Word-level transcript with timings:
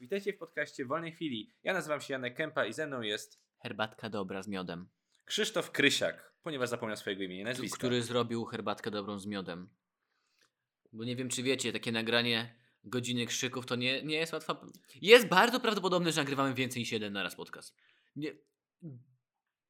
Witajcie 0.00 0.32
w 0.32 0.38
podcaście 0.38 0.84
Wolnej 0.84 1.12
Chwili. 1.12 1.52
Ja 1.62 1.72
nazywam 1.72 2.00
się 2.00 2.12
Janek 2.12 2.36
Kępa 2.36 2.66
i 2.66 2.72
ze 2.72 2.86
mną 2.86 3.02
jest 3.02 3.40
Herbatka 3.58 4.10
dobra 4.10 4.42
z 4.42 4.48
miodem. 4.48 4.88
Krzysztof 5.24 5.70
Krysiak, 5.70 6.32
ponieważ 6.42 6.68
zapomniał 6.68 6.96
swojego 6.96 7.22
imienia 7.22 7.42
i 7.42 7.44
nazwiska. 7.44 7.78
Który 7.78 8.02
zrobił 8.02 8.44
herbatkę 8.44 8.90
dobrą 8.90 9.18
z 9.18 9.26
miodem. 9.26 9.68
Bo 10.92 11.04
nie 11.04 11.16
wiem, 11.16 11.28
czy 11.28 11.42
wiecie, 11.42 11.72
takie 11.72 11.92
nagranie 11.92 12.54
godziny 12.84 13.26
krzyków 13.26 13.66
to 13.66 13.76
nie, 13.76 14.02
nie 14.02 14.16
jest 14.16 14.32
łatwa. 14.32 14.66
Jest 15.02 15.28
bardzo 15.28 15.60
prawdopodobne, 15.60 16.12
że 16.12 16.20
nagrywamy 16.20 16.54
więcej 16.54 16.80
niż 16.80 16.92
jeden 16.92 17.12
naraz 17.12 17.34
podcast. 17.36 17.76
Nie, 18.16 18.32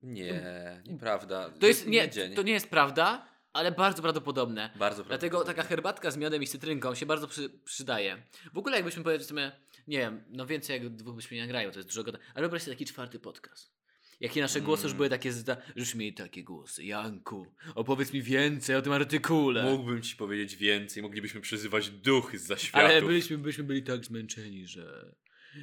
Nie, 0.02 0.82
nieprawda. 0.86 1.50
to, 1.50 1.66
jest, 1.66 1.86
nie, 1.86 2.08
to 2.08 2.42
nie 2.42 2.52
jest 2.52 2.70
prawda, 2.70 3.28
ale 3.56 3.72
bardzo 3.72 4.02
prawdopodobne. 4.02 4.70
Bardzo 4.78 5.04
Dlatego 5.04 5.18
prawdopodobne. 5.30 5.54
taka 5.54 5.68
herbatka 5.68 6.10
z 6.10 6.16
miodem 6.16 6.42
i 6.42 6.46
cytrynką 6.46 6.94
się 6.94 7.06
bardzo 7.06 7.28
przy, 7.28 7.50
przydaje. 7.64 8.22
W 8.54 8.58
ogóle 8.58 8.76
jakbyśmy 8.76 9.18
sobie, 9.20 9.52
nie 9.88 9.98
wiem, 9.98 10.24
no 10.30 10.46
więcej 10.46 10.82
jak 10.82 10.94
dwóch 10.94 11.16
byśmy 11.16 11.36
nie 11.36 11.42
nagrali, 11.42 11.66
bo 11.66 11.72
to 11.72 11.78
jest 11.78 11.88
dużo 11.88 12.04
gada. 12.04 12.18
Ale 12.34 12.40
wyobraź 12.42 12.62
sobie 12.62 12.74
taki 12.74 12.84
czwarty 12.84 13.18
podcast. 13.18 13.76
Jakie 14.20 14.40
nasze 14.40 14.60
głosy 14.60 14.82
już 14.82 14.90
Mm. 14.92 14.96
były 14.96 15.08
takie, 15.08 15.32
zda... 15.32 15.56
już 15.76 15.94
mieli 15.94 16.14
takie 16.14 16.44
głosy. 16.44 16.84
Janku, 16.84 17.46
opowiedz 17.74 18.12
mi 18.12 18.22
więcej 18.22 18.76
o 18.76 18.82
tym 18.82 18.92
artykule. 18.92 19.62
Mógłbym 19.64 20.02
ci 20.02 20.16
powiedzieć 20.16 20.56
więcej, 20.56 21.02
moglibyśmy 21.02 21.40
przyzywać 21.40 21.90
duchy 21.90 22.38
z 22.38 22.46
zaświatów. 22.46 22.90
Ale 22.90 23.02
byliśmy, 23.02 23.38
byśmy 23.38 23.64
byli 23.64 23.82
tak 23.82 24.04
zmęczeni, 24.04 24.66
że 24.66 25.14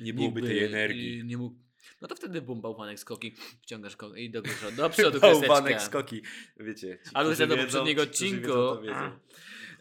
Nie 0.02 0.14
byłoby 0.14 0.42
tej 0.42 0.64
energii. 0.64 1.24
Nie 1.26 1.38
mógł... 1.38 1.56
No 2.02 2.08
to 2.08 2.16
wtedy 2.16 2.42
bum, 2.42 2.62
bałwanek 2.62 3.00
skoki, 3.00 3.36
wciągasz 3.62 3.96
ko- 3.96 4.16
i 4.16 4.30
do, 4.30 4.42
do, 4.42 4.50
do 4.78 4.90
przodu 4.96 5.20
Bałwanek 5.20 5.82
skoki. 5.82 6.22
Wiecie. 6.58 7.00
ci, 7.06 7.12
Ale 7.14 7.48
do 7.48 7.58
poprzedniego 7.58 8.02
odcinku. 8.04 8.42
wiedzą, 8.42 8.54
to 8.54 8.82
wiedzą. 8.82 9.20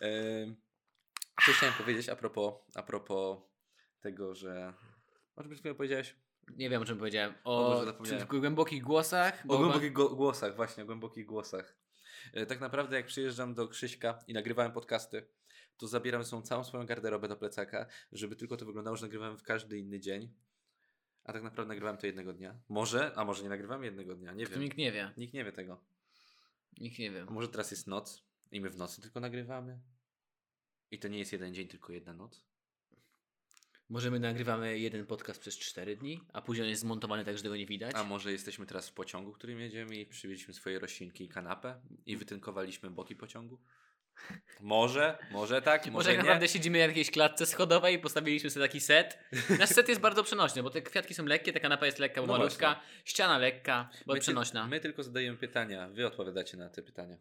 Em, 0.01 0.57
Co 1.47 1.53
chciałem 1.53 1.75
powiedzieć 1.75 2.09
a 2.09 2.17
propos, 2.17 2.55
a 2.75 2.83
propos 2.83 3.39
tego, 4.01 4.35
że... 4.35 4.73
O 5.37 5.43
czym 5.43 5.55
chwilą 5.57 5.75
powiedziałeś? 5.75 6.17
Nie 6.57 6.71
wiem 6.71 6.83
o 6.83 6.85
czym 6.85 6.99
powiedziałem. 6.99 7.35
O 7.45 7.83
O, 7.83 7.93
głębokich 8.29 8.83
głosach. 8.83 9.43
O 9.45 9.49
bo- 9.49 9.59
głębokich 9.59 9.93
go- 9.93 10.09
głosach, 10.09 10.57
właśnie, 10.57 10.83
o 10.83 10.87
głębokich 10.87 11.27
głosach. 11.27 11.77
E, 12.33 12.47
Tak 12.47 12.61
naprawdę, 12.61 12.97
jak 12.97 13.07
przyjeżdżam 13.07 13.55
do 13.55 13.69
Krzyśka 13.69 14.19
i 14.29 14.33
nagrywałem 14.33 14.73
podcasty, 14.73 15.27
to 15.77 15.87
zabieram 15.89 16.23
ze 16.25 16.29
sobą 16.31 16.43
całą 16.43 16.65
swoją 16.65 16.87
garderobę 16.87 17.29
do 17.29 17.37
plecaka, 17.37 17.87
żeby 18.13 18.37
tylko 18.37 18.57
to 18.57 18.65
wyglądało, 18.67 18.97
że 18.97 19.07
nagrywałem 19.07 19.39
w 19.39 19.43
każdy 19.43 19.79
inny 19.79 20.01
dzień. 20.01 20.33
A 21.25 21.33
tak 21.33 21.43
naprawdę 21.43 21.69
nagrywałem 21.69 21.97
to 21.97 22.07
jednego 22.07 22.33
dnia. 22.33 22.61
Może, 22.69 23.13
a 23.17 23.25
może 23.25 23.43
nie 23.43 23.49
nagrywam 23.49 23.85
jednego 23.85 24.15
dnia, 24.15 24.33
nie 24.33 24.47
To 24.47 24.51
wiem. 24.53 24.61
nikt 24.61 24.77
nie 24.77 24.93
wie. 24.93 25.13
Nikt 25.17 25.35
nie 25.35 25.45
wie 25.45 25.53
tego. 25.53 25.85
Nikt 26.79 26.99
nie 26.99 27.11
wie. 27.11 27.25
A 27.29 27.31
może 27.31 27.49
teraz 27.49 27.71
jest 27.71 27.87
noc 27.87 28.25
i 28.53 28.61
my 28.61 28.71
w 28.71 28.77
nocy 28.77 29.03
tylko 29.03 29.21
nagrywamy? 29.21 29.81
I 30.91 30.99
to 30.99 31.09
nie 31.09 31.19
jest 31.19 31.33
jeden 31.33 31.55
dzień, 31.55 31.69
tylko 31.69 31.93
jedna 31.93 32.13
noc? 32.13 32.45
Może 33.89 34.11
my 34.11 34.21
nagrywamy 34.21 34.79
jeden 34.79 35.07
podcast 35.07 35.41
przez 35.41 35.59
4 35.59 35.97
dni, 35.97 36.21
a 36.33 36.43
później 36.43 36.65
on 36.65 36.71
jest 36.71 36.83
zmontowany 36.83 37.25
tak, 37.25 37.37
że 37.37 37.43
tego 37.43 37.57
nie 37.57 37.67
widać. 37.67 37.95
A 37.95 38.05
może 38.05 38.33
jesteśmy 38.33 38.67
teraz 38.67 38.89
w 38.89 38.93
pociągu, 38.93 39.33
którym 39.33 39.61
jedziemy 39.61 39.97
i 39.97 40.07
przywieźliśmy 40.07 40.55
swoje 40.55 40.79
roślinki 40.79 41.25
i 41.25 41.29
kanapę 41.29 41.81
i 42.07 42.17
wytynkowaliśmy 42.17 42.91
boki 42.91 43.17
pociągu? 43.17 43.61
Może, 44.61 45.19
może 45.31 45.63
tak, 45.63 45.81
Może 45.81 45.91
może 45.93 46.09
tak 46.09 46.19
naprawdę 46.19 46.49
siedzimy 46.49 46.79
na 46.79 46.85
jakiejś 46.85 47.11
klatce 47.11 47.47
schodowej 47.47 47.95
i 47.95 47.99
postawiliśmy 47.99 48.51
sobie 48.51 48.67
taki 48.67 48.81
set. 48.81 49.19
Nasz 49.59 49.69
set 49.71 49.89
jest 49.89 50.01
bardzo 50.01 50.25
przenośny, 50.25 50.63
bo 50.63 50.71
te 50.71 50.83
kwiatki 50.83 51.15
są 51.15 51.25
lekkie, 51.27 51.53
ta 51.53 51.61
kanapa 51.61 51.87
jest 51.87 51.99
lekka, 51.99 52.21
bo 52.21 52.27
No 52.27 52.33
malutka, 52.33 52.81
ściana 53.05 53.39
lekka, 53.39 53.89
bo 54.07 54.13
My, 54.13 54.19
ty, 54.19 54.23
przenośna. 54.23 54.67
my 54.67 54.81
tylko 54.81 55.03
zadajemy 55.03 55.39
pytania, 55.39 55.89
wy 55.89 56.07
odpowiadacie 56.07 56.57
na 56.57 56.69
te 56.71 56.83
pytania. 56.83 57.17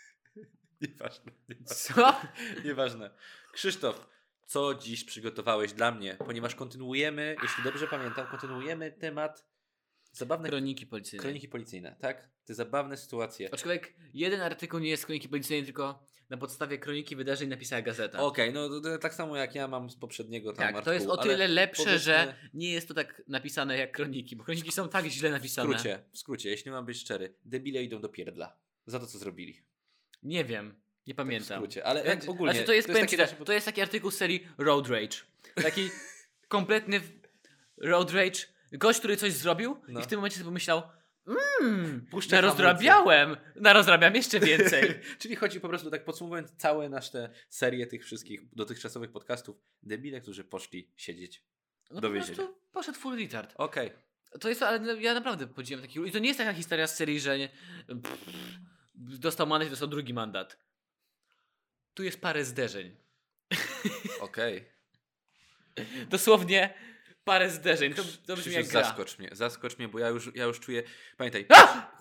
nieważne, 0.80 1.32
nieważne. 1.48 1.74
Co? 1.74 2.20
nieważne. 2.64 3.10
Krzysztof, 3.52 4.06
co 4.46 4.74
dziś 4.74 5.04
przygotowałeś 5.04 5.72
dla 5.72 5.90
mnie? 5.92 6.14
Ponieważ 6.26 6.54
kontynuujemy, 6.54 7.36
jeśli 7.42 7.64
dobrze 7.64 7.86
pamiętam, 7.86 8.26
kontynuujemy 8.26 8.92
temat 8.92 9.44
zabawne 10.12 10.48
Kroniki 10.48 10.86
policyjne. 10.86 11.22
kroniki 11.22 11.48
policyjne, 11.48 11.96
tak? 12.00 12.28
Te 12.50 12.54
zabawne 12.54 12.96
sytuacje. 12.96 13.48
Aczkolwiek 13.54 13.94
jeden 14.14 14.40
artykuł 14.40 14.80
nie 14.80 14.88
jest 14.90 15.02
z 15.02 15.06
kroniki 15.06 15.28
policyjnej, 15.28 15.64
tylko 15.64 16.06
na 16.30 16.36
podstawie 16.36 16.78
kroniki 16.78 17.16
wydarzeń 17.16 17.48
napisała 17.48 17.82
gazeta. 17.82 18.18
Okej, 18.18 18.52
no 18.52 18.68
to, 18.68 18.80
to 18.80 18.98
tak 18.98 19.14
samo 19.14 19.36
jak 19.36 19.54
ja 19.54 19.68
mam 19.68 19.90
z 19.90 19.96
poprzedniego 19.96 20.52
tam 20.52 20.74
tak, 20.74 20.84
to 20.84 20.92
jest 20.92 21.06
o 21.06 21.10
artykułu, 21.12 21.32
tyle 21.32 21.48
lepsze, 21.48 21.84
powiedzmy- 21.84 22.04
że 22.04 22.34
nie 22.54 22.72
jest 22.72 22.88
to 22.88 22.94
tak 22.94 23.22
napisane 23.28 23.78
jak 23.78 23.92
kroniki, 23.92 24.36
bo 24.36 24.44
kroniki 24.44 24.72
są 24.72 24.88
tak 24.88 25.04
źle 25.06 25.28
W 25.28 25.32
napisane. 25.32 25.68
skrócie, 25.68 25.98
w 26.12 26.18
skrócie, 26.18 26.50
jeśli 26.50 26.70
mam 26.70 26.86
być 26.86 27.00
szczery, 27.00 27.34
debile 27.44 27.82
idą 27.82 28.00
do 28.00 28.08
pierdla. 28.08 28.56
Za 28.86 29.00
to, 29.00 29.06
co 29.06 29.18
zrobili. 29.18 29.62
Nie 30.22 30.44
wiem, 30.44 30.74
nie 31.06 31.14
W 31.14 31.16
pamiętam. 31.16 31.58
skrócie, 31.58 31.84
ale 31.86 32.04
jak 32.04 32.18
Znaczy, 32.18 32.30
ogólnie... 32.30 32.52
znaczy 32.52 32.66
to 32.66 32.72
jest, 32.72 32.88
powiem 32.88 33.06
ci 33.08 33.16
takie 33.16 33.36
tak, 33.36 33.44
to 33.46 33.52
jest 33.52 33.66
taki 33.66 33.80
artykuł 33.80 34.10
z 34.10 34.16
serii 34.16 34.46
Road 34.58 34.88
Rage. 34.88 35.16
Taki 35.54 35.90
kompletny 36.48 37.00
w- 37.00 37.10
Road 37.76 38.10
Rage. 38.10 38.40
Gość, 38.72 38.98
który 38.98 39.16
coś 39.16 39.32
zrobił 39.32 39.76
No. 39.88 40.00
i 40.00 40.02
w 40.02 40.06
tym 40.06 40.18
momencie 40.18 40.36
sobie 40.36 40.44
pomyślał 40.44 40.82
mmm, 41.60 42.06
Puszczę 42.10 42.36
narozrabiałem, 42.36 43.36
narozrabiam 43.56 44.14
jeszcze 44.14 44.40
więcej. 44.40 44.94
Czyli 45.20 45.36
chodzi 45.36 45.60
po 45.60 45.68
prostu, 45.68 45.90
tak 45.90 46.04
podsumowując 46.04 46.50
całe 46.56 46.88
nasze 46.88 47.30
serię 47.48 47.86
tych 47.86 48.04
wszystkich 48.04 48.54
dotychczasowych 48.54 49.12
podcastów, 49.12 49.56
debile, 49.82 50.20
którzy 50.20 50.44
poszli 50.44 50.92
siedzieć. 50.96 51.44
No 51.90 52.00
Do 52.00 52.08
po 52.08 52.14
więzienia. 52.14 52.36
prostu 52.36 52.60
poszedł 52.72 52.98
full 52.98 53.18
retard. 53.18 53.54
Okej. 53.56 53.92
To 54.40 54.48
jest, 54.48 54.62
ale 54.62 55.02
ja 55.02 55.14
naprawdę 55.14 55.46
podziwiam 55.46 55.82
taki... 55.82 56.00
I 56.06 56.12
to 56.12 56.18
nie 56.18 56.28
jest 56.28 56.38
taka 56.38 56.52
historia 56.52 56.86
z 56.86 56.96
serii, 56.96 57.20
że 57.20 57.38
nie, 57.38 57.48
pff, 58.02 58.18
dostał 58.94 59.46
mandat 59.46 59.68
i 59.68 59.70
dostał 59.70 59.88
drugi 59.88 60.14
mandat. 60.14 60.56
Tu 61.94 62.02
jest 62.02 62.20
parę 62.20 62.44
zderzeń. 62.44 62.96
Okej. 64.20 64.64
Dosłownie 66.10 66.74
parę 67.24 67.50
zderzeń. 67.50 67.94
To, 67.94 68.02
to 68.26 68.36
brzmi 68.36 68.52
jak 68.52 68.66
gra. 68.66 68.82
zaskocz 68.82 69.18
mnie, 69.18 69.28
zaskocz 69.32 69.78
mnie, 69.78 69.88
bo 69.88 69.98
ja 69.98 70.08
już, 70.08 70.30
ja 70.34 70.44
już 70.44 70.60
czuję... 70.60 70.82
Pamiętaj, 71.16 71.46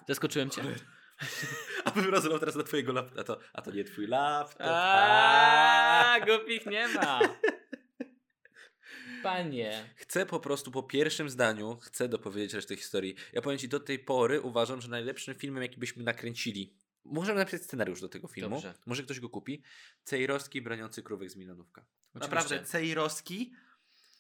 Zaskoczyłem 0.08 0.50
cię? 0.50 0.62
a 1.86 1.92
bym 1.92 2.10
rozlał 2.10 2.40
teraz 2.40 2.56
na 2.56 2.64
twojego 2.64 2.94
laptopa. 2.94 3.22
A 3.22 3.24
to, 3.24 3.40
a 3.54 3.62
to 3.62 3.72
nie 3.72 3.84
twój 3.84 4.08
laptop. 4.08 4.62
Aaaa, 4.68 6.26
głupich 6.26 6.66
nie 6.66 6.88
ma. 6.88 7.20
Panie. 9.24 9.90
Chcę 9.96 10.26
po 10.26 10.40
prostu 10.40 10.72
po 10.72 10.84
pierwszym 10.84 11.30
zdaniu, 11.30 11.78
chcę 11.82 12.10
dopowiedzieć 12.10 12.54
resztę 12.54 12.76
historii. 12.76 13.16
Ja 13.34 13.42
powiem 13.42 13.60
ci, 13.60 13.70
do 13.70 13.80
tej 13.80 14.00
pory 14.00 14.42
uważam, 14.42 14.82
że 14.82 14.88
najlepszym 14.90 15.36
filmem, 15.36 15.64
jaki 15.64 15.80
byśmy 15.80 16.04
nakręcili, 16.04 16.74
możemy 17.06 17.40
napisać 17.40 17.64
scenariusz 17.64 18.02
do 18.02 18.10
tego 18.10 18.28
filmu, 18.28 18.56
Dobrze. 18.56 18.74
może 18.86 19.04
ktoś 19.04 19.20
go 19.20 19.30
kupi, 19.30 19.64
Cejrowski 20.04 20.62
broniący 20.62 21.04
krówek 21.04 21.30
z 21.30 21.36
Milanówka. 21.36 21.86
Oczywiście. 22.14 22.36
Naprawdę, 22.36 22.66
Cejrowski 22.66 23.54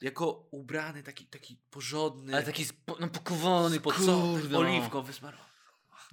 jako 0.01 0.47
ubrany, 0.51 1.03
taki, 1.03 1.25
taki 1.25 1.57
porządny, 1.69 2.33
Ale 2.33 2.43
taki 2.43 2.65
spo, 2.65 2.97
no 2.99 3.07
pokowany, 3.07 3.75
spocony, 3.75 4.39
kurde. 4.41 4.57
oliwką 4.57 5.01
wysmarowany. 5.01 5.49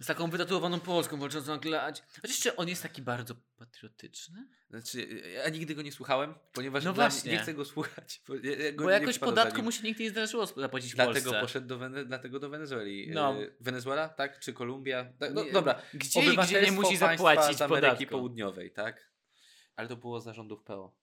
Z 0.00 0.06
taką 0.06 0.30
wytatuowaną 0.30 0.80
Polską 0.80 1.16
walczącą 1.20 1.60
klać. 1.60 2.02
Chociaż 2.14 2.30
jeszcze 2.30 2.56
on 2.56 2.68
jest 2.68 2.82
taki 2.82 3.02
bardzo 3.02 3.34
patriotyczny. 3.56 4.48
Znaczy, 4.70 5.22
ja 5.34 5.48
nigdy 5.48 5.74
go 5.74 5.82
nie 5.82 5.92
słuchałem, 5.92 6.34
ponieważ 6.52 6.84
No 6.84 6.92
właśnie. 6.92 7.32
nie 7.32 7.38
chcę 7.38 7.54
go 7.54 7.64
słuchać. 7.64 8.22
Bo, 8.28 8.34
ja, 8.34 8.72
go 8.72 8.84
Bo 8.84 8.90
jakoś 8.90 9.18
podatku 9.18 9.56
za 9.56 9.62
mu 9.62 9.72
się 9.72 9.82
nigdy 9.82 10.02
nie 10.04 10.10
zdarzyło 10.10 10.46
zapłacić 10.46 10.92
w 10.92 10.94
Dlatego 10.94 11.30
Polsce. 11.30 11.40
poszedł 11.40 11.66
do, 11.66 11.78
Wene- 11.78 12.04
dlatego 12.04 12.40
do 12.40 12.48
Wenezueli. 12.48 13.10
No. 13.14 13.42
Y, 13.42 13.56
Wenezuela, 13.60 14.08
tak? 14.08 14.40
Czy 14.40 14.52
Kolumbia? 14.52 15.04
Tak, 15.18 15.34
no, 15.34 15.44
Nie, 15.44 15.52
dobra. 15.52 15.82
Gdzie 15.94 16.36
gdzie 16.36 16.62
nie 16.62 16.72
musi 16.72 16.96
zapłacić 16.96 17.58
z 17.58 17.62
Ameryki 17.62 17.86
podatku. 17.86 18.06
Południowej, 18.10 18.72
tak? 18.72 19.10
Ale 19.76 19.88
to 19.88 19.96
było 19.96 20.20
zarządów 20.20 20.62
PO. 20.62 20.94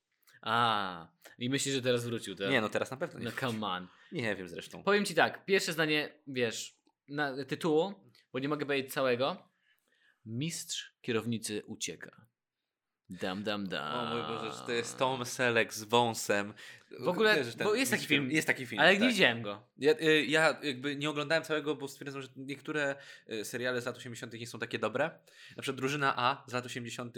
A, 0.43 1.07
i 1.39 1.49
myślisz, 1.49 1.75
że 1.75 1.81
teraz 1.81 2.05
wrócił, 2.05 2.35
tak? 2.35 2.49
Nie, 2.49 2.61
no 2.61 2.69
teraz 2.69 2.91
na 2.91 2.97
pewno 2.97 3.19
nie. 3.19 3.25
No 3.25 3.31
come 3.31 3.67
on. 3.67 3.87
Nie 4.11 4.35
wiem 4.35 4.49
zresztą. 4.49 4.83
Powiem 4.83 5.05
ci 5.05 5.15
tak, 5.15 5.45
pierwsze 5.45 5.73
zdanie, 5.73 6.19
wiesz, 6.27 6.77
na 7.07 7.45
tytułu, 7.45 7.93
bo 8.33 8.39
nie 8.39 8.49
mogę 8.49 8.65
powiedzieć 8.65 8.93
całego. 8.93 9.49
Mistrz 10.25 10.93
kierownicy 11.01 11.63
ucieka. 11.65 12.25
Dam, 13.22 13.44
dam, 13.44 13.68
dam. 13.68 13.96
O 13.96 14.16
mój 14.16 14.24
Boże, 14.24 14.57
że 14.57 14.66
to 14.66 14.72
jest 14.72 14.97
Tom 14.97 15.25
Selleck 15.25 15.74
z 15.74 15.84
wąsem. 15.84 16.53
W 17.00 17.07
ogóle, 17.07 17.35
Wiesz, 17.35 17.56
ten 17.56 17.68
bo 17.68 17.75
jest 17.75 17.91
taki 17.91 18.06
film. 18.06 18.31
Jest 18.31 18.47
taki 18.47 18.66
film, 18.66 18.81
Ale 18.81 18.91
tak. 18.91 19.01
nie 19.01 19.07
widziałem 19.07 19.42
go. 19.42 19.63
Ja, 19.77 19.94
y, 20.01 20.25
ja 20.25 20.60
jakby 20.63 20.95
nie 20.95 21.10
oglądałem 21.10 21.44
całego, 21.44 21.75
bo 21.75 21.88
stwierdzam, 21.88 22.21
że 22.21 22.27
niektóre 22.36 22.95
y, 23.30 23.45
seriale 23.45 23.81
z 23.81 23.86
lat 23.86 23.98
80. 23.98 24.33
nie 24.33 24.48
są 24.48 24.60
takie 24.60 24.80
dobre. 24.80 25.12
Na 25.56 25.62
przykład 25.62 25.77
Drużyna 25.77 26.13
A 26.18 26.44
z 26.48 26.54
lat 26.54 26.65
80. 26.65 27.15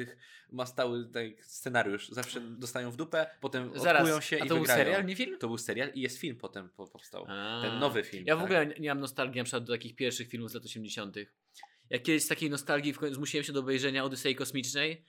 ma 0.52 0.66
stały 0.66 1.10
tak, 1.14 1.46
scenariusz. 1.46 2.10
Zawsze 2.10 2.42
dostają 2.42 2.92
w 2.92 2.96
dupę, 2.96 3.30
potem 3.42 3.72
odkują 3.72 4.22
się 4.22 4.38
i 4.38 4.48
to 4.48 4.56
był 4.56 4.66
serial, 4.66 5.06
nie 5.06 5.16
film? 5.16 5.38
To 5.40 5.48
był 5.48 5.58
serial 5.58 5.90
i 5.94 6.02
jest 6.02 6.20
film 6.20 6.36
potem 6.38 6.70
po, 6.70 6.88
powstał. 6.88 7.26
A. 7.30 7.62
Ten 7.62 7.80
nowy 7.80 8.04
film. 8.04 8.24
Ja 8.28 8.36
w 8.36 8.40
tak? 8.40 8.46
ogóle 8.46 8.68
nie 8.80 8.90
mam 8.90 9.00
nostalgii 9.00 9.38
na 9.38 9.44
przykład 9.44 9.64
do 9.64 9.74
takich 9.74 9.96
pierwszych 9.96 10.30
filmów 10.30 10.52
z 10.52 10.54
lat 10.54 10.66
80. 10.66 11.16
Jak 11.90 12.04
kiedyś 12.04 12.24
z 12.24 12.28
takiej 12.28 12.50
nostalgii 12.50 12.94
zmusiłem 13.12 13.44
się 13.44 13.54
do 13.54 13.60
obejrzenia 13.60 14.04
Odysei 14.04 14.36
Kosmicznej, 14.36 15.04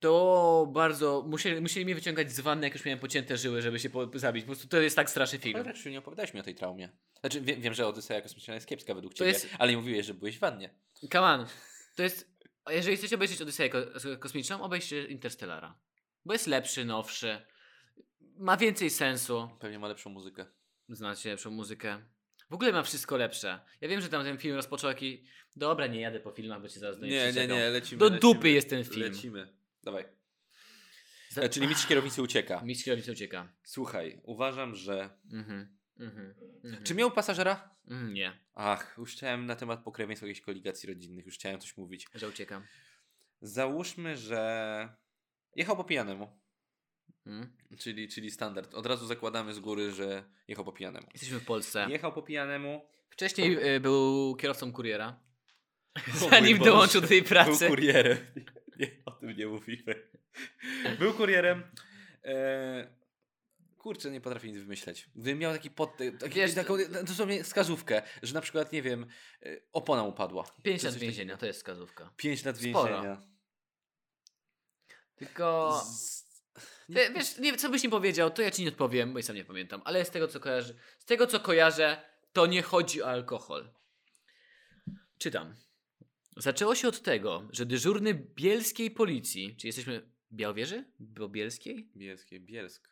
to 0.00 0.68
bardzo. 0.72 1.24
Musieli, 1.28 1.60
musieli 1.60 1.84
mnie 1.84 1.94
wyciągać 1.94 2.32
z 2.32 2.40
wanny, 2.40 2.66
jak 2.66 2.74
już 2.74 2.84
miałem 2.84 2.98
pocięte 2.98 3.36
żyły, 3.36 3.62
żeby 3.62 3.78
się 3.78 3.90
po, 3.90 4.18
zabić. 4.18 4.44
Po 4.44 4.46
prostu 4.46 4.68
to 4.68 4.80
jest 4.80 4.96
tak 4.96 5.10
straszny 5.10 5.38
film. 5.38 5.56
Ale 5.56 5.74
nie 5.90 5.98
opowiadałeś 5.98 6.34
mi 6.34 6.40
o 6.40 6.42
tej 6.42 6.54
traumie. 6.54 6.88
Znaczy, 7.20 7.40
wiem, 7.40 7.60
wiem 7.60 7.74
że 7.74 7.86
Odyseja 7.86 8.20
Kosmiczna 8.20 8.54
jest 8.54 8.66
kiepska 8.66 8.94
według 8.94 9.14
ciebie, 9.14 9.30
jest- 9.30 9.48
ale 9.58 9.70
nie 9.70 9.76
mówiłeś, 9.76 10.06
że 10.06 10.14
byłeś 10.14 10.36
w 10.36 10.40
wannie. 10.40 10.70
Come 11.12 11.26
on. 11.26 11.46
To 11.96 12.02
jest. 12.02 12.30
Jeżeli 12.70 12.96
chcecie 12.96 13.16
obejrzeć 13.16 13.42
Odyseję 13.42 13.70
ko- 13.70 13.86
kosmiczną, 14.18 14.62
obejrzcie 14.62 15.04
Interstellara. 15.04 15.78
Bo 16.24 16.32
jest 16.32 16.46
lepszy, 16.46 16.84
nowszy. 16.84 17.40
ma 18.20 18.56
więcej 18.56 18.90
sensu. 18.90 19.50
Pewnie 19.60 19.78
ma 19.78 19.88
lepszą 19.88 20.10
muzykę. 20.10 20.46
Znacie 20.88 21.30
lepszą 21.30 21.50
muzykę. 21.50 22.02
W 22.50 22.54
ogóle 22.54 22.72
ma 22.72 22.82
wszystko 22.82 23.16
lepsze. 23.16 23.60
Ja 23.80 23.88
wiem, 23.88 24.00
że 24.00 24.08
tam 24.08 24.24
ten 24.24 24.38
film 24.38 24.56
rozpoczął 24.56 24.90
taki... 24.90 25.24
Dobra, 25.56 25.86
nie 25.86 26.00
jadę 26.00 26.20
po 26.20 26.30
filmach, 26.30 26.62
bo 26.62 26.68
cię 26.68 26.80
zaraz 26.80 26.98
Nie, 26.98 27.32
nie, 27.32 27.46
nie, 27.46 27.70
lecimy. 27.70 27.98
Do 27.98 28.04
lecimy, 28.04 28.20
dupy 28.20 28.50
jest 28.50 28.70
ten 28.70 28.84
film. 28.84 29.12
Lecimy. 29.12 29.59
Dawaj. 29.84 30.04
Za- 31.30 31.42
E, 31.42 31.48
czyli 31.48 31.68
mistrz 31.68 31.86
kierownicy 31.86 32.22
ucieka. 32.22 32.62
Mistrz 32.64 32.84
kierownicy 32.84 33.12
ucieka. 33.12 33.52
Słuchaj, 33.64 34.20
uważam, 34.22 34.74
że... 34.74 35.10
Mhm. 35.32 35.76
Mhm. 35.98 36.34
mhm. 36.64 36.84
Czy 36.84 36.94
miał 36.94 37.10
pasażera? 37.10 37.74
Mm, 37.88 38.14
nie, 38.14 38.38
Ach, 38.54 38.94
już 38.98 39.12
chciałem 39.12 39.46
na 39.46 39.56
temat 39.56 39.84
pokrewieństwa 39.84 40.26
jakichś 40.26 40.44
koligacji 40.44 40.88
rodzinnych, 40.88 41.26
już 41.26 41.34
chciałem 41.34 41.60
coś 41.60 41.76
mówić. 41.76 42.06
że 42.14 42.28
uciekam. 42.28 42.66
Załóżmy, 43.40 44.16
że 44.16 44.88
jechał 45.56 45.76
po 45.76 45.84
pijanemu. 45.84 46.40
Mm. 47.26 47.56
Czyli, 47.78 48.08
czyli 48.08 48.30
standard. 48.30 48.74
Od 48.74 48.86
razu 48.86 49.06
zakładamy 49.06 49.54
z 49.54 49.58
góry, 49.60 49.92
że 49.92 50.24
jechał 50.48 50.64
po 50.64 50.72
pijanemu. 50.72 51.06
Jesteśmy 51.12 51.40
w 51.40 51.44
Polsce. 51.44 51.86
Jechał 51.90 52.12
po 52.12 52.22
pijanemu. 52.22 52.86
Wcześniej 53.10 53.74
y, 53.76 53.80
był 53.80 54.36
kierowcą 54.36 54.72
kuriera. 54.72 55.20
O 56.24 56.28
Zanim 56.30 56.58
dołączył 56.58 57.00
do 57.00 57.08
tej 57.08 57.22
pracy. 57.22 57.58
Był 57.58 57.68
kurierem. 57.68 58.18
Nie, 59.22 59.28
tym 59.28 59.36
nie 59.38 59.46
mówimy. 59.46 60.08
Był 60.98 61.14
kurierem. 61.14 61.62
E, 62.24 62.94
kurczę, 63.78 64.10
nie 64.10 64.20
potrafię 64.20 64.48
nic 64.48 64.58
wymyśleć. 64.58 65.08
Gdybym 65.16 65.38
miał 65.38 65.52
taki 65.52 65.70
pod, 65.70 65.96
taki, 66.20 66.34
Wiesz, 66.34 66.54
taką 66.54 66.74
dosłownie 67.04 67.44
wskazówkę, 67.44 68.02
że 68.22 68.34
na 68.34 68.40
przykład, 68.40 68.72
nie 68.72 68.82
wiem, 68.82 69.06
e, 69.42 69.56
opona 69.72 70.02
upadła. 70.02 70.44
5 70.62 70.80
Czy 70.80 70.86
lat 70.86 70.96
więzienia, 70.96 71.36
to 71.36 71.46
jest 71.46 71.58
wskazówka. 71.58 72.10
5 72.16 72.44
lat 72.44 72.56
Sporo. 72.58 72.88
więzienia. 72.92 73.22
Tylko... 75.16 75.80
Z... 75.84 76.30
Wie- 76.88 77.10
Wiesz, 77.10 77.38
nie, 77.38 77.56
co 77.56 77.68
byś 77.70 77.82
nie 77.82 77.90
powiedział, 77.90 78.30
to 78.30 78.42
ja 78.42 78.50
ci 78.50 78.62
nie 78.62 78.68
odpowiem, 78.68 79.12
bo 79.12 79.18
i 79.18 79.22
sam 79.22 79.36
nie 79.36 79.44
pamiętam. 79.44 79.82
Ale 79.84 80.04
z 80.04 80.10
tego 80.10 80.28
co 80.28 80.40
kojarzę, 80.40 80.74
z 80.98 81.04
tego 81.04 81.26
co 81.26 81.40
kojarzę, 81.40 82.02
to 82.32 82.46
nie 82.46 82.62
chodzi 82.62 83.02
o 83.02 83.06
alkohol. 83.06 83.70
Czytam. 85.18 85.54
Zaczęło 86.40 86.74
się 86.74 86.88
od 86.88 87.02
tego, 87.02 87.48
że 87.52 87.66
dyżurny 87.66 88.14
bielskiej 88.14 88.90
policji, 88.90 89.56
czy 89.56 89.66
jesteśmy 89.66 90.10
Białowieży? 90.32 90.84
Bo 90.98 91.28
bielskiej? 91.28 91.90
Bielskie, 91.96 92.40
Bielsk. 92.40 92.88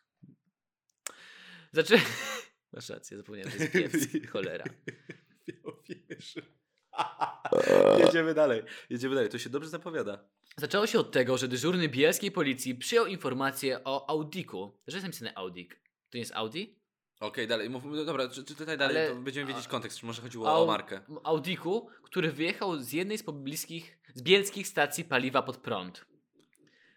Zaczę... 1.73 2.01
Masz 2.73 2.89
rację, 2.89 3.17
zapomniałem, 3.17 3.53
że 3.53 3.59
jest 3.59 3.75
Bielsk. 3.75 4.11
Cholera. 4.33 4.65
Białowieży. 5.47 6.43
Jedziemy 8.05 8.35
dalej. 8.35 8.63
Jedziemy 8.91 9.15
dalej. 9.15 9.31
To 9.31 9.39
się 9.39 9.51
dobrze 9.51 9.69
zapowiada. 9.69 10.29
Zaczęło 10.57 10.87
się 10.87 10.99
od 10.99 11.13
tego, 11.13 11.39
że 11.39 11.49
dyżurny 11.49 11.89
bielskiej 11.89 12.33
policji 12.33 12.75
przyjął 12.75 13.07
informację 13.07 13.85
o 13.85 14.11
Audiku. 14.11 14.79
Że 14.87 14.97
jest 14.97 15.07
napisane 15.07 15.35
Audik. 15.35 15.81
To 16.11 16.19
nie 16.19 16.21
jest 16.21 16.33
Audi? 16.33 16.78
Okej, 17.21 17.47
dalej. 17.49 17.71
Mów, 17.71 17.83
no 17.85 18.05
dobra, 18.05 18.29
czy, 18.29 18.45
czy 18.45 18.55
tutaj 18.55 18.79
dalej 18.79 18.97
Ale- 18.97 19.09
to 19.09 19.17
będziemy 19.17 19.47
wiedzieć 19.47 19.67
a- 19.67 19.71
kontekst, 19.71 19.99
czy 19.99 20.07
może 20.07 20.23
chodziło 20.23 20.49
Au- 20.49 20.63
o 20.63 20.67
markę. 20.67 21.01
Audiku, 21.25 21.89
który 22.03 22.33
wyjechał 22.33 22.79
z 22.79 22.93
jednej 22.93 23.19
z 23.19 23.23
pobliskich, 23.23 23.99
z 24.15 24.23
bielskich 24.23 24.67
stacji 24.69 25.05
paliwa 25.05 25.43
pod 25.43 25.57
prąd. 25.57 26.05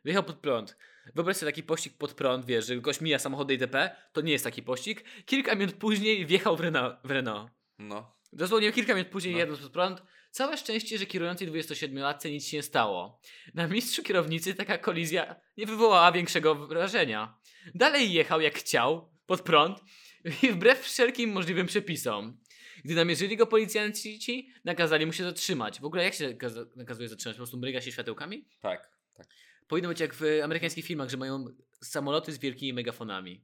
Wyjechał 0.04 0.24
pod 0.24 0.36
prąd. 0.36 0.78
Wyobraź 1.16 1.38
sobie 1.38 1.52
taki 1.52 1.64
pościg 1.64 1.94
pod 1.98 2.14
prąd, 2.14 2.46
wiesz, 2.46 2.66
że 2.68 2.76
goś 2.78 3.02
mija 3.02 3.20
samochody 3.20 3.54
ITP, 3.54 3.96
to 4.14 4.22
nie 4.22 4.32
jest 4.32 4.44
taki 4.44 4.64
pościg. 4.64 5.04
Kilka 5.26 5.56
minut 5.56 5.76
później 5.76 6.26
wjechał 6.26 6.58
w 6.58 6.60
Renault. 6.60 6.96
W 7.04 7.12
Renault. 7.12 7.52
No. 7.80 8.16
Dosłownie 8.34 8.72
kilka 8.72 8.94
minut 8.96 9.10
później 9.10 9.34
No. 9.34 9.40
jadąc 9.40 9.60
pod 9.60 9.72
prąd. 9.72 10.04
Całe 10.32 10.58
szczęście, 10.58 10.98
że 10.98 11.06
kierującej 11.06 11.48
27-latce 11.48 12.32
nic 12.32 12.48
się 12.48 12.58
nie 12.58 12.64
stało. 12.64 13.20
Na 13.54 13.68
mistrzu 13.68 14.04
kierownicy 14.04 14.54
taka 14.56 14.78
kolizja 14.78 15.36
nie 15.58 15.66
wywołała 15.66 16.12
większego 16.12 16.56
wrażenia. 16.56 17.38
Dalej 17.76 18.14
jechał 18.14 18.42
jak 18.42 18.56
chciał, 18.56 19.12
pod 19.26 19.42
prąd 19.42 19.80
i 20.44 20.52
wbrew 20.52 20.80
wszelkim 20.80 21.32
możliwym 21.32 21.68
przepisom. 21.68 22.38
Gdy 22.86 22.96
namierzyli 22.96 23.38
go 23.38 23.48
policjanci, 23.48 24.50
nakazali 24.66 25.06
mu 25.06 25.14
się 25.14 25.24
zatrzymać. 25.24 25.80
W 25.80 25.86
ogóle 25.86 26.04
jak 26.04 26.14
się 26.14 26.36
nakazuje 26.76 27.10
zatrzymać? 27.10 27.36
Po 27.36 27.40
prostu 27.40 27.58
mryga 27.58 27.82
się 27.82 27.92
światełkami? 27.92 28.46
Tak. 28.62 28.90
tak. 29.14 29.28
Powinno 29.68 29.90
być 29.90 30.00
jak 30.00 30.14
w 30.14 30.22
amerykańskich 30.44 30.86
filmach, 30.86 31.10
że 31.10 31.18
mają 31.18 31.46
samoloty 31.84 32.32
z 32.32 32.38
wielkimi 32.38 32.74
megafonami. 32.74 33.42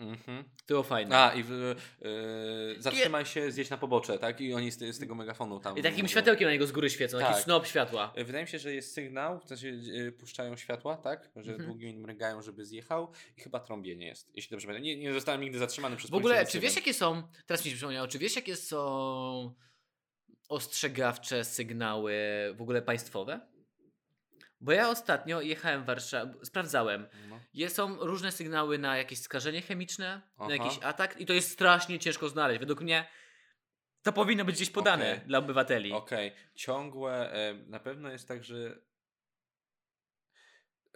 Mhm. 0.00 0.44
Było 0.68 0.82
fajne. 0.82 1.16
A, 1.18 1.34
i 1.34 1.42
w, 1.42 1.52
e, 1.52 2.82
zatrzymaj 2.82 3.26
się, 3.26 3.52
zjedź 3.52 3.70
na 3.70 3.76
pobocze, 3.76 4.18
tak? 4.18 4.40
I 4.40 4.54
oni 4.54 4.70
z, 4.70 4.78
z 4.96 4.98
tego 4.98 5.14
megafonu 5.14 5.60
tam. 5.60 5.78
I 5.78 5.82
takim 5.82 6.08
światełkiem 6.08 6.46
na 6.46 6.52
niego 6.52 6.66
z 6.66 6.72
góry 6.72 6.90
świecą, 6.90 7.18
taki 7.18 7.32
Tak. 7.32 7.42
snop 7.42 7.66
światła. 7.66 8.12
E, 8.16 8.24
Wydaje 8.24 8.44
mi 8.44 8.50
się, 8.50 8.58
że 8.58 8.74
jest 8.74 8.94
sygnał, 8.94 9.40
w 9.40 9.48
sensie 9.48 9.72
e, 10.08 10.12
puszczają 10.12 10.56
światła, 10.56 10.96
tak? 10.96 11.30
Że 11.36 11.50
Mhm. 11.52 11.68
długimi 11.70 11.98
mrygają, 11.98 12.42
żeby 12.42 12.64
zjechał 12.64 13.12
i 13.36 13.40
chyba 13.40 13.60
trąbienie 13.60 14.06
jest, 14.06 14.30
jeśli 14.34 14.50
dobrze 14.50 14.66
pamiętam. 14.66 14.84
Nie, 14.84 14.96
nie 14.96 15.12
zostałem 15.12 15.40
nigdy 15.40 15.58
zatrzymany 15.58 15.96
przez 15.96 16.10
W 16.10 16.14
ogóle, 16.14 16.46
czy 16.46 16.60
wiesz 16.60 16.76
jakie 16.76 16.94
są, 16.94 17.22
teraz 17.46 17.64
mi 17.64 17.70
się 17.70 17.76
przypomniało, 17.76 18.08
czy 18.08 18.18
wiesz 18.18 18.36
jakie 18.36 18.56
są 18.56 19.54
ostrzegawcze 20.48 21.44
sygnały 21.44 22.14
w 22.56 22.62
ogóle 22.62 22.82
państwowe? 22.82 23.40
Bo 24.60 24.72
ja 24.72 24.88
ostatnio 24.88 25.40
jechałem 25.40 25.82
w 25.82 25.86
Warszawie, 25.86 26.32
sprawdzałem. 26.42 27.06
No. 27.28 27.40
Je- 27.54 27.70
Są 27.70 27.96
różne 27.96 28.32
sygnały 28.32 28.78
na 28.78 28.96
jakieś 28.96 29.20
skażenie 29.22 29.62
chemiczne, 29.62 30.20
Aha. 30.38 30.48
na 30.48 30.54
jakiś 30.64 30.78
atak 30.82 31.20
i 31.20 31.26
to 31.26 31.32
jest 31.32 31.50
strasznie 31.50 31.98
ciężko 31.98 32.28
znaleźć. 32.28 32.60
Według 32.60 32.80
mnie 32.80 33.06
to 34.02 34.12
powinno 34.12 34.44
być 34.44 34.56
gdzieś 34.56 34.70
podane 34.70 35.12
Okej. 35.12 35.26
dla 35.26 35.38
obywateli. 35.38 35.92
Okej, 35.92 36.32
ciągłe, 36.54 37.32
e, 37.32 37.54
na 37.54 37.80
pewno 37.80 38.10
jest 38.10 38.28
tak, 38.28 38.44
że 38.44 38.78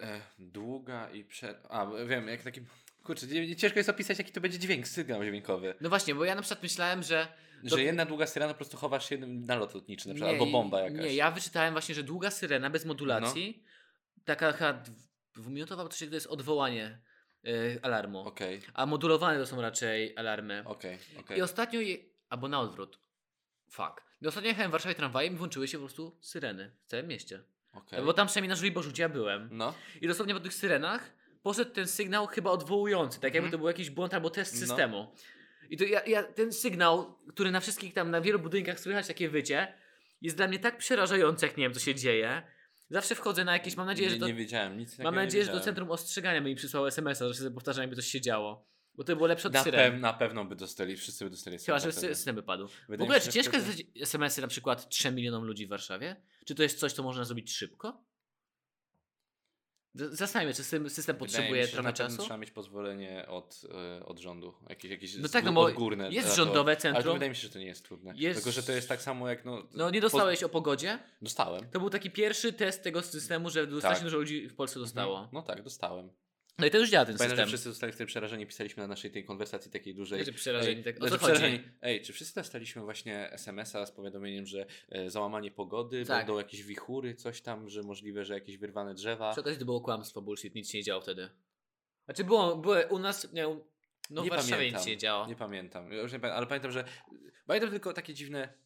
e, 0.01 0.21
długa 0.39 1.11
i 1.11 1.25
prze... 1.25 1.61
A, 1.69 1.87
wiem, 2.07 2.29
jak 2.29 2.43
taki... 2.43 2.61
Kurczę, 3.05 3.27
ciężko 3.57 3.79
jest 3.79 3.89
opisać, 3.89 4.19
jaki 4.19 4.33
to 4.33 4.41
będzie 4.41 4.59
dźwięk, 4.59 4.89
sygnał 4.89 5.25
dźwiękowy. 5.25 5.75
No 5.81 5.89
właśnie, 5.89 6.15
bo 6.15 6.25
ja 6.25 6.35
na 6.35 6.43
przykład 6.43 6.63
myślałem, 6.63 7.03
że... 7.03 7.29
Że 7.65 7.83
jedna 7.83 8.05
długa 8.05 8.27
syrena 8.27 8.53
po 8.55 8.57
prostu 8.59 8.77
chowasz 8.77 9.09
się 9.09 9.19
na 9.19 9.57
lot 9.57 9.75
lotniczy 9.75 10.09
na 10.09 10.15
przykład, 10.15 10.33
Nie, 10.33 10.39
albo 10.41 10.53
bomba 10.53 10.81
jakaś. 10.81 11.01
Nie, 11.01 11.15
ja 11.15 11.31
wyczytałem 11.31 11.75
właśnie, 11.75 11.95
że 11.95 12.03
długa 12.03 12.31
syrena 12.31 12.71
bez 12.71 12.85
modulacji, 12.85 13.63
No. 14.17 14.23
taka 14.25 14.53
chyba 14.53 14.73
dw- 14.73 14.93
dwuminutowa, 15.35 15.89
to, 15.89 15.97
się- 15.97 16.07
to 16.09 16.15
jest 16.15 16.27
odwołanie 16.27 16.99
y, 17.47 17.79
alarmu. 17.83 18.19
Okej, 18.21 18.63
A 18.75 18.87
modulowane 18.87 19.39
to 19.39 19.47
są 19.47 19.61
raczej 19.63 20.17
alarmy. 20.17 20.63
okej, 20.67 20.99
okej. 21.21 21.39
I 21.39 21.43
ostatnio, 21.43 21.81
je... 21.81 21.97
albo 22.29 22.49
na 22.49 22.61
odwrót. 22.61 22.99
Fuck. 23.71 24.03
I 24.23 24.27
ostatnio 24.27 24.49
jechałem 24.49 24.71
w 24.71 24.73
Warszawie 24.73 24.95
tramwajem 24.95 25.35
i 25.35 25.37
włączyły 25.37 25.69
się 25.69 25.79
po 25.79 25.85
prostu 25.85 26.19
syreny 26.21 26.71
w 26.85 26.87
całym 26.87 27.09
mieście. 27.09 27.43
okej. 27.73 28.05
Bo 28.05 28.13
tam 28.13 28.27
przynajmniej 28.27 28.49
na 28.49 28.57
Żoliborzu, 28.57 28.91
gdzie 28.91 29.03
ja 29.03 29.09
byłem. 29.09 29.49
No, 29.53 29.75
I 30.01 30.09
dosłownie 30.09 30.35
po 30.35 30.41
tych 30.41 30.55
syrenach 30.55 31.11
poszedł 31.43 31.71
ten 31.71 31.87
sygnał 31.87 32.27
chyba 32.27 32.51
odwołujący, 32.51 33.17
tak 33.21 33.35
jakby 33.35 33.39
Mhm. 33.47 33.53
to 33.53 33.59
był 33.59 33.67
jakiś 33.69 33.91
błąd 33.91 34.15
albo 34.15 34.31
test 34.31 34.55
No. 34.55 34.61
systemu. 34.61 35.13
I 35.71 35.77
to 35.77 35.85
ja, 35.85 36.05
ja, 36.07 36.23
ten 36.23 36.53
sygnał, 36.53 37.19
który 37.29 37.51
na 37.51 37.61
wszystkich 37.61 37.95
tam, 37.95 38.11
na 38.11 38.21
wielu 38.21 38.39
budynkach 38.39 38.81
słychać 38.81 39.07
takie 39.07 39.29
wycie, 39.29 39.75
jest 40.21 40.37
dla 40.37 40.49
mnie 40.49 40.59
tak 40.59 40.79
przerażający, 40.79 41.47
jak 41.47 41.57
nie 41.57 41.65
wiem, 41.65 41.75
co 41.75 41.81
się 41.81 41.95
dzieje. 41.95 42.43
Zawsze 42.91 43.15
wchodzę 43.15 43.45
na 43.45 43.53
jakieś, 43.53 43.77
mam 43.77 43.87
nadzieję, 43.87 44.11
że 44.11 44.17
to, 44.17 44.27
nie 44.27 44.35
wiedziałem, 44.35 44.79
nic 44.79 44.99
mam 44.99 45.15
nadzieję, 45.15 45.45
że 45.45 45.49
wiedziałem. 45.49 45.65
centrum 45.65 45.91
ostrzegania 45.91 46.41
mi 46.41 46.55
przysłało 46.55 46.89
SMS-a, 46.89 47.29
że 47.29 47.35
sobie 47.35 47.51
powtarzam, 47.51 47.83
jakby 47.83 47.97
coś 47.97 48.07
się 48.07 48.21
działo. 48.21 48.67
Bo 48.95 49.05
to 49.05 49.17
było 49.17 49.29
lepsze 49.29 49.49
od 49.49 49.55
Na, 49.55 49.65
syren. 49.65 49.93
pew, 49.93 50.01
na 50.01 50.13
pewno 50.13 50.45
by 50.45 50.57
dostali, 50.57 50.97
wszyscy 50.97 51.25
by 51.25 51.31
dostali 51.31 51.59
Chyba, 51.59 51.79
że 51.79 51.93
system 51.93 52.37
wypadł. 52.37 52.69
W 52.69 52.81
Wydaje 52.89 53.03
ogóle, 53.05 53.19
mi 53.19 53.25
się, 53.25 53.31
czy 53.31 53.35
ciężko 53.35 53.59
wtedy- 53.59 53.85
SMS-y 54.01 54.41
na 54.41 54.49
przykład 54.49 54.89
3 54.89 55.13
milionom 55.13 55.45
ludzi 55.45 55.67
w 55.67 55.69
Warszawie? 55.69 56.17
Czy 56.47 56.55
to 56.55 56.63
jest 56.63 56.79
coś, 56.79 56.93
co 56.93 57.03
można 57.03 57.25
zrobić 57.25 57.53
szybko? 57.57 58.05
Z- 59.95 60.19
Zastanawiam 60.19 60.53
się, 60.53 60.57
czy 60.57 60.63
system, 60.63 60.91
system 60.91 61.17
potrzebuje 61.17 61.67
się, 61.67 61.73
trochę 61.73 61.93
czasu? 61.93 62.19
Trzeba 62.23 62.37
mieć 62.37 62.51
pozwolenie 62.51 63.27
od, 63.29 63.61
e, 64.01 64.07
od 64.07 64.19
rządu. 64.19 64.55
Jakieś, 64.69 64.91
jakieś 64.91 65.17
No 65.17 65.29
tak, 65.29 65.45
no 65.45 65.53
bo 65.53 65.61
odgórne. 65.61 66.11
jest 66.11 66.29
to. 66.29 66.35
rządowe 66.35 66.71
Ale 66.73 66.81
centrum. 66.81 67.15
wydaje 67.15 67.31
mi 67.31 67.37
się, 67.37 67.43
że 67.43 67.49
to 67.51 67.59
nie 67.59 67.67
jest 67.67 67.85
trudne. 67.85 68.13
Jest- 68.17 68.37
Tylko, 68.39 68.53
że 68.53 68.63
to 68.63 68.73
jest 68.73 68.89
tak 68.89 69.03
samo 69.03 69.29
jak 69.29 69.45
no... 69.45 69.63
No 69.75 69.91
nie 69.91 70.01
po- 70.01 70.03
dostałeś 70.03 70.43
o 70.43 70.49
pogodzie? 70.49 70.99
Dostałem. 71.23 71.69
To 71.71 71.81
był 71.81 71.91
taki 71.91 72.11
pierwszy 72.11 72.53
test 72.53 72.83
tego 72.83 73.03
systemu, 73.03 73.51
że 73.51 73.67
strasznie 73.79 74.05
dużo 74.05 74.17
ludzi 74.19 74.49
w 74.49 74.55
Polsce 74.55 74.81
dostało. 74.81 75.15
Mhm. 75.15 75.31
No 75.33 75.43
tak, 75.43 75.63
dostałem. 75.63 76.11
No 76.59 76.67
i 76.67 76.71
to 76.71 76.79
już 76.79 76.91
działa 76.91 77.05
ten 77.07 77.17
Pamiętam, 77.17 77.37
że 77.37 77.43
system. 77.43 77.49
wszyscy 77.49 77.69
zostali 77.69 77.93
wtedy 77.93 78.07
przerażeni, 78.07 78.47
pisaliśmy 78.47 78.83
na 78.83 78.87
naszej 78.87 79.11
tej 79.11 79.25
konwersacji 79.25 79.71
takiej 79.71 79.95
dużej. 79.95 80.19
Znaczy 80.25 80.39
przerażeni, 80.39 80.77
Ej, 80.79 80.85
tak, 80.85 80.95
o 80.97 80.99
znaczy 80.99 81.19
chodzi? 81.19 81.33
przerażeni. 81.33 81.61
Ej, 81.83 82.03
czy 82.03 82.13
wszyscy 82.13 82.35
dostaliśmy 82.35 82.83
właśnie 82.83 83.31
SMS-a 83.33 83.87
z 83.87 83.93
powiadomieniem, 83.93 84.47
że 84.47 84.67
e, 84.89 85.11
załamanie 85.11 85.51
pogody, 85.51 86.05
Tak. 86.07 86.19
będą 86.27 86.39
jakieś 86.39 86.63
wichury, 86.63 87.15
coś 87.15 87.41
tam, 87.41 87.69
że 87.69 87.83
możliwe, 87.83 88.25
że 88.25 88.35
jakieś 88.35 88.59
wyrwane 88.59 88.95
drzewa. 88.95 89.31
Przy 89.33 89.41
okazji 89.41 89.59
to 89.59 89.65
było 89.65 89.81
kłamstwo, 89.81 90.23
bullshit, 90.23 90.55
nic 90.55 90.71
się 90.71 90.79
nie 90.79 90.85
działo 90.85 91.01
wtedy. 91.01 91.29
Znaczy 92.05 92.25
było, 92.25 92.57
było 92.57 92.77
u 92.91 92.99
nas, 92.99 93.33
nie, 93.33 93.43
no 94.11 94.23
w 94.23 94.25
Nie 94.25 94.31
Warszawie 94.31 94.53
pamiętam. 94.57 94.79
nic 94.81 94.85
się 94.85 94.91
nie 94.91 94.99
działo. 94.99 95.27
Nie 95.27 95.37
pamiętam. 95.37 95.91
Nie 95.91 95.97
pamiętam, 95.97 96.31
ale 96.33 96.47
pamiętam, 96.47 96.71
że. 96.73 96.85
Pamiętam 97.47 97.71
tylko 97.71 97.93
takie 97.93 98.15
dziwne. 98.15 98.64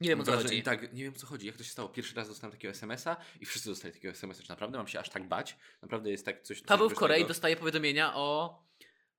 Nie 0.00 0.08
wiem 0.08 0.20
o 0.20 0.24
co 0.24 0.32
chodzi. 0.36 0.62
Tak, 0.62 0.92
nie 0.92 1.04
wiem 1.04 1.14
o 1.14 1.18
co 1.18 1.26
chodzi. 1.26 1.46
Jak 1.46 1.56
to 1.56 1.64
się 1.64 1.70
stało? 1.70 1.88
Pierwszy 1.88 2.14
raz 2.14 2.28
dostałem 2.28 2.52
takiego 2.52 2.70
SMS-a 2.72 3.16
i 3.40 3.46
wszyscy 3.46 3.68
dostali 3.68 3.94
takiego 3.94 4.12
SMS-a. 4.12 4.42
Czy 4.42 4.48
naprawdę 4.48 4.78
mam 4.78 4.88
się 4.88 5.00
aż 5.00 5.10
tak 5.10 5.28
bać? 5.28 5.56
Naprawdę 5.82 6.10
jest 6.10 6.24
tak 6.24 6.42
coś. 6.42 6.58
coś 6.58 6.66
Paweł 6.66 6.88
w 6.88 6.92
groźnego? 6.92 7.00
Korei 7.14 7.26
dostaje 7.26 7.56
powiadomienia 7.56 8.14
o 8.14 8.58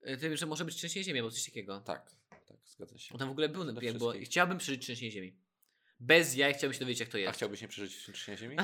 y, 0.07 0.17
tym, 0.17 0.37
że 0.37 0.45
może 0.45 0.65
być 0.65 0.75
trzęsienie 0.75 1.03
ziemi 1.03 1.19
albo 1.19 1.31
coś 1.31 1.45
takiego. 1.45 1.79
Tak, 1.81 2.11
tak, 2.47 2.57
zgadza 2.65 2.97
się. 2.97 3.13
On 3.13 3.19
tam 3.19 3.27
w 3.27 3.31
ogóle 3.31 3.49
był, 3.49 3.65
było, 3.65 3.79
wszystkich. 3.79 4.23
chciałbym 4.29 4.57
przeżyć 4.57 4.81
trzęsienie 4.83 5.11
ziemi. 5.11 5.35
Bez 5.99 6.35
jaj 6.35 6.53
chciałbym 6.53 6.73
się 6.73 6.79
dowiedzieć, 6.79 6.99
jak 6.99 7.09
to 7.09 7.17
A 7.17 7.19
jest. 7.19 7.35
chciałbyś 7.37 7.61
nie 7.61 7.67
przeżyć 7.67 7.97
trzęsienia 7.97 8.37
ziemi? 8.37 8.55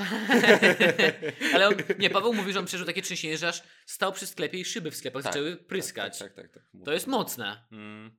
Ale 1.54 1.68
on, 1.68 1.74
nie, 2.00 2.10
Paweł 2.10 2.34
mówi, 2.34 2.54
że 2.54 2.60
on 2.60 2.66
przeżył 2.66 2.86
takie 2.86 3.02
trzęsienie, 3.02 3.38
że 3.38 3.48
aż 3.48 3.64
stał 3.86 4.14
przy 4.14 4.28
sklepie 4.28 4.60
i 4.60 4.66
szyby 4.66 4.92
w 4.92 4.96
sklepach 4.96 5.24
Tak, 5.24 5.34
zaczęły 5.34 5.58
pryskać. 5.58 6.20
Tak, 6.20 6.34
tak, 6.34 6.52
tak. 6.52 6.64
tak, 6.72 6.84
To 6.86 6.94
jest 6.94 7.08
mocne. 7.08 7.68
Mm. 7.72 8.18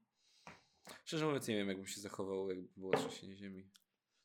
Szczerze 1.05 1.27
mówiąc, 1.27 1.49
nie 1.49 1.57
wiem, 1.57 1.69
jakbym 1.69 1.87
się 1.87 2.01
zachował, 2.01 2.49
jakby 2.51 2.69
było 2.77 2.97
trzęsienie 2.97 3.37
ziemi. 3.37 3.71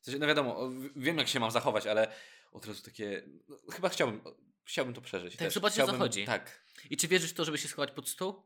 W 0.04 0.06
sensie, 0.06 0.18
no 0.18 0.26
wiadomo, 0.26 0.70
wiem 0.96 1.18
jak 1.18 1.28
się 1.28 1.40
mam 1.40 1.50
zachować, 1.50 1.86
ale 1.86 2.12
od 2.52 2.66
razu 2.66 2.82
takie. 2.82 3.22
No, 3.48 3.56
chyba 3.72 3.88
chciałbym, 3.88 4.20
chciałbym 4.64 4.94
to 4.94 5.00
przeżyć. 5.00 5.36
Tak, 5.36 5.52
zobaczyć, 5.52 5.80
o 5.80 5.86
co 5.86 5.98
chodzi. 5.98 6.24
Tak. 6.24 6.64
I 6.90 6.96
czy 6.96 7.08
wierzysz 7.08 7.30
w 7.30 7.34
to, 7.34 7.44
żeby 7.44 7.58
się 7.58 7.68
schować 7.68 7.90
pod 7.90 8.08
stół? 8.08 8.42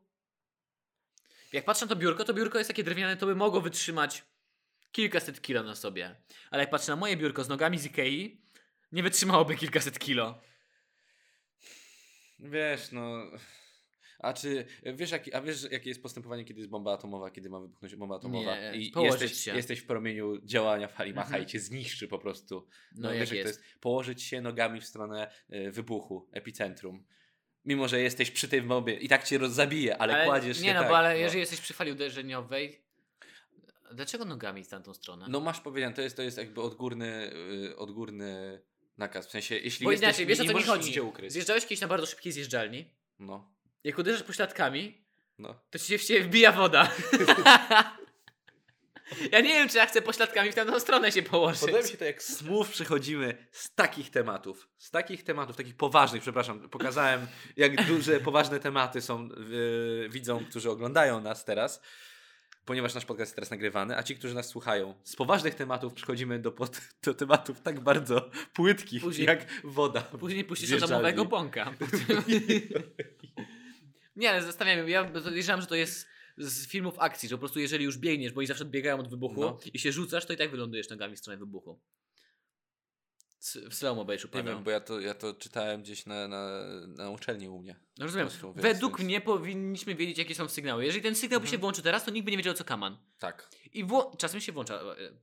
Jak 1.53 1.65
patrzę 1.65 1.85
na 1.85 1.89
to 1.89 1.95
biurko, 1.95 2.23
to 2.23 2.33
biurko 2.33 2.57
jest 2.57 2.67
takie 2.67 2.83
drewniane, 2.83 3.17
to 3.17 3.25
by 3.25 3.35
mogło 3.35 3.61
wytrzymać 3.61 4.23
kilkaset 4.91 5.41
kilo 5.41 5.63
na 5.63 5.75
sobie. 5.75 6.15
Ale 6.51 6.63
jak 6.63 6.69
patrzę 6.69 6.91
na 6.91 6.95
moje 6.95 7.17
biurko 7.17 7.43
z 7.43 7.49
nogami 7.49 7.79
z 7.79 7.85
Ikei, 7.85 8.41
nie 8.91 9.03
wytrzymałoby 9.03 9.55
kilkaset 9.55 9.99
kilo. 9.99 10.41
Wiesz, 12.39 12.91
no. 12.91 13.31
A 14.19 14.33
czy 14.33 14.65
wiesz, 14.93 15.11
jaki, 15.11 15.33
a 15.33 15.41
wiesz, 15.41 15.67
jakie 15.71 15.89
jest 15.89 16.03
postępowanie, 16.03 16.45
kiedy 16.45 16.59
jest 16.59 16.69
bomba 16.69 16.93
atomowa, 16.93 17.31
kiedy 17.31 17.49
ma 17.49 17.59
wybuchnąć 17.59 17.95
bomba 17.95 18.15
atomowa? 18.15 18.55
Nie, 18.59 18.77
I 18.77 18.91
jesteś, 19.03 19.33
się. 19.33 19.55
jesteś 19.55 19.79
w 19.79 19.85
promieniu 19.85 20.41
działania 20.45 20.87
fali 20.87 21.13
Macha 21.13 21.27
Mhm. 21.27 21.43
i 21.43 21.47
cię 21.47 21.59
zniszczy 21.59 22.07
po 22.07 22.19
prostu. 22.19 22.67
No, 22.95 23.09
wiesz, 23.11 23.19
jak 23.19 23.29
to 23.29 23.35
jest. 23.35 23.47
jest 23.47 23.79
położyć 23.79 24.23
się 24.23 24.41
nogami 24.41 24.81
w 24.81 24.85
stronę 24.85 25.31
y, 25.53 25.71
wybuchu, 25.71 26.29
epicentrum. 26.31 27.03
Mimo, 27.65 27.87
że 27.87 28.01
jesteś 28.01 28.31
przy 28.31 28.47
tej 28.47 28.61
bombie 28.61 29.05
i 29.05 29.09
tak 29.09 29.23
cię 29.23 29.37
roz- 29.37 29.51
zabije, 29.51 29.97
ale, 29.97 30.25
kładziesz 30.25 30.57
się 30.57 30.63
Nie 30.63 30.73
no, 30.73 30.79
tak, 30.79 30.89
bo 30.89 30.97
ale 30.97 31.19
jeżeli 31.19 31.39
jesteś 31.39 31.61
przy 31.61 31.73
fali 31.73 31.91
uderzeniowej, 31.91 32.81
dlaczego 33.93 34.25
nogami 34.25 34.63
w 34.63 34.67
tamtą 34.67 34.93
stronę? 34.93 35.25
No 35.29 35.39
masz 35.39 35.59
powiedziane, 35.61 35.95
to 35.95 36.01
jest, 36.01 36.15
to 36.15 36.21
jest 36.21 36.37
jakby 36.37 36.61
odgórny, 36.61 37.31
y, 37.69 37.77
odgórny 37.77 38.61
nakaz. 38.97 39.27
W 39.27 39.31
sensie, 39.31 39.55
jeśli 39.55 39.83
bo 39.83 39.91
jesteś, 39.91 40.07
inaczej, 40.07 40.25
wiesz 40.25 40.39
o 40.39 40.43
nie 40.43 40.49
co 40.51 40.57
mi 40.57 40.63
chodzi? 40.63 40.93
Zjeżdżałeś 41.27 41.63
kiedyś 41.63 41.81
na 41.81 41.87
bardzo 41.87 42.05
szybkiej 42.05 42.31
zjeżdżalni, 42.31 42.85
No, 43.19 43.51
jak 43.83 43.97
uderzasz 43.97 44.23
pośladkami, 44.23 45.05
no. 45.37 45.55
to 45.69 45.79
ci 45.79 45.85
się 45.85 45.97
w 45.97 46.03
ciebie 46.03 46.23
wbija 46.23 46.51
woda. 46.51 46.91
ja 49.31 49.39
nie 49.39 49.49
wiem, 49.49 49.69
czy 49.69 49.77
ja 49.77 49.85
chcę 49.85 50.01
pośladkami 50.01 50.51
w 50.51 50.55
tamtą 50.55 50.79
stronę 50.79 51.11
się 51.11 51.23
położyć. 51.23 51.61
Podoba 51.61 51.81
mi 51.81 51.87
się 51.87 51.97
to, 51.97 52.05
jak 52.05 52.23
smooth 52.23 52.65
przechodzimy 52.65 53.47
z 53.51 53.75
takich 53.75 54.09
tematów, 54.09 54.69
z 54.77 54.91
takich 54.91 55.23
tematów, 55.23 55.55
takich 55.55 55.75
poważnych, 55.75 56.21
przepraszam, 56.21 56.69
pokazałem, 56.69 57.27
jak 57.57 57.85
duże, 57.85 58.19
poważne 58.19 58.59
tematy 58.59 59.01
są 59.01 59.29
yy, 59.49 60.09
widzom, 60.09 60.45
którzy 60.45 60.69
oglądają 60.69 61.21
nas 61.21 61.45
teraz, 61.45 61.81
ponieważ 62.65 62.95
nasz 62.95 63.05
podcast 63.05 63.29
jest 63.29 63.35
teraz 63.35 63.51
nagrywany, 63.51 63.97
a 63.97 64.03
ci, 64.03 64.15
którzy 64.15 64.35
nas 64.35 64.47
słuchają, 64.47 64.95
z 65.03 65.15
poważnych 65.15 65.55
tematów 65.55 65.93
przechodzimy 65.93 66.39
do, 66.39 66.51
pod, 66.51 66.81
do 67.03 67.13
tematów 67.13 67.61
tak 67.61 67.79
bardzo 67.79 68.29
płytkich, 68.53 69.03
Później- 69.03 69.27
jak 69.27 69.45
woda. 69.63 70.01
Później 70.01 70.43
puścisz 70.43 70.71
ozamowego 70.71 71.25
bąka. 71.25 71.71
nie, 74.15 74.29
ale 74.29 74.43
zastanawiam 74.43 74.85
się, 74.87 74.91
ja 74.91 75.03
podejrzewam, 75.03 75.61
że 75.61 75.67
to 75.67 75.75
jest 75.75 76.07
z 76.37 76.67
filmów 76.67 76.99
akcji, 76.99 77.29
że 77.29 77.35
po 77.35 77.39
prostu 77.39 77.59
jeżeli 77.59 77.85
już 77.85 77.97
biegniesz, 77.97 78.31
bo 78.33 78.39
oni 78.39 78.47
zawsze 78.47 78.63
odbiegają 78.63 78.99
od 78.99 79.09
wybuchu 79.09 79.41
No. 79.41 79.59
i 79.73 79.79
się 79.79 79.91
rzucasz, 79.91 80.25
to 80.25 80.33
i 80.33 80.37
tak 80.37 80.51
wylądujesz 80.51 80.89
nogami 80.89 81.15
w 81.15 81.19
stronę 81.19 81.37
wybuchu. 81.37 81.79
W 83.69 83.73
slow-mo 83.75 84.05
będziesz 84.05 84.31
Nie 84.33 84.43
wiem, 84.43 84.63
bo 84.63 84.71
ja 84.71 84.79
to, 84.79 84.99
ja 84.99 85.13
to 85.13 85.33
czytałem 85.33 85.81
gdzieś 85.81 86.05
na, 86.05 86.27
na, 86.27 86.49
na 86.87 87.09
uczelni 87.09 87.49
u 87.49 87.59
mnie. 87.59 87.75
No 87.97 88.05
rozumiem. 88.05 88.27
więc- 88.27 88.55
Według 88.55 88.97
więc- 88.97 89.05
mnie 89.07 89.21
powinniśmy 89.21 89.95
wiedzieć, 89.95 90.17
jakie 90.17 90.35
są 90.35 90.49
sygnały. 90.49 90.85
Jeżeli 90.85 91.03
ten 91.03 91.15
sygnał 91.15 91.39
by 91.39 91.47
się 91.47 91.49
Mhm. 91.49 91.61
włączył 91.61 91.83
teraz, 91.83 92.05
to 92.05 92.11
nikt 92.11 92.25
by 92.25 92.31
nie 92.31 92.37
wiedział, 92.37 92.53
co 92.53 92.63
kaman. 92.63 92.97
Tak. 93.19 93.49
I 93.73 93.85
wło- 93.85 94.17
czasem 94.17 94.41
się 94.41 94.51
włącza 94.51 94.75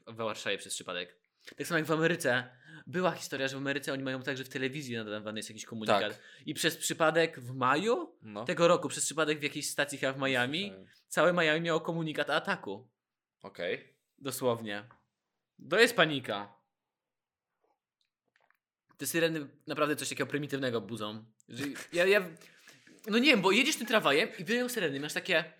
e, 0.07 0.13
w 0.13 0.17
Warszawie 0.17 0.59
przez 0.59 0.75
przypadek. 0.75 1.17
Tak 1.57 1.67
samo 1.67 1.79
jak 1.79 1.87
w 1.87 1.93
Ameryce. 1.93 2.51
Była 2.87 3.13
historia, 3.13 3.49
że 3.49 3.57
w 3.57 3.59
Ameryce 3.59 3.93
oni 3.93 4.03
mają 4.03 4.23
także 4.23 4.45
w 4.45 4.49
telewizji 4.49 4.97
nadawany 4.97 5.39
jest 5.39 5.49
jakiś 5.51 5.65
komunikat. 5.65 6.13
Tak. 6.13 6.23
I 6.47 6.55
przez 6.55 6.77
przypadek 6.77 7.41
w 7.41 7.55
maju 7.55 8.17
No. 8.23 8.45
tego 8.45 8.69
roku, 8.69 8.89
przez 8.89 9.05
przypadek 9.05 9.39
w 9.39 9.43
jakiejś 9.43 9.71
stacji 9.71 9.99
chyba 9.99 10.13
w 10.13 10.19
Miami, 10.19 10.73
całe 11.09 11.33
Miami 11.33 11.61
miało 11.61 11.81
komunikat 11.81 12.31
ataku. 12.31 12.89
Okej. 13.43 13.95
Dosłownie. 14.19 14.85
To 15.71 15.79
jest 15.81 15.97
panika. 15.97 16.57
Te 18.99 19.07
syreny 19.07 19.49
naprawdę 19.67 19.97
coś 19.97 20.09
takiego 20.09 20.27
prymitywnego 20.31 20.81
budzą. 20.81 21.25
Że 21.49 21.65
ja, 21.93 22.07
ja, 22.07 22.29
no 23.07 23.19
nie 23.19 23.31
wiem, 23.31 23.43
bo 23.43 23.53
jedziesz 23.53 23.77
tym 23.77 23.87
tramwajem 23.87 24.29
i 24.39 24.45
wydają 24.45 24.69
syreny, 24.69 25.01
masz 25.01 25.13
takie 25.13 25.53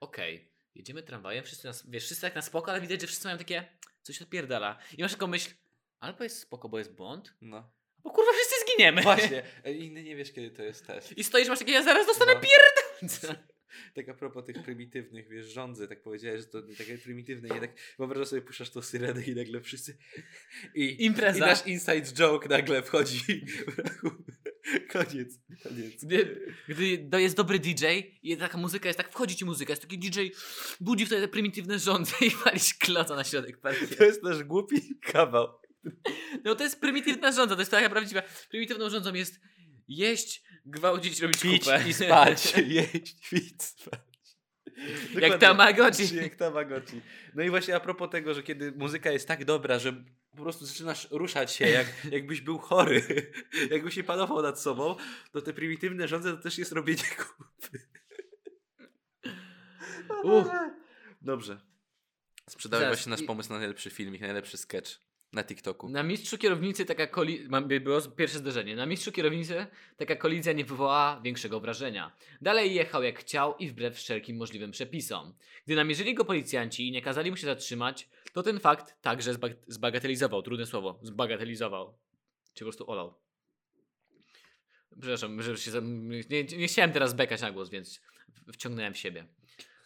okej, 0.00 0.52
jedziemy 0.74 1.02
tramwajem, 1.02 1.44
wszyscy, 1.44 1.66
nas, 1.66 1.90
wiesz, 1.90 2.04
wszyscy 2.04 2.22
tak 2.22 2.34
na 2.34 2.42
spoko, 2.42 2.70
ale 2.70 2.80
widać, 2.80 3.00
że 3.00 3.06
wszyscy 3.06 3.26
mają 3.28 3.38
takie 3.38 3.68
coś 4.02 4.22
odpierdala. 4.22 4.78
I 4.98 5.02
masz 5.02 5.12
taką 5.12 5.26
myśl, 5.26 5.50
albo 6.00 6.24
jest 6.24 6.38
spoko, 6.38 6.68
bo 6.68 6.78
jest 6.78 6.92
błąd, 6.94 7.34
No. 7.40 7.72
bo 7.98 8.10
kurwa 8.10 8.30
wszyscy 8.32 8.54
zginiemy. 8.66 9.02
Właśnie. 9.02 9.42
e, 9.64 9.72
Inny 9.72 10.02
nie 10.02 10.16
wiesz, 10.16 10.32
kiedy 10.32 10.50
to 10.50 10.62
jest 10.62 10.86
test. 10.86 11.18
I 11.18 11.24
stoisz, 11.24 11.48
masz 11.48 11.58
takie, 11.58 11.72
ja 11.72 11.82
zaraz 11.82 12.06
dostanę 12.06 12.34
No. 12.34 12.40
pierdolę. 12.40 13.38
Tak 13.94 14.08
a 14.08 14.14
propos 14.14 14.44
tych 14.44 14.62
prymitywnych, 14.62 15.28
wiesz, 15.28 15.46
rządzy, 15.46 15.88
tak 15.88 16.02
powiedziałeś, 16.02 16.40
że 16.40 16.46
to 16.46 16.62
takie 16.78 16.98
prymitywne, 16.98 17.48
nie 17.54 17.60
tak 17.60 17.70
wyobrażasz 17.98 18.28
sobie, 18.28 18.42
puszczasz 18.42 18.70
tą 18.70 18.82
syrenę 18.82 19.22
i 19.22 19.34
nagle 19.34 19.60
wszyscy 19.60 19.96
i, 20.74 21.04
Impreza. 21.04 21.38
i 21.38 21.40
nasz 21.40 21.66
inside 21.66 22.02
joke 22.12 22.48
nagle 22.48 22.82
wchodzi 22.82 23.20
koniec, 24.92 25.38
koniec. 25.62 26.04
Gdy, 26.04 26.46
gdy 26.68 27.08
to 27.10 27.18
jest 27.18 27.36
dobry 27.36 27.58
DJ 27.58 27.84
i 28.22 28.36
taka 28.36 28.58
muzyka 28.58 28.88
jest, 28.88 28.96
tak 28.96 29.10
wchodzi 29.12 29.36
ci 29.36 29.44
muzyka, 29.44 29.72
jest 29.72 29.82
taki 29.82 29.98
DJ, 29.98 30.20
budzi 30.80 31.06
wtedy 31.06 31.22
te 31.22 31.28
prymitywne 31.28 31.78
rządze 31.78 32.12
i 32.20 32.30
walisz 32.44 32.74
kloca 32.74 33.16
na 33.16 33.24
środek 33.24 33.56
To 33.56 33.62
parkietu. 33.62 34.04
jest 34.04 34.22
nasz 34.22 34.44
głupi 34.44 34.98
kawał. 35.02 35.59
No 36.44 36.54
to 36.54 36.64
jest 36.64 36.80
prymitywna 36.80 37.32
rządza, 37.32 37.54
to 37.54 37.60
jest 37.60 37.70
taka 37.70 37.90
prawdziwa. 37.90 38.22
Prymitywną 38.50 38.90
rządzą 38.90 39.14
jest 39.14 39.40
jeść, 39.88 40.42
gwałcić, 40.66 41.20
robić 41.20 41.40
Pić 41.40 41.64
kupę. 41.64 41.84
i 41.88 41.92
spać, 41.92 42.54
jeść, 42.66 43.28
pić, 43.30 43.62
spać. 43.62 44.00
Jak 44.76 45.14
Dokładnie. 45.14 45.38
Tamagotchi. 45.38 46.16
Jak 46.22 46.34
Tamagotchi. 46.34 47.00
No 47.34 47.42
i 47.42 47.50
właśnie 47.50 47.76
a 47.76 47.80
propos 47.80 48.10
tego, 48.10 48.34
że 48.34 48.42
kiedy 48.42 48.72
muzyka 48.72 49.10
jest 49.10 49.28
tak 49.28 49.44
dobra, 49.44 49.78
że 49.78 50.04
po 50.30 50.42
prostu 50.42 50.66
zaczynasz 50.66 51.08
ruszać 51.10 51.52
się, 51.52 51.68
jak, 51.68 51.86
jakbyś 52.12 52.40
był 52.40 52.58
chory, 52.58 53.32
jakbyś 53.70 53.94
się 53.94 54.04
panował 54.04 54.42
nad 54.42 54.60
sobą, 54.60 54.96
to 55.32 55.42
te 55.42 55.52
prymitywne 55.52 56.08
rządze 56.08 56.36
to 56.36 56.42
też 56.42 56.58
jest 56.58 56.72
robienie 56.72 57.02
kupy. 57.18 57.88
Uff. 60.22 60.48
Dobrze. 61.22 61.60
Sprzedałeś 62.48 62.86
właśnie 62.86 63.10
nasz 63.10 63.22
pomysł 63.22 63.52
na 63.52 63.58
najlepszy 63.58 63.90
filmik, 63.90 64.20
najlepszy 64.20 64.56
sketch 64.56 65.09
na 65.32 65.44
TikToku. 65.44 65.88
Na 65.88 66.02
mistrzu 66.02 66.38
kierownicy 66.38 66.84
taka 66.86 67.06
kolizja, 67.06 67.60
było 67.80 68.00
pierwsze 68.02 68.38
zderzenie, 68.38 68.76
na 68.76 68.86
mistrzu 68.86 69.12
kierownicy 69.12 69.66
taka 69.96 70.16
kolizja 70.16 70.52
nie 70.52 70.64
wywołała 70.64 71.20
większego 71.20 71.60
wrażenia. 71.60 72.12
Dalej 72.40 72.74
jechał 72.74 73.02
jak 73.02 73.18
chciał 73.18 73.56
i 73.56 73.68
wbrew 73.68 73.96
wszelkim 73.96 74.36
możliwym 74.36 74.70
przepisom. 74.70 75.34
Gdy 75.66 75.76
namierzyli 75.76 76.14
go 76.14 76.24
policjanci 76.24 76.88
i 76.88 76.92
nie 76.92 77.02
kazali 77.02 77.30
mu 77.30 77.36
się 77.36 77.46
zatrzymać, 77.46 78.08
to 78.32 78.42
ten 78.42 78.60
fakt 78.60 79.02
także 79.02 79.34
zbag- 79.34 79.54
zbagatelizował, 79.66 80.42
trudne 80.42 80.66
słowo, 80.66 80.98
zbagatelizował. 81.02 81.98
Czy 82.54 82.58
po 82.58 82.64
prostu 82.64 82.90
olał. 82.90 83.14
Przepraszam, 85.00 85.42
że 85.42 85.58
się, 85.58 85.70
nie, 86.30 86.44
nie 86.44 86.68
chciałem 86.68 86.92
teraz 86.92 87.14
bekać 87.14 87.40
na 87.40 87.52
głos, 87.52 87.70
więc 87.70 88.00
wciągnąłem 88.52 88.94
w 88.94 88.98
siebie. 88.98 89.26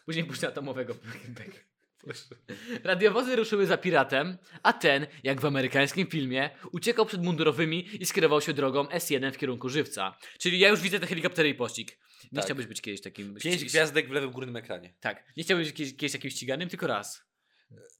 Później 0.05 0.25
puszczę 0.25 0.47
atomowego 0.47 0.95
beka. 1.37 1.74
Radiowozy 2.83 3.35
ruszyły 3.35 3.65
za 3.65 3.77
piratem, 3.77 4.37
a 4.63 4.73
ten, 4.73 5.07
jak 5.23 5.41
w 5.41 5.45
amerykańskim 5.45 6.07
filmie, 6.07 6.49
uciekał 6.71 7.05
przed 7.05 7.23
mundurowymi 7.23 7.87
i 8.01 8.05
skierował 8.05 8.41
się 8.41 8.53
drogą 8.53 8.83
S1 8.83 9.31
w 9.31 9.37
kierunku 9.37 9.69
żywca. 9.69 10.17
Czyli 10.39 10.59
ja 10.59 10.69
już 10.69 10.81
widzę 10.81 10.99
te 10.99 11.07
helikoptery 11.07 11.49
i 11.49 11.55
pościg. 11.55 11.97
Nie 12.23 12.35
Tak. 12.35 12.45
chciałbyś 12.45 12.65
być 12.65 12.81
kiedyś 12.81 13.01
takim. 13.01 13.35
Pięć 13.35 13.61
ści- 13.61 13.65
gwiazdek 13.65 14.07
w 14.07 14.11
lewym 14.11 14.31
górnym 14.31 14.55
ekranie. 14.55 14.93
Tak. 14.99 15.23
Nie 15.37 15.43
chciałbyś 15.43 15.67
być 15.67 15.77
kiedyś, 15.77 15.95
kiedyś 15.95 16.11
takim 16.11 16.31
ściganym, 16.31 16.69
tylko 16.69 16.87
raz. 16.87 17.23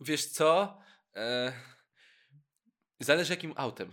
Wiesz 0.02 0.26
co? 0.26 0.78
E... 1.16 1.54
Zależy 3.00 3.34
jakim 3.34 3.54
autem. 3.56 3.92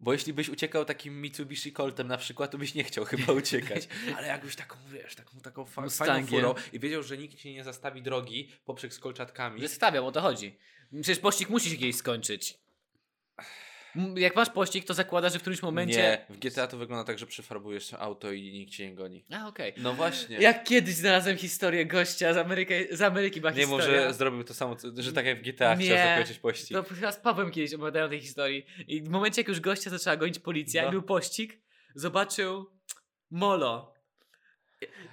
Bo 0.00 0.12
jeśli 0.12 0.32
byś 0.32 0.48
uciekał 0.48 0.84
takim 0.84 1.20
Mitsubishi 1.22 1.72
Coltem 1.72 2.08
na 2.08 2.16
przykład, 2.16 2.50
to 2.50 2.58
byś 2.58 2.74
nie 2.74 2.84
chciał 2.84 3.04
chyba 3.04 3.32
uciekać. 3.42 3.88
Ale 4.16 4.26
jakbyś 4.28 4.56
taką, 4.56 4.76
wiesz, 4.92 5.14
taką, 5.14 5.40
taką 5.40 5.64
fa- 5.64 5.70
fajną 5.74 5.84
Mustangiem. 5.84 6.26
furą 6.26 6.54
i 6.72 6.80
wiedział, 6.80 7.02
że 7.02 7.18
nikt 7.18 7.38
ci 7.38 7.54
nie 7.54 7.64
zastawi 7.64 8.02
drogi 8.02 8.52
poprzek 8.64 8.94
z 8.94 8.98
kolczatkami. 8.98 9.60
Wystawiam, 9.60 10.04
o 10.04 10.12
to 10.12 10.20
chodzi. 10.20 10.58
Przecież 10.92 11.18
pościg 11.18 11.48
musi 11.50 11.70
się 11.70 11.76
kiedyś 11.76 11.96
skończyć. 11.96 12.58
Jak 14.16 14.36
masz 14.36 14.50
pościg, 14.50 14.84
to 14.84 14.94
zakładasz, 14.94 15.32
że 15.32 15.38
w 15.38 15.42
którymś 15.42 15.62
momencie. 15.62 15.96
Nie, 16.30 16.36
w 16.36 16.38
GTA 16.38 16.66
to 16.66 16.76
wygląda 16.76 17.04
tak, 17.04 17.18
że 17.18 17.26
przefarbujesz 17.26 17.94
auto 17.94 18.32
i 18.32 18.52
nikt 18.52 18.72
cię 18.72 18.90
nie 18.90 18.94
goni. 18.94 19.24
A, 19.32 19.48
okej. 19.48 19.72
No 19.76 19.94
właśnie. 19.94 20.36
Jak 20.38 20.64
kiedyś 20.64 20.94
znalazłem 20.94 21.36
historię 21.36 21.86
gościa 21.86 22.34
z 22.34 22.36
Ameryki, 22.36 22.74
z 22.90 23.02
Ameryki 23.02 23.40
była 23.40 23.52
Nie 23.52 23.60
historia. 23.60 23.86
może 23.86 24.14
zrobił 24.14 24.44
to 24.44 24.54
samo, 24.54 24.76
że 24.98 25.12
tak 25.12 25.26
jak 25.26 25.38
w 25.38 25.42
GTA 25.42 25.74
Nie. 25.74 25.84
chciał 25.84 25.96
zakończyć 25.98 26.38
pościg. 26.38 26.76
To 26.76 26.82
chyba 26.94 27.12
z 27.12 27.16
Pawłem 27.16 27.50
kiedyś 27.50 27.74
opowiadałem 27.74 28.10
tej 28.10 28.20
historii. 28.20 28.66
I 28.88 29.02
w 29.02 29.08
momencie, 29.08 29.40
jak 29.40 29.48
już 29.48 29.60
gościa 29.60 29.90
zaczęła 29.90 30.16
gonić 30.16 30.38
policja 30.38 30.82
No. 30.82 30.88
i 30.88 30.90
był 30.90 31.02
pościg, 31.02 31.58
zobaczył 31.94 32.70
molo. 33.30 33.94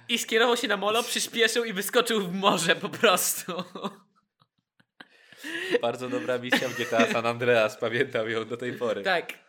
I 0.08 0.18
skierował 0.18 0.56
się 0.56 0.68
na 0.68 0.76
molo, 0.76 1.02
przyspieszył 1.02 1.64
i 1.64 1.72
wyskoczył 1.72 2.20
w 2.26 2.34
morze 2.34 2.76
po 2.76 2.88
prostu. 2.88 3.52
Bardzo 5.82 6.08
dobra 6.08 6.38
misja 6.38 6.68
w 6.68 6.76
GTA 6.78 7.06
San 7.12 7.26
Andreas, 7.26 7.76
pamiętam 7.76 8.30
ją 8.30 8.44
do 8.44 8.56
tej 8.56 8.72
pory. 8.72 9.02
Tak. 9.02 9.44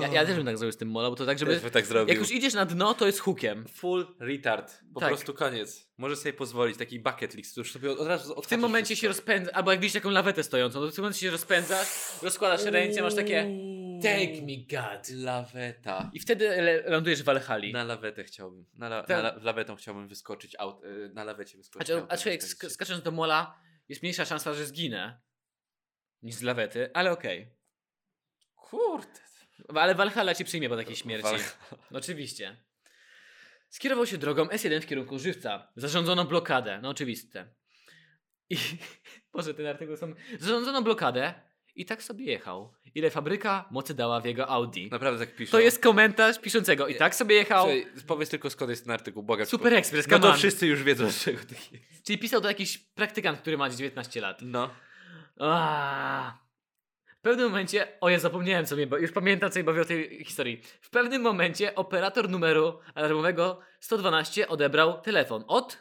Ja, 0.00 0.08
ja 0.08 0.26
też 0.26 0.36
bym 0.36 0.44
tak 0.46 0.58
zrobił 0.58 0.72
z 0.72 0.76
tym 0.76 0.88
mola, 0.90 1.10
bo 1.10 1.16
to 1.16 1.26
tak, 1.26 1.38
żeby... 1.38 1.60
Też 1.60 1.72
tak 1.72 1.86
zrobił. 1.86 2.08
Jak 2.08 2.18
już 2.18 2.30
idziesz 2.30 2.54
na 2.54 2.66
dno, 2.66 2.94
to 2.94 3.06
jest 3.06 3.20
hookiem. 3.20 3.64
Full 3.68 4.06
retard. 4.20 4.78
Po 4.94 5.00
Tak. 5.00 5.08
prostu 5.08 5.34
koniec. 5.34 5.90
Możesz 5.98 6.18
sobie 6.18 6.32
pozwolić, 6.32 6.76
taki 6.78 7.00
bucket 7.00 7.34
list, 7.34 7.56
już 7.56 7.72
sobie 7.72 7.90
od 7.90 8.06
razu 8.06 8.42
W 8.42 8.46
tym 8.46 8.60
momencie 8.60 8.96
się 8.96 9.08
rozpędza, 9.08 9.52
albo 9.52 9.70
jak 9.70 9.80
widzisz 9.80 9.92
taką 9.92 10.10
lawetę 10.10 10.42
stojącą, 10.42 10.80
to 10.80 10.90
w 10.90 10.94
tym 10.94 11.02
momencie 11.02 11.20
się 11.20 11.30
rozpędzasz, 11.30 11.88
rozkładasz 12.22 12.64
ręce, 12.64 13.02
masz 13.02 13.14
takie 13.14 13.42
Take 14.02 14.42
me 14.42 14.56
God. 14.70 15.08
Laweta. 15.14 16.10
I 16.14 16.20
wtedy 16.20 16.48
le- 16.48 16.82
lądujesz 16.90 17.22
w 17.22 17.24
Valhalla. 17.24 17.72
Na 17.72 17.84
lawetę 17.84 18.24
chciałbym. 18.24 18.66
Na, 18.74 18.86
la, 18.86 19.00
Tak. 19.02 19.08
na 19.08 19.18
la, 19.18 19.34
lawetą 19.42 19.76
chciałbym 19.76 20.08
wyskoczyć. 20.08 20.56
Aut, 20.58 20.84
y, 20.84 21.10
na 21.14 21.24
lawecie 21.24 21.58
wyskoczyć. 21.58 21.90
A, 21.90 21.94
autem 21.94 22.06
a 22.10 22.16
człowiek 22.16 22.40
sk- 22.42 22.46
szczęście. 22.46 22.70
skacząc 22.70 23.02
do 23.02 23.10
mola, 23.10 23.58
jest 23.92 24.02
mniejsza 24.02 24.24
szansa, 24.24 24.54
że 24.54 24.66
zginę 24.66 25.20
niż 26.22 26.34
z 26.34 26.42
lawety, 26.42 26.90
ale 26.94 27.10
okej. 27.12 27.54
Kurde. 28.54 29.20
Ale 29.74 29.94
Valhalla 29.94 30.34
cię 30.34 30.44
przyjmie 30.44 30.68
po 30.68 30.76
takiej 30.76 30.96
śmierci. 30.96 31.28
Wal- 31.28 31.40
Oczywiście. 31.92 32.56
Skierował 33.68 34.06
się 34.06 34.18
drogą 34.18 34.44
S1 34.44 34.80
w 34.80 34.86
kierunku 34.86 35.18
żywca. 35.18 35.72
Zarządzono 35.76 36.24
blokadę. 36.24 36.78
No 36.82 36.88
oczywiste. 36.88 37.54
I 38.50 38.56
może 39.34 39.54
ten 39.54 39.66
artykuł 39.66 39.96
są. 39.96 40.14
Zarządzono 40.40 40.82
blokadę 40.82 41.34
i 41.74 41.84
tak 41.84 42.02
sobie 42.02 42.24
jechał. 42.24 42.72
Ile 42.94 43.10
fabryka 43.10 43.64
mocy 43.70 43.94
dała 43.94 44.20
w 44.20 44.24
jego 44.24 44.48
Audi. 44.48 44.88
Naprawdę 44.90 45.26
tak 45.26 45.36
piszą. 45.36 45.52
To 45.52 45.60
jest 45.60 45.82
komentarz 45.82 46.40
piszącego. 46.40 46.88
I 46.88 46.94
tak 46.94 47.14
sobie 47.14 47.36
jechał. 47.36 47.66
Słuchaj, 47.66 47.86
powiedz 48.06 48.28
tylko 48.28 48.50
skąd 48.50 48.70
jest 48.70 48.84
ten 48.84 48.92
artykuł, 48.92 49.26
cię. 49.36 49.46
Super 49.46 49.74
Express, 49.74 50.08
No 50.08 50.18
to 50.18 50.34
wszyscy 50.34 50.66
już 50.66 50.82
wiedzą, 50.82 51.10
z 51.10 51.24
czego 51.24 51.38
to 51.38 51.54
jest. 51.54 52.04
Czyli 52.04 52.18
pisał 52.18 52.40
to 52.40 52.48
jakiś 52.48 52.78
praktykant, 52.78 53.40
który 53.40 53.58
ma 53.58 53.70
19 53.70 54.20
lat. 54.20 54.38
No. 54.42 54.70
Aaaa. 55.40 56.42
W 57.18 57.24
pewnym 57.24 57.46
momencie, 57.46 57.88
o 58.00 58.08
ja 58.08 58.18
zapomniałem 58.18 58.66
sobie, 58.66 58.86
bo 58.86 58.98
już 58.98 59.12
pamiętam 59.12 59.50
co 59.50 59.64
bawię 59.64 59.80
o 59.80 59.84
tej 59.84 60.24
historii. 60.24 60.62
W 60.80 60.90
pewnym 60.90 61.22
momencie 61.22 61.74
operator 61.74 62.30
numeru 62.30 62.78
alarmowego 62.94 63.60
112 63.80 64.48
odebrał 64.48 65.00
telefon 65.00 65.44
od 65.48 65.78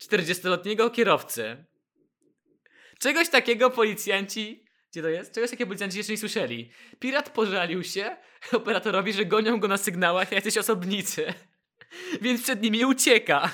40-letniego 0.00 0.90
kierowcy. 0.90 1.64
Czegoś 2.98 3.28
takiego 3.28 3.70
policjanci, 3.70 4.64
gdzie 4.92 5.02
to 5.02 5.08
jest? 5.08 5.34
Czegoś 5.34 5.50
takiego 5.50 5.68
policjanci 5.68 5.98
jeszcze 5.98 6.12
nie 6.12 6.18
słyszeli. 6.18 6.70
Pirat 7.00 7.30
pożalił 7.30 7.84
się 7.84 8.16
operatorowi, 8.52 9.12
że 9.12 9.24
gonią 9.24 9.60
go 9.60 9.68
na 9.68 9.76
sygnałach 9.76 10.32
jacyś 10.32 10.58
osobnicy. 10.58 11.34
Więc 12.22 12.42
przed 12.42 12.62
nimi 12.62 12.84
ucieka. 12.84 13.50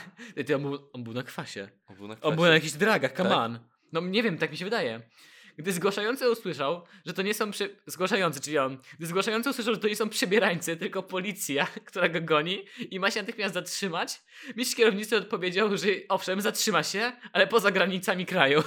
Ty, 0.46 0.56
on, 0.56 0.62
był, 0.62 0.90
on 0.92 1.04
był 1.04 1.12
na 1.12 1.22
kwasie. 1.22 1.68
On 1.86 1.96
był 1.96 2.08
na 2.08 2.14
On 2.14 2.20
klasie. 2.20 2.36
był 2.36 2.44
na 2.44 2.50
jakichś 2.54 2.72
dragach, 2.72 3.12
come 3.12 3.28
Tak? 3.28 3.38
on. 3.38 3.58
No 3.92 4.00
nie 4.00 4.22
wiem, 4.22 4.38
tak 4.38 4.50
mi 4.50 4.56
się 4.56 4.64
wydaje. 4.64 5.00
Gdy 5.58 5.72
zgłaszający 5.72 6.30
usłyszał, 6.30 6.84
że 7.06 7.12
to 7.12 7.22
nie 7.22 7.34
są 7.34 7.50
przy... 7.50 7.76
zgłaszający, 7.86 8.40
czyli 8.40 8.58
on, 8.58 8.78
gdy 8.98 9.06
zgłaszający 9.06 9.50
usłyszał, 9.50 9.74
że 9.74 9.80
to 9.80 9.88
nie 9.88 9.96
są 9.96 10.08
przebierańcy, 10.08 10.76
tylko 10.76 11.02
policja, 11.02 11.66
która 11.86 12.08
go 12.08 12.20
goni 12.20 12.64
i 12.90 13.00
ma 13.00 13.10
się 13.10 13.20
natychmiast 13.20 13.54
zatrzymać, 13.54 14.22
mistrz 14.56 14.76
kierownicy 14.76 15.16
odpowiedział, 15.16 15.76
że 15.76 15.86
owszem, 16.08 16.40
zatrzyma 16.40 16.82
się, 16.82 17.12
ale 17.32 17.46
poza 17.46 17.70
granicami 17.70 18.26
kraju. 18.26 18.62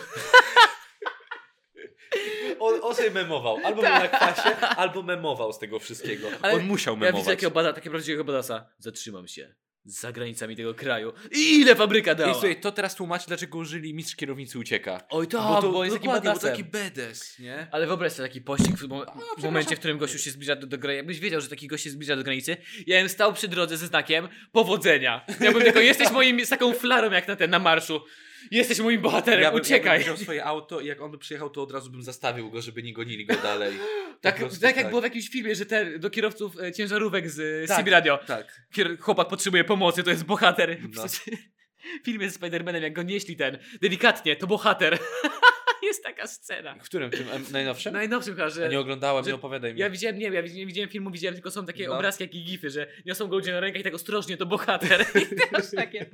On, 2.59 2.79
on 2.81 2.95
sobie 2.95 3.11
memował. 3.11 3.57
Albo 3.63 3.81
był 3.81 3.91
na 3.91 4.07
kwasie, 4.07 4.55
albo 4.57 5.03
memował 5.03 5.53
z 5.53 5.59
tego 5.59 5.79
wszystkiego. 5.79 6.27
Ale 6.41 6.53
on 6.53 6.63
musiał 6.65 6.93
Ja 6.93 6.99
memować. 6.99 7.21
widzę 7.21 7.31
takiego 7.31 7.51
bada, 7.51 7.73
takiego 7.73 7.91
prawdziwego 7.91 8.23
badasa. 8.23 8.69
Zatrzymam 8.77 9.27
się. 9.27 9.55
Za 9.89 10.11
granicami 10.11 10.55
tego 10.55 10.73
kraju. 10.73 11.13
I 11.31 11.59
ile 11.61 11.75
fabryka 11.75 12.11
I 12.11 12.15
dała? 12.15 12.33
słuchaj, 12.33 12.59
to 12.61 12.71
teraz 12.71 12.95
tłumaczy, 12.95 13.27
dlaczego 13.27 13.57
użyli 13.57 13.93
mistrz 13.93 14.15
kierownicy 14.15 14.59
ucieka. 14.59 15.01
Oj 15.09 15.27
to, 15.27 15.37
bo 15.47 15.61
to 15.61 15.71
bo 15.71 15.83
jest 15.83 15.95
taki 15.95 16.05
dokładnie, 16.05 16.29
bo 16.29 16.35
badasem. 16.35 16.51
taki 16.51 16.63
bedes, 16.63 17.39
nie? 17.39 17.67
Ale 17.71 17.87
wyobraź 17.87 18.13
sobie 18.13 18.27
taki 18.29 18.41
pościg 18.41 18.75
w, 18.77 18.87
mo- 18.87 19.05
momencie, 19.37 19.75
w 19.75 19.79
którym 19.79 19.97
gościu 19.97 20.17
się 20.19 20.31
zbliża 20.31 20.55
do, 20.55 20.67
do 20.67 20.77
granicy. 20.77 20.97
Jakbyś 20.97 21.19
wiedział, 21.19 21.41
że 21.41 21.47
taki 21.49 21.67
gość 21.67 21.83
się 21.83 21.89
zbliża 21.89 22.15
do 22.15 22.23
granicy, 22.23 22.57
ja 22.87 22.99
bym 22.99 23.09
stał 23.09 23.33
przy 23.33 23.47
drodze 23.47 23.77
ze 23.77 23.87
znakiem 23.87 24.27
powodzenia. 24.51 25.25
Ja 25.39 25.51
bym 25.51 25.61
tylko, 25.61 25.79
jesteś 25.79 26.11
moim, 26.11 26.45
z 26.45 26.49
taką 26.49 26.73
flarą 26.73 27.11
jak 27.11 27.27
na 27.27 27.35
ten, 27.35 27.49
na 27.49 27.59
marszu. 27.59 28.01
Jesteś 28.51 28.79
moim 28.79 29.01
bohaterem, 29.01 29.41
Ja 29.41 29.51
bym, 29.51 29.57
ja 29.57 29.61
uciekaj. 29.61 29.97
bym 29.97 30.03
wziął 30.05 30.17
swoje 30.17 30.45
auto 30.45 30.79
i 30.79 30.87
jak 30.87 31.01
on 31.01 31.11
by 31.11 31.17
przyjechał, 31.17 31.49
to 31.49 31.61
od 31.63 31.71
razu 31.71 31.91
bym 31.91 32.03
zastawił 32.03 32.51
go, 32.51 32.61
żeby 32.61 32.83
nie 32.83 32.93
gonili 32.93 33.25
go 33.25 33.35
dalej. 33.35 33.73
Po 33.77 34.13
tak, 34.21 34.35
prostu 34.35 34.61
tak 34.61 34.77
jak 34.77 34.89
było 34.89 35.01
w 35.01 35.03
jakimś 35.03 35.29
filmie, 35.29 35.55
że 35.55 35.65
te, 35.65 35.99
do 35.99 36.09
kierowców 36.09 36.59
e, 36.59 36.71
ciężarówek 36.71 37.29
z 37.29 37.39
e, 37.63 37.67
Tak. 37.67 37.77
CB 37.77 37.91
Radio. 37.91 38.17
Tak. 38.17 38.61
Kier- 38.75 38.99
chłopak 38.99 39.27
potrzebuje 39.27 39.63
pomocy, 39.63 40.03
to 40.03 40.09
jest 40.09 40.23
bohater. 40.23 40.77
No. 40.95 41.03
W 41.07 42.05
filmie 42.05 42.29
z 42.29 42.39
Spider-Manem, 42.39 42.81
jak 42.81 42.93
go 42.93 43.03
nieśli 43.03 43.35
ten, 43.35 43.57
delikatnie, 43.81 44.35
to 44.35 44.47
bohater. 44.47 44.97
jest 45.83 46.03
taka 46.03 46.27
scena. 46.27 46.75
W 46.75 46.83
którym? 46.83 47.11
Tym 47.11 47.25
najnowszym? 47.51 47.93
Najnowszym 47.93 48.35
chyba, 48.35 48.49
że... 48.49 48.61
Ja 48.61 48.67
nie 48.67 48.79
oglądałem, 48.79 49.23
że- 49.23 49.29
nie 49.29 49.35
opowiadaj 49.35 49.73
mi. 49.73 49.79
Ja 49.79 49.89
widziałem, 49.89 50.17
nie, 50.19 50.25
ja 50.29 50.43
widz- 50.43 50.53
nie 50.53 50.65
widziałem 50.65 50.89
filmu, 50.89 51.11
widziałem 51.11 51.35
tylko 51.35 51.51
są 51.51 51.65
takie 51.65 51.87
No. 51.87 51.95
obrazki, 51.95 52.23
jak 52.23 52.35
i 52.35 52.43
gify, 52.43 52.69
że 52.69 52.87
niosą 53.05 53.27
go 53.27 53.35
ludzie 53.35 53.51
na 53.51 53.59
rękach 53.59 53.81
i 53.81 53.83
tak 53.83 53.93
ostrożnie, 53.93 54.37
to 54.37 54.45
bohater. 54.45 55.05
I 55.31 55.35
też 55.55 55.71
takie, 55.75 56.05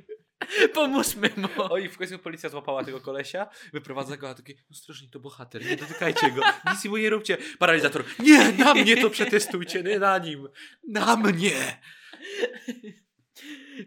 pomóżmy 0.74 1.30
mu. 1.38 1.48
O 1.58 1.78
i 1.78 1.90
w 1.90 1.98
końcu 1.98 2.20
policja 2.20 2.50
złapała 2.50 2.84
tego 2.84 3.02
kolesia, 3.02 3.48
wyprowadza 3.74 4.18
go, 4.18 4.30
a 4.30 4.34
taki, 4.34 4.56
ostrożnie, 4.72 5.08
to 5.10 5.20
bohater, 5.20 5.66
nie 5.66 5.78
dotykajcie 5.78 6.32
go, 6.32 6.42
nic 6.72 6.86
mu 6.86 6.98
nie 6.98 7.10
róbcie. 7.10 7.38
Paralizator, 7.60 8.04
nie, 8.20 8.52
na 8.52 8.74
mnie 8.74 8.98
to 8.98 9.10
przetestujcie, 9.10 9.84
nie 9.84 10.00
na 10.00 10.18
nim, 10.18 10.48
na 10.88 11.16
mnie. 11.16 11.52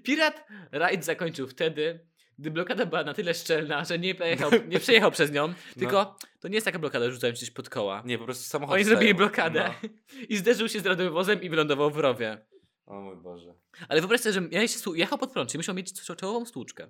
Pirat 0.03 0.47
rajd 0.73 1.05
zakończył 1.05 1.49
wtedy, 1.49 2.01
gdy 2.39 2.51
blokada 2.51 2.87
była 2.87 3.05
na 3.05 3.15
tyle 3.15 3.35
szczelna, 3.35 3.85
że 3.85 3.99
nie, 3.99 4.15
przejechał, 4.15 4.51
nie 4.69 4.81
przejechał 4.81 5.11
przez 5.11 5.33
nią, 5.33 5.55
tylko 5.79 6.17
to 6.41 6.49
nie 6.49 6.55
jest 6.55 6.65
taka 6.65 6.79
blokada, 6.79 7.07
że 7.07 7.13
rzucają 7.13 7.33
coś 7.33 7.51
pod 7.51 7.69
koła. 7.69 8.03
Nie, 8.07 8.19
po 8.19 8.25
prostu 8.25 8.45
samochód 8.45 8.75
Oni 8.75 8.85
stają. 8.85 8.95
zrobili 8.97 9.15
blokadę 9.15 9.71
No. 9.83 9.89
i 10.29 10.37
zderzył 10.37 10.69
się 10.69 10.81
z 10.81 10.87
radiowozem 10.87 11.43
i 11.43 11.51
wylądował 11.51 11.91
w 11.91 11.97
rowie. 11.99 12.39
O 12.87 13.01
mój 13.01 13.17
Boże. 13.17 13.55
Ale 13.89 14.01
wyobraź 14.01 14.21
sobie, 14.21 14.33
że 14.33 14.41
miałeś 14.41 14.77
jechał 14.95 15.19
pod 15.19 15.33
prąd, 15.33 15.51
czyli 15.51 15.59
musiał 15.59 15.75
mieć 15.75 15.93
czo- 15.93 16.17
czołową 16.17 16.47
stłuczkę. 16.47 16.89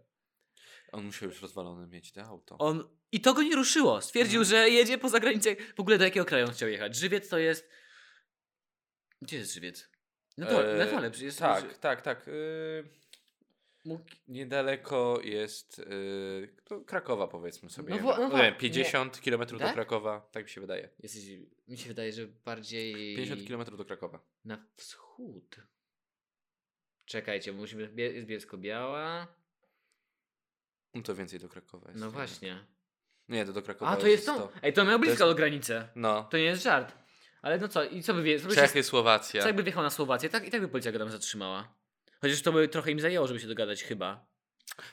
On 0.93 1.05
musiał 1.05 1.29
już 1.29 1.43
rozwalone 1.43 1.87
mieć 1.87 2.13
to 2.13 2.23
auto. 2.23 2.59
On... 2.59 2.89
I 3.13 3.21
to 3.21 3.35
go 3.35 3.43
nie 3.43 3.57
ruszyło. 3.57 4.01
Stwierdził, 4.01 4.41
Mhm. 4.41 4.51
że 4.63 4.71
jedzie 4.71 4.99
poza 4.99 5.21
granicę. 5.21 5.57
W 5.77 5.81
ogóle 5.81 5.99
do 5.99 6.05
jakiego 6.05 6.27
kraju 6.27 6.47
on 6.47 6.53
chciał 6.53 6.69
jechać? 6.69 6.97
Żywiec 6.97 7.29
to 7.29 7.39
jest... 7.39 7.69
Gdzie 9.23 9.37
jest 9.39 9.55
Żywiec? 9.55 9.89
No 10.39 10.47
to, 10.47 10.71
Eee, 10.73 10.79
na 10.79 10.87
dole. 10.87 11.11
przecież 11.11 11.25
jest 11.27 11.39
Tak, 11.39 11.79
tak, 11.79 12.03
tak. 12.03 12.27
Yy, 13.87 13.99
niedaleko 14.29 15.21
jest 15.25 15.79
yy, 15.79 16.57
to 16.65 16.81
Krakowa 16.81 17.29
powiedzmy 17.29 17.71
sobie. 17.71 17.95
No 17.95 18.03
wo- 18.03 18.17
no 18.17 18.25
nie 18.25 18.31
wo- 18.31 18.37
wiem, 18.37 18.55
50 18.55 19.21
km 19.21 19.41
do 19.47 19.59
Tak? 19.59 19.75
Krakowa, 19.75 20.29
tak 20.33 20.45
mi 20.45 20.51
się 20.51 20.61
wydaje. 20.61 20.89
Jesteś, 21.03 21.25
mi 21.69 21.79
się 21.79 21.89
wydaje, 21.89 22.13
że 22.13 22.27
bardziej 22.27 23.17
50 23.17 23.49
km 23.49 23.77
do 23.77 23.85
Krakowa. 23.85 24.21
na 24.45 24.67
wschód. 24.77 25.57
Czekajcie, 27.07 27.53
bo 27.53 27.59
musimy. 27.61 27.91
Jest 27.97 28.27
Bielsko-Biała. 28.27 29.27
No 30.95 31.03
to 31.03 31.15
więcej 31.15 31.41
do 31.41 31.49
Krakowa 31.49 31.89
jest. 31.89 32.01
No 32.01 32.07
nie? 32.07 32.13
właśnie. 32.13 32.65
Nie, 33.29 33.45
to 33.47 33.53
do 33.53 33.63
Krakowa 33.63 33.91
A 33.91 33.97
to 33.97 34.07
jest 34.07 34.27
to. 34.27 34.35
100. 34.35 34.53
Ej, 34.63 34.73
to 34.73 34.85
miał 34.85 34.99
blisko 34.99 35.25
jest- 35.25 35.31
do 35.31 35.35
granicy. 35.35 35.89
No. 35.95 36.25
To 36.25 36.37
nie 36.37 36.43
jest 36.45 36.63
żart. 36.63 36.95
Ale 37.43 37.59
no 37.59 37.69
co, 37.69 37.85
i 37.85 38.03
co 38.03 38.15
by 38.15 38.23
wie? 38.23 38.41
Co 38.41 38.49
by 38.49 38.55
się, 38.55 38.61
Czechy, 38.61 38.83
Słowacja. 38.83 39.43
co 39.43 39.47
jakby 39.49 39.63
wjechał 39.63 39.83
na 39.83 39.91
Słowację? 39.91 40.29
Tak, 40.29 40.47
I 40.47 40.51
tak 40.51 40.61
by 40.61 40.69
policja 40.69 40.93
go 40.93 40.99
tam 40.99 41.11
zatrzymała. 41.11 41.75
Chociaż 42.21 42.43
to 42.43 42.53
by 42.53 42.69
trochę 42.69 42.91
im 42.91 43.01
zajęło, 43.01 43.27
żeby 43.27 43.41
się 43.41 43.47
dogadać, 43.49 43.83
chyba. 43.85 44.27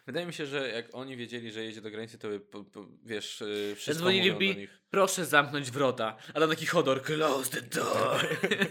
Wydaje 0.05 0.25
mi 0.25 0.33
się, 0.33 0.45
że 0.45 0.69
jak 0.69 0.85
oni 0.93 1.17
wiedzieli, 1.17 1.51
że 1.51 1.63
jedzie 1.63 1.81
do 1.81 1.91
granicy, 1.91 2.17
to 2.17 2.27
by, 2.27 2.39
po, 2.39 2.63
po, 2.63 2.85
wiesz, 3.05 3.41
yy, 3.41 3.75
wszystko 3.75 3.93
Zadzwonili 3.93 4.31
mówią 4.31 4.53
do 4.53 4.59
nich. 4.59 4.83
Proszę 4.89 5.25
zamknąć 5.25 5.71
wrota. 5.71 6.17
A 6.33 6.39
tam 6.39 6.49
taki 6.49 6.65
hodor. 6.65 7.01
Close 7.03 7.51
the 7.51 7.61
door. 7.61 8.27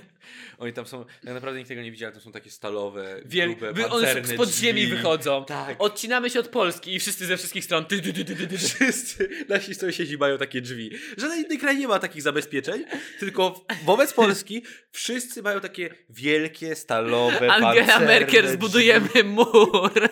Oni 0.59 0.73
tam 0.73 0.87
są, 0.87 1.05
tak 1.05 1.35
naprawdę 1.35 1.59
nikt 1.59 1.69
tego 1.69 1.83
nie 1.83 1.91
widział, 1.91 2.07
ale 2.07 2.15
to 2.15 2.25
są 2.25 2.33
takie 2.33 2.51
stalowe, 2.51 3.21
Wiel... 3.25 3.49
grube, 3.49 3.73
Wy, 3.73 3.89
one 3.89 4.07
pancerne 4.07 4.35
spod 4.35 4.49
ziemi 4.51 4.83
drzwi. 4.83 4.97
wychodzą. 4.97 5.45
Tak. 5.45 5.77
Odcinamy 5.79 6.31
się 6.31 6.41
od 6.41 6.49
Polski 6.49 6.95
i 6.95 7.01
wszyscy 7.01 7.27
ze 7.27 7.37
wszystkich 7.37 7.65
stron. 7.65 7.85
Ty, 7.85 8.03
ty, 8.03 8.13
ty, 8.13 8.25
ty, 8.25 8.37
ty, 8.37 8.47
ty. 8.47 8.59
Wszyscy 8.59 9.29
nasi 9.49 9.75
sąsiedzi 9.75 10.19
mają 10.19 10.39
takie 10.39 10.61
drzwi. 10.61 10.91
Żaden 11.17 11.45
inny 11.45 11.59
kraj 11.59 11.79
nie 11.79 11.89
ma 11.89 11.99
takich 11.99 12.23
zabezpieczeń, 12.23 12.85
tylko 13.19 13.65
wobec 13.85 14.13
Polski 14.13 14.63
wszyscy 14.91 15.43
mają 15.43 15.61
takie 15.61 15.91
wielkie, 16.11 16.77
stalowe, 16.77 17.53
Angela 17.53 18.01
Merkel, 18.01 18.49
zbudujemy 18.49 19.25
mur. 19.25 20.09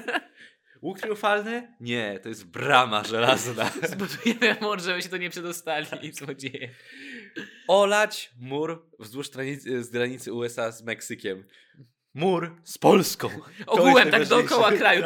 Łuk 0.82 1.00
triumfalny? 1.00 1.74
Nie, 1.80 2.20
to 2.22 2.28
jest 2.28 2.46
brama 2.46 3.04
żelazna. 3.04 3.72
Zbudujemy 3.92 4.56
mur, 4.60 4.80
żeby 4.80 5.02
się 5.02 5.08
to 5.08 5.16
nie 5.16 5.30
przedostali 5.30 6.12
złodzieje. 6.12 6.70
Olać 7.68 8.30
mur 8.38 8.86
wzdłuż 8.98 9.30
granicy, 9.30 9.84
z 9.84 9.90
granicy 9.90 10.32
USA 10.32 10.72
z 10.72 10.82
Meksykiem. 10.82 11.44
Mur 12.14 12.56
z 12.64 12.78
Polską. 12.78 13.30
Ogółem, 13.66 14.10
tak 14.10 14.26
dookoła 14.26 14.72
kraju. 14.78 15.04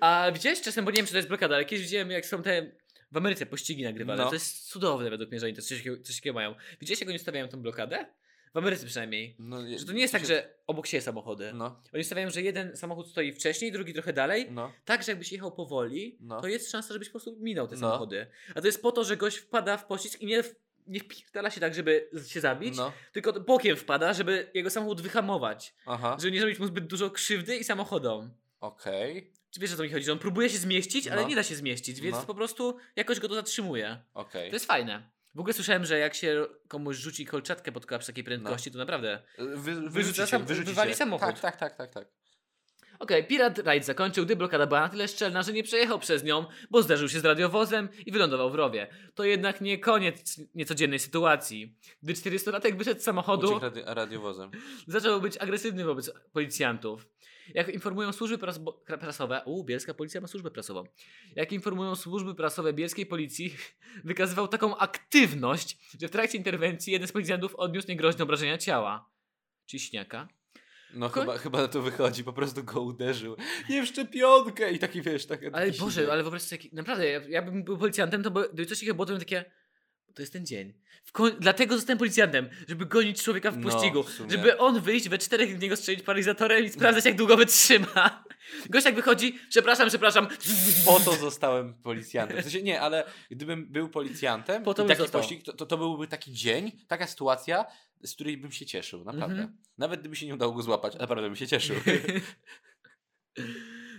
A 0.00 0.30
widziałeś 0.34 0.60
czasem, 0.60 0.84
bo 0.84 0.90
nie 0.90 0.96
wiem, 0.96 1.06
czy 1.06 1.12
to 1.12 1.18
jest 1.18 1.28
blokada, 1.28 1.54
ale 1.54 1.64
kiedyś 1.64 1.84
widziałem, 1.84 2.10
jak 2.10 2.26
są 2.26 2.42
te 2.42 2.70
w 3.12 3.16
Ameryce 3.16 3.46
pościgi 3.46 3.82
nagrywane. 3.82 4.22
No. 4.22 4.28
To 4.28 4.34
jest 4.34 4.68
cudowne 4.68 5.10
według 5.10 5.30
mnie, 5.30 5.40
że 5.40 5.46
oni 5.46 5.54
to 5.54 5.62
coś, 5.62 5.82
coś 6.02 6.16
takiego 6.16 6.34
mają. 6.34 6.54
Widziałeś, 6.80 7.00
jak 7.00 7.08
oni 7.08 7.18
stawiają 7.18 7.48
tą 7.48 7.62
blokadę? 7.62 8.06
W 8.54 8.56
Ameryce 8.58 8.86
przynajmniej. 8.86 9.34
No, 9.38 9.58
Że 9.78 9.84
to 9.86 9.92
nie 9.92 10.00
jest 10.00 10.12
tak, 10.12 10.26
że 10.26 10.54
obok 10.66 10.86
siebie 10.86 11.00
samochody. 11.02 11.52
No, 11.54 11.80
Oni 11.94 12.04
stawiają, 12.04 12.30
że 12.30 12.42
jeden 12.42 12.76
samochód 12.76 13.08
stoi 13.08 13.32
wcześniej, 13.32 13.72
drugi 13.72 13.92
trochę 13.94 14.12
dalej. 14.12 14.46
no. 14.50 14.72
Tak, 14.84 15.02
że 15.02 15.12
jakbyś 15.12 15.32
jechał 15.32 15.52
powoli, 15.52 16.16
No. 16.20 16.40
to 16.40 16.48
jest 16.48 16.70
szansa, 16.70 16.92
żebyś 16.92 17.08
po 17.08 17.12
prostu 17.12 17.36
minął 17.40 17.68
te 17.68 17.74
No. 17.74 17.80
samochody. 17.80 18.26
A 18.54 18.60
to 18.60 18.66
jest 18.66 18.82
po 18.82 18.92
to, 18.92 19.04
że 19.04 19.16
gość 19.16 19.36
wpada 19.36 19.76
w 19.76 19.86
pościg 19.86 20.22
i 20.22 20.26
nie, 20.26 20.42
nie 20.86 21.00
wpierdala 21.00 21.50
się 21.50 21.60
tak, 21.60 21.74
żeby 21.74 22.10
się 22.26 22.40
zabić, 22.40 22.76
No, 22.76 22.92
tylko 23.12 23.32
bokiem 23.40 23.76
wpada, 23.76 24.12
żeby 24.12 24.50
jego 24.54 24.70
samochód 24.70 25.00
wyhamować. 25.00 25.74
aha, 25.86 26.16
Żeby 26.20 26.32
nie 26.32 26.40
zrobić 26.40 26.58
mu 26.58 26.66
zbyt 26.66 26.86
dużo 26.86 27.10
krzywdy 27.10 27.56
i 27.56 27.64
samochodom. 27.64 28.30
okej, 28.60 29.32
Czy 29.50 29.60
wiesz 29.60 29.72
o 29.72 29.76
co 29.76 29.82
mi 29.82 29.90
chodzi? 29.90 30.04
Że 30.04 30.12
on 30.12 30.18
próbuje 30.18 30.50
się 30.50 30.58
zmieścić, 30.58 31.08
ale 31.08 31.22
No. 31.22 31.28
nie 31.28 31.34
da 31.36 31.42
się 31.42 31.54
zmieścić, 31.54 32.00
więc 32.00 32.16
po 32.24 32.34
prostu 32.34 32.76
jakoś 32.96 33.20
go 33.20 33.28
to 33.28 33.34
zatrzymuje. 33.34 33.98
okej. 34.14 34.50
To 34.50 34.56
jest 34.56 34.66
fajne. 34.66 35.10
W 35.34 35.40
ogóle 35.40 35.54
słyszałem, 35.54 35.84
że 35.84 35.98
jak 35.98 36.14
się 36.14 36.46
komuś 36.68 36.96
rzuci 36.96 37.26
kolczatkę 37.26 37.72
pod 37.72 37.86
koła 37.86 37.98
przy 37.98 38.06
takiej 38.06 38.24
prędkości, 38.24 38.70
to 38.70 38.78
naprawdę. 38.78 39.22
Wy, 39.38 39.90
Wyrzuca 39.90 40.26
sam- 40.26 40.44
wywali 40.44 40.94
samochód. 40.94 41.28
Tak, 41.28 41.40
tak, 41.40 41.56
tak, 41.56 41.76
tak, 41.76 41.90
tak. 41.90 42.08
Okej, 42.98 43.26
Pirat 43.26 43.58
Ride 43.58 43.82
zakończył, 43.82 44.24
gdy 44.24 44.36
blokada 44.36 44.66
była 44.66 44.80
na 44.80 44.88
tyle 44.88 45.08
szczelna, 45.08 45.42
że 45.42 45.52
nie 45.52 45.62
przejechał 45.62 45.98
przez 45.98 46.24
nią, 46.24 46.46
bo 46.70 46.82
zderzył 46.82 47.08
się 47.08 47.20
z 47.20 47.24
radiowozem 47.24 47.88
i 48.06 48.12
wylądował 48.12 48.50
w 48.50 48.54
rowie. 48.54 48.86
To 49.14 49.24
jednak 49.24 49.60
nie 49.60 49.78
koniec 49.78 50.40
niecodziennej 50.54 50.98
sytuacji. 50.98 51.76
Gdy 52.02 52.12
400-latek 52.12 52.76
wyszedł 52.76 53.00
z 53.00 53.04
samochodu, 53.04 53.58
radi 53.58 53.80
radiowozem. 53.86 54.50
zaczął 54.86 55.20
być 55.20 55.36
agresywny 55.38 55.84
wobec 55.84 56.10
policjantów. 56.32 57.06
Jak 57.54 57.68
informują 57.68 58.12
służby 58.12 58.38
pras 58.38 58.60
prasowe, 58.86 59.42
u, 59.44 59.64
bielska 59.64 59.94
policja 59.94 60.20
ma 60.20 60.26
służbę 60.26 60.50
prasową. 60.50 60.84
Jak 61.36 61.52
informują 61.52 61.96
służby 61.96 62.34
prasowe 62.34 62.72
bielskiej 62.72 63.06
policji, 63.06 63.56
wykazywał 64.04 64.48
taką 64.48 64.76
aktywność, 64.76 65.78
że 66.00 66.08
w 66.08 66.10
trakcie 66.10 66.38
interwencji 66.38 66.92
jeden 66.92 67.08
z 67.08 67.12
policjantów 67.12 67.54
odniósł 67.54 67.88
niegroźne 67.88 68.24
obrażenia 68.24 68.58
ciała. 68.58 69.10
Czy 69.66 69.78
śniaka? 69.78 70.28
No 70.94 71.10
Ko- 71.10 71.20
chyba, 71.20 71.38
chyba 71.38 71.58
na 71.62 71.68
to 71.68 71.82
wychodzi, 71.82 72.24
po 72.24 72.32
prostu 72.32 72.64
go 72.64 72.80
uderzył. 72.80 73.36
Nie 73.68 73.82
w 73.82 73.86
szczepionkę! 73.86 74.72
I 74.72 74.78
taki 74.78 75.02
wiesz, 75.02 75.26
tak. 75.26 75.40
Ale 75.52 75.72
Boże, 75.72 76.12
ale 76.12 76.22
wyobraź 76.22 76.42
sobie, 76.42 76.62
naprawdę, 76.72 77.06
ja, 77.06 77.20
ja 77.28 77.42
bym 77.42 77.64
był 77.64 77.78
policjantem, 77.78 78.22
to 78.22 78.30
by, 78.30 78.66
coś 78.66 78.78
takiego 78.78 78.94
było, 78.94 79.06
to 79.06 79.12
bym 79.12 79.20
takie, 79.20 79.44
to 80.14 80.22
jest 80.22 80.32
ten 80.32 80.46
dzień. 80.46 80.74
W 81.04 81.12
koń- 81.12 81.36
dlatego 81.40 81.74
zostałem 81.76 81.98
policjantem, 81.98 82.48
żeby 82.68 82.86
gonić 82.86 83.22
człowieka 83.22 83.50
w 83.50 83.58
No, 83.58 83.70
pościgu. 83.70 84.02
w 84.02 84.10
sumie. 84.10 84.30
żeby 84.30 84.58
on 84.58 84.80
wyjść, 84.80 85.08
we 85.08 85.18
czterech 85.18 85.56
w 85.58 85.62
niego 85.62 85.76
strzelić 85.76 86.02
paralizatorem 86.02 86.64
i 86.64 86.68
sprawdzać, 86.68 87.04
jak 87.04 87.16
długo 87.16 87.36
wytrzyma. 87.36 88.24
Gość 88.70 88.86
jak 88.86 88.94
wychodzi, 88.94 89.38
przepraszam, 89.48 89.88
przepraszam. 89.88 90.28
Po 90.86 91.00
to 91.00 91.12
zostałem 91.12 91.74
policjantem. 91.74 92.38
W 92.38 92.42
sensie, 92.42 92.62
nie, 92.62 92.80
ale 92.80 93.04
gdybym 93.30 93.66
był 93.72 93.88
policjantem 93.88 94.62
Po 94.62 94.74
to 94.74 94.84
taki 94.84 94.98
został. 94.98 95.20
pościg, 95.20 95.42
to, 95.44 95.52
to, 95.52 95.66
to 95.66 95.78
byłby 95.78 96.06
taki 96.08 96.32
dzień, 96.32 96.72
taka 96.88 97.06
sytuacja, 97.06 97.64
z 98.02 98.14
której 98.14 98.36
bym 98.38 98.52
się 98.52 98.66
cieszył, 98.66 99.04
naprawdę. 99.04 99.34
Mhm. 99.42 99.58
Nawet 99.78 100.00
gdyby 100.00 100.16
się 100.16 100.26
nie 100.26 100.34
udało 100.34 100.52
go 100.52 100.62
złapać, 100.62 100.94
naprawdę 100.98 101.26
bym 101.28 101.36
się 101.36 101.46
cieszył. 101.48 101.76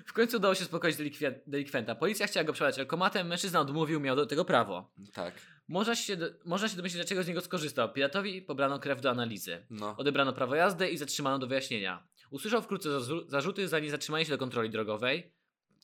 W 0.05 0.13
końcu 0.13 0.37
udało 0.37 0.55
się 0.55 0.65
delikwie- 0.65 1.39
delikwenta. 1.47 1.95
Policja 1.95 2.27
chciała 2.27 2.43
go 2.43 2.53
przelać 2.53 2.79
alkomatem, 2.79 3.27
mężczyzna 3.27 3.59
odmówił, 3.59 3.99
miał 3.99 4.15
do 4.15 4.25
tego 4.25 4.45
prawo. 4.45 4.91
tak, 5.13 5.33
Można 5.67 5.95
się, 5.95 6.17
do, 6.17 6.25
można 6.45 6.67
się 6.69 6.75
domyślić, 6.77 6.97
dlaczego 7.01 7.23
z 7.23 7.27
niego 7.27 7.41
skorzystał. 7.41 7.93
Piratowi 7.93 8.41
pobrano 8.41 8.79
krew 8.79 9.01
do 9.01 9.09
analizy. 9.09 9.65
no. 9.69 9.95
Odebrano 9.97 10.33
prawo 10.33 10.55
jazdy 10.55 10.89
i 10.89 10.97
zatrzymano 10.97 11.39
do 11.39 11.47
wyjaśnienia. 11.47 12.07
Usłyszał 12.31 12.61
wkrótce 12.61 12.89
zarzu- 12.89 13.29
zarzuty 13.29 13.67
za 13.67 13.79
niezatrzymanie 13.79 14.25
się 14.25 14.31
do 14.31 14.37
kontroli 14.37 14.69
drogowej. 14.69 15.31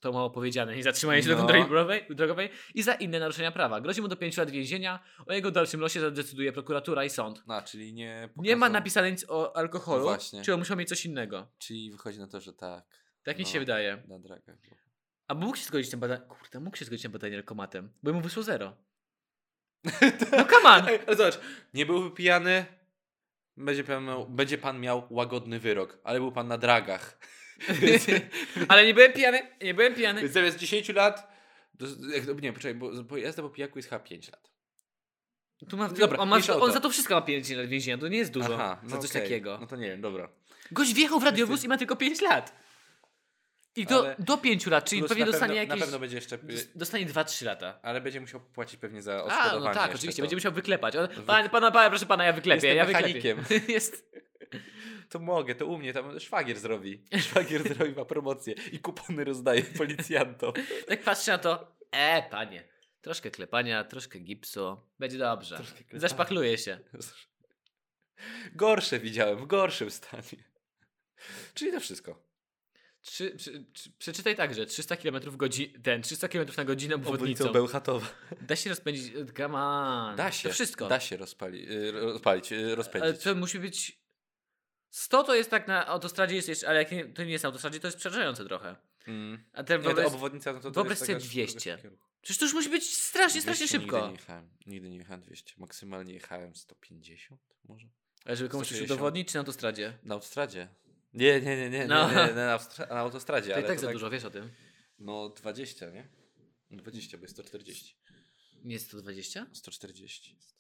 To 0.02 0.12
mało 0.12 0.30
powiedziane, 0.30 0.76
niezatrzymanie 0.76 1.24
się 1.24 1.30
do 1.30 1.34
No. 1.36 1.40
kontroli 1.40 1.64
drogowej, 1.64 2.06
drogowej 2.10 2.50
i 2.76 2.84
za 2.84 2.94
inne 2.94 3.20
naruszenia 3.20 3.52
prawa. 3.52 3.82
Grozi 3.82 4.02
mu 4.02 4.08
do 4.08 4.16
5 4.16 4.38
lat 4.38 4.50
więzienia. 4.52 5.00
O 5.28 5.34
jego 5.34 5.52
dalszym 5.52 5.80
losie 5.82 6.00
zadecyduje 6.00 6.52
prokuratura 6.54 7.06
i 7.06 7.10
sąd. 7.10 7.44
No, 7.48 7.62
czyli 7.62 7.94
nie 7.94 8.30
Nie 8.38 8.56
ma 8.56 8.66
pokazał- 8.66 8.74
napisane 8.74 9.12
nic 9.12 9.26
o 9.30 9.56
alkoholu, 9.58 10.00
No 10.02 10.08
właśnie. 10.08 10.42
czy 10.42 10.54
on 10.54 10.60
musiał 10.60 10.78
mieć 10.78 10.90
coś 10.90 11.06
innego. 11.06 11.48
Czyli 11.58 11.92
wychodzi 11.92 12.20
na 12.20 12.28
to, 12.28 12.40
że 12.42 12.54
tak. 12.54 12.84
Tak 13.24 13.38
mi 13.38 13.44
No. 13.44 13.50
się 13.50 13.60
wydaje. 13.60 14.04
Na 14.08 14.20
dragach. 14.20 14.56
A 15.28 15.34
mógł 15.34 15.58
się 15.58 15.66
zgodzić 15.66 15.92
na 15.92 15.98
badanie. 15.98 16.22
Kurde, 16.28 16.60
mógł 16.60 16.78
się 16.78 16.86
zgodzić 16.86 17.04
na 17.04 17.10
badanie 17.10 17.38
alkomatem, 17.38 17.94
bo 18.04 18.14
mu 18.14 18.22
wyszło 18.22 18.44
zero. 18.44 18.78
No 20.38 20.46
come 20.46 20.70
on! 20.70 20.88
Ej, 20.88 21.00
ale 21.08 21.16
zobacz, 21.16 21.40
nie 21.74 21.86
byłby 21.86 22.16
pijany, 22.16 22.66
będzie 23.58 23.84
pan, 23.84 24.06
miał, 24.06 24.30
będzie 24.30 24.58
pan 24.58 24.80
miał 24.80 25.08
łagodny 25.10 25.60
wyrok, 25.60 25.98
ale 26.04 26.20
był 26.20 26.32
pan 26.32 26.48
na 26.48 26.58
dragach. 26.58 27.18
Ale 28.68 28.86
nie 28.86 28.94
byłem 28.94 29.14
pijany, 29.14 29.42
nie 29.62 29.74
byłem 29.74 29.96
pijany. 29.96 30.22
więc 30.22 30.34
zamiast 30.34 30.58
10 30.58 30.90
lat, 30.90 31.32
do, 31.74 31.88
nie, 32.42 32.54
poczekaj, 32.54 32.76
bo, 32.76 32.92
bo 33.04 33.18
jazda 33.18 33.42
po 33.44 33.50
pijaku 33.50 33.80
jest 33.80 33.90
chyba 33.90 34.00
5 34.00 34.32
lat. 34.32 34.52
Tu 35.70 35.78
ma, 35.78 35.90
Dobra, 35.90 36.18
on, 36.18 36.30
ma, 36.30 36.36
on 36.36 36.42
to. 36.42 36.72
za 36.72 36.80
to 36.80 36.90
wszystko 36.90 37.16
ma 37.16 37.22
5 37.22 37.50
lat 37.50 37.68
więzienia, 37.68 37.98
to 37.98 38.08
nie 38.08 38.18
jest 38.18 38.32
dużo 38.32 38.54
Aha, 38.54 38.80
za 38.86 38.96
no 38.96 39.02
coś 39.02 39.10
okej. 39.10 39.22
takiego. 39.22 39.58
No 39.62 39.68
to 39.68 39.76
nie 39.76 39.88
wiem, 39.88 40.02
dobra. 40.02 40.30
Gość 40.72 40.94
wjechał 40.94 41.20
w 41.20 41.24
radiowóz 41.24 41.64
i 41.64 41.68
ma 41.68 41.78
tylko 41.78 41.96
5 41.96 42.22
lat. 42.22 42.54
I 43.76 43.86
to 43.88 44.00
Ale- 44.00 44.16
do 44.20 44.38
5 44.38 44.68
lat, 44.68 44.86
czyli 44.90 45.04
pewnie 45.04 45.26
dostanie 45.26 45.48
pewno, 45.48 45.56
jakieś... 45.62 45.80
Na 45.80 45.86
pewno 45.86 46.00
będzie 46.00 46.16
jeszcze, 46.16 46.38
dos- 46.38 46.68
Dostanie 46.76 47.06
2-3 47.06 47.46
lata. 47.46 47.80
ale 47.82 48.02
będzie 48.02 48.22
musiał 48.22 48.42
płacić 48.42 48.80
pewnie 48.80 49.02
za 49.02 49.14
A, 49.14 49.24
odszkodowanie. 49.24 49.76
no 49.76 49.82
tak, 49.82 49.96
oczywiście, 49.96 50.22
to. 50.22 50.24
będzie 50.24 50.36
musiał 50.36 50.52
wyklepać. 50.52 50.96
On, 50.96 51.08
Wy- 51.08 51.24
pan, 51.24 51.50
pana, 51.50 51.72
pana, 51.72 51.90
proszę 51.90 52.06
pana, 52.06 52.24
ja 52.26 52.34
wyklepię, 52.34 52.68
Jestem 52.68 52.78
ja 52.78 52.86
wyklepię. 53.02 53.36
Jest... 53.74 54.12
To 55.10 55.20
mogę, 55.20 55.56
to 55.56 55.66
u 55.66 55.78
mnie 55.78 55.94
tam 55.94 56.20
szwagier 56.20 56.60
zrobi. 56.60 57.04
Szwagier 57.20 57.68
zrobi 57.76 57.96
ma 57.96 58.06
promocję 58.06 58.54
i 58.72 58.80
kupony 58.80 59.24
rozdaje 59.24 59.64
policjantom. 59.64 60.54
Tak 60.88 61.04
patrzę 61.04 61.32
na 61.32 61.38
to, 61.38 61.76
e, 61.92 62.24
panie, 62.30 62.64
troszkę 63.02 63.32
klepania, 63.32 63.84
troszkę 63.84 64.20
gipsu, 64.20 64.78
będzie 65.00 65.18
dobrze. 65.18 65.62
Zaszpachluje 65.94 66.58
się. 66.58 66.80
Gorsze 68.56 69.00
widziałem, 69.00 69.38
w 69.38 69.46
gorszym 69.46 69.92
stanie. 69.92 70.44
Czyli 71.54 71.72
to 71.72 71.80
wszystko. 71.80 72.31
Trzy, 73.02 73.32
przy, 73.38 73.66
przy, 73.74 73.92
przeczytaj 73.92 74.36
także 74.36 74.66
300 74.66 74.98
km 74.98 75.38
godzi, 75.38 75.74
ten 75.84 76.02
300 76.02 76.28
km 76.28 76.48
na 76.58 76.66
godzinę 76.66 76.96
obwodnicą. 76.96 77.24
Obwodnicą 77.24 77.54
Bełchatowa. 77.54 78.08
Da 78.42 78.56
się 78.56 78.70
rozpędzić, 78.70 79.14
come 79.38 79.58
on. 79.58 80.16
Da 80.16 80.32
się. 80.32 80.50
To 80.50 80.54
wszystko. 80.56 80.88
Da 80.88 81.00
się 81.00 81.18
rozpali, 81.18 81.72
y, 81.72 81.92
rozpalić, 81.92 82.52
Ale 82.54 82.76
rozpędzić. 82.76 83.24
to 83.24 83.36
musi 83.36 83.60
być 83.60 84.02
100 84.90 85.24
to 85.24 85.36
jest 85.36 85.50
tak 85.50 85.68
na 85.68 85.88
autostradzie 85.88 86.36
jest 86.36 86.48
jeszcze, 86.48 86.70
ale 86.70 86.80
jak 86.80 86.92
nie, 86.92 87.06
to 87.06 87.24
nie 87.24 87.32
jest 87.32 87.44
na 87.44 87.48
autostradzie, 87.48 87.80
to 87.80 87.88
jest 87.88 87.98
przerażające 87.98 88.46
trochę. 88.46 88.76
Mm. 89.08 89.44
A 89.54 89.64
ten 89.64 89.82
Nie, 89.82 89.88
to 89.88 89.94
wyobraź, 89.96 90.14
obwodnica 90.14 90.54
no 90.54 90.60
to, 90.60 90.72
wyobraź 90.72 90.98
sobie 90.98 91.14
taka 91.14 91.26
200. 91.26 91.60
szybka 91.60 91.82
kierunku. 91.82 92.08
przecież 92.22 92.38
to 92.38 92.46
już 92.46 92.54
musi 92.54 92.70
być 92.70 92.98
strasznie, 92.98 93.42
strasznie 93.42 93.68
200 93.68 93.80
szybko. 93.80 93.96
Nigdy 93.98 94.08
nie 94.12 94.20
jechałem. 94.20 94.50
Nigdy 94.66 94.90
nie 94.90 94.98
jechałem 94.98 95.22
200. 95.22 95.54
Maksymalnie 95.58 96.14
jechałem 96.14 96.56
150 96.56 97.42
może. 97.64 97.88
Ale 98.26 98.36
żeby 98.36 98.50
komuś 98.50 98.68
coś 98.68 98.78
160. 98.78 99.00
udowodnić, 99.00 99.28
czy 99.28 99.36
na 99.36 99.40
autostradzie? 99.40 99.98
Na 100.04 100.14
autostradzie. 100.14 100.68
Nie, 101.14 101.42
nie, 101.42 101.58
nie, 101.58 101.70
nie, 101.70 101.88
No. 101.88 102.10
nie, 102.10 102.16
nie, 102.16 102.28
nie 102.28 102.34
na, 102.34 102.60
na 102.90 103.00
autostradzie. 103.00 103.56
Ale 103.56 103.64
tak 103.64 103.80
za 103.80 103.92
dużo, 103.92 104.10
wiesz 104.10 104.26
o 104.26 104.30
tym. 104.30 104.50
No 105.00 105.30
20, 105.30 105.90
nie? 105.90 106.08
20, 106.72 107.18
bo 107.18 107.22
jest 107.24 107.34
140. 107.34 107.98
Nie 108.64 108.74
jest 108.74 108.86
120? 108.88 109.48
140 109.54 110.36
jest. 110.36 110.56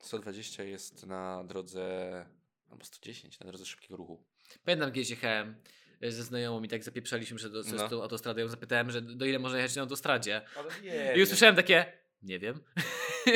120 0.00 0.62
jest 0.62 1.06
na 1.06 1.44
drodze, 1.44 2.26
albo 2.70 2.84
110 2.84 3.40
na 3.40 3.46
drodze 3.46 3.66
szybkiego 3.66 3.96
ruchu. 3.96 4.24
Pamiętam 4.64 4.92
kiedyś 4.92 5.10
jechałem 5.10 5.54
e, 6.00 6.12
ze 6.12 6.22
znajomą 6.24 6.62
i 6.62 6.68
tak 6.68 6.84
zapieprzaliśmy 6.84 7.36
przed 7.36 7.52
No. 7.52 7.62
no. 7.76 7.88
tą 7.88 8.02
autostradą. 8.02 8.40
Ja 8.40 8.48
zapytałem, 8.48 8.90
że 8.90 9.02
do 9.02 9.24
ile 9.24 9.38
można 9.38 9.58
jechać 9.58 9.76
na 9.76 9.82
autostradzie. 9.82 10.42
Ale 10.56 10.80
nie. 10.82 11.14
I 11.16 11.22
usłyszałem 11.22 11.56
takie, 11.56 11.92
nie 12.22 12.38
wiem. 12.38 12.60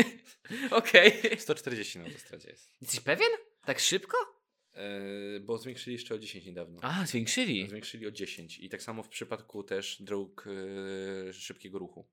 Okej. 0.70 1.22
140 1.38 1.98
na 1.98 2.04
autostradzie 2.04 2.48
jest. 2.50 2.72
Jesteś 2.80 3.00
pewien? 3.00 3.28
Tak 3.64 3.80
szybko? 3.80 4.37
Yy, 4.78 5.40
bo 5.40 5.58
zwiększyli 5.58 5.94
jeszcze 5.94 6.14
o 6.14 6.18
10 6.18 6.46
niedawno. 6.46 6.78
A, 6.82 7.06
zwiększyli. 7.06 7.68
Zwiększyli 7.68 8.06
o 8.06 8.10
10 8.10 8.58
i 8.58 8.68
tak 8.68 8.82
samo 8.82 9.02
w 9.02 9.08
przypadku 9.08 9.62
też 9.62 10.02
dróg 10.02 10.44
yy, 11.26 11.32
szybkiego 11.32 11.78
ruchu. 11.78 12.08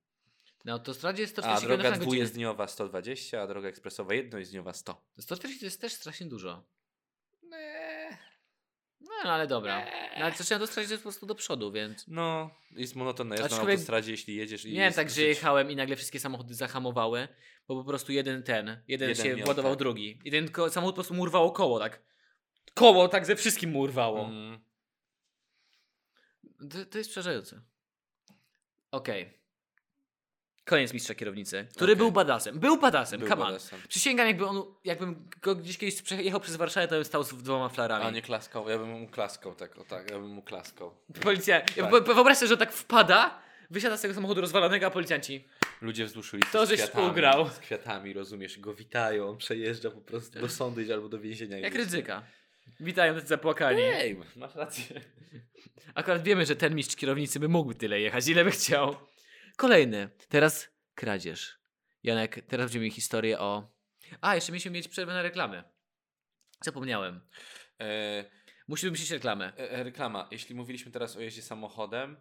Na 0.65 0.73
autostradzie 0.73 1.21
jest 1.21 1.39
A 1.39 1.41
140 1.41 1.67
km 1.67 1.81
droga 1.81 1.97
na 1.97 2.05
dwujezdniowa 2.05 2.67
120, 2.67 3.41
a 3.41 3.47
droga 3.47 3.69
ekspresowa 3.69 4.13
jednojezdniowa 4.13 4.73
100. 4.73 5.05
140 5.19 5.59
to 5.59 5.65
jest 5.65 5.81
też 5.81 5.93
strasznie 5.93 6.27
dużo. 6.27 6.65
Nee. 7.43 8.17
No, 9.01 9.31
ale 9.31 9.47
dobra. 9.47 9.79
No, 9.79 9.91
ale 10.15 10.31
na 10.59 10.67
to 10.67 10.81
jest 10.81 10.95
po 10.95 11.01
prostu 11.01 11.25
do 11.25 11.35
przodu, 11.35 11.71
więc... 11.71 12.05
No, 12.07 12.49
jest 12.71 12.95
monotonne. 12.95 13.35
Jest 13.35 13.51
na 13.51 13.57
Aczkolwiek- 13.57 13.71
autostradzie, 13.71 14.11
jeśli 14.11 14.35
jedziesz 14.35 14.65
i 14.65 14.73
Nie 14.73 14.91
tak, 14.91 15.09
że 15.09 15.21
jechałem 15.21 15.71
i 15.71 15.75
nagle 15.75 15.95
wszystkie 15.95 16.19
samochody 16.19 16.53
zahamowały, 16.55 17.27
bo 17.67 17.75
po 17.75 17.83
prostu 17.83 18.11
jeden 18.11 18.43
ten, 18.43 18.83
jeden, 18.87 19.09
Jeden 19.09 19.25
się 19.25 19.35
miał, 19.35 19.45
władował 19.45 19.71
tak. 19.71 19.79
drugi. 19.79 20.19
I 20.23 20.31
ten 20.31 20.49
samochód 20.69 20.93
po 20.95 21.01
prostu 21.01 21.13
mu 21.13 21.21
urwało 21.21 21.51
koło, 21.51 21.79
tak. 21.79 22.01
Koło 22.75 23.07
tak 23.07 23.25
ze 23.25 23.35
wszystkim 23.35 23.71
mu 23.71 23.79
urwało. 23.79 24.25
Mm. 24.25 24.59
To, 26.71 26.85
to 26.85 26.97
jest 26.97 27.09
przerażające. 27.09 27.61
Okej. 28.91 29.33
Koniec 30.65 30.93
mistrza 30.93 31.15
kierownicy, 31.15 31.67
który 31.75 31.91
Okej. 31.93 31.95
był 31.95 32.11
badasem. 32.11 32.59
Był 32.59 32.77
badasem, 32.77 33.19
Był 33.19 33.29
come 33.29 33.41
on. 33.41 33.47
badasem. 33.47 33.79
Przysięgam, 33.87 34.27
jakby 34.27 34.45
on, 34.45 34.63
jakbym 34.83 35.29
go 35.41 35.55
gdzieś 35.55 35.77
kiedyś 35.77 36.01
przejechał 36.01 36.39
przez 36.39 36.55
Warszawę, 36.55 36.87
to 36.87 36.95
bym 36.95 37.05
stał 37.05 37.23
z 37.23 37.29
dwoma 37.43 37.69
flarami. 37.69 38.05
A 38.05 38.11
nie 38.11 38.21
klaskał, 38.21 38.69
ja 38.69 38.77
bym 38.77 38.89
mu 38.89 39.07
klaskał, 39.07 39.55
tak, 39.55 39.77
o 39.77 39.83
tak, 39.83 40.11
ja 40.11 40.19
bym 40.19 40.29
mu 40.29 40.41
klaskał. 40.41 40.95
Policja, 41.21 41.55
ja, 41.55 41.87
Tak. 41.89 41.89
po- 42.05 42.13
wyobraź 42.13 42.37
sobie, 42.37 42.49
że 42.49 42.57
tak 42.57 42.73
wpada, 42.73 43.39
wysiada 43.69 43.97
z 43.97 44.01
tego 44.01 44.13
samochodu 44.13 44.41
rozwalonego, 44.41 44.85
a 44.87 44.91
policjanci. 44.91 45.47
Ludzie 45.81 46.05
wzdłuż 46.05 46.33
ulicy 46.33 46.51
To 46.51 46.65
z 46.65 46.69
żeś 46.69 46.81
kwiatami, 46.81 47.07
ugrał. 47.09 47.49
z 47.49 47.59
kwiatami, 47.59 48.13
rozumiesz, 48.13 48.59
go 48.59 48.73
witają, 48.73 49.29
on 49.29 49.37
przejeżdża 49.37 49.91
po 49.91 50.01
prostu 50.01 50.39
do 50.39 50.49
sądu 50.49 50.93
albo 50.93 51.09
do 51.09 51.19
więzienia. 51.19 51.57
Jak 51.57 51.75
ryzyka. 51.75 52.23
Witają 52.79 53.15
tacy 53.15 53.27
zapłakani. 53.27 53.81
Ej, 53.81 54.17
masz 54.35 54.55
rację. 54.55 55.01
Akurat 55.95 56.23
wiemy, 56.23 56.45
że 56.45 56.55
ten 56.55 56.75
mistrz 56.75 56.95
kierownicy 56.95 57.39
by 57.39 57.49
mógł 57.49 57.73
tyle 57.73 57.99
jechać, 57.99 58.27
ile 58.27 58.43
by 58.43 58.51
chciał. 58.51 58.95
Kolejny. 59.57 60.09
Teraz 60.29 60.69
kradzież. 60.95 61.59
Janek, 62.03 62.41
teraz 62.47 62.65
będziemy 62.65 62.83
mieli 62.83 62.95
historię 62.95 63.39
o... 63.39 63.71
A, 64.21 64.35
jeszcze 64.35 64.51
mieliśmy 64.51 64.71
mieć 64.71 64.87
przerwę 64.87 65.13
na 65.13 65.21
reklamy. 65.21 65.63
Zapomniałem. 66.63 67.21
E, 67.81 68.25
Musimy 68.67 68.91
myśleć 68.91 69.11
reklamę. 69.11 69.53
e, 69.57 69.71
e, 69.71 69.83
reklama. 69.83 70.27
Jeśli 70.31 70.55
mówiliśmy 70.55 70.91
teraz 70.91 71.15
o 71.17 71.19
jeździe 71.19 71.41
samochodem, 71.41 72.17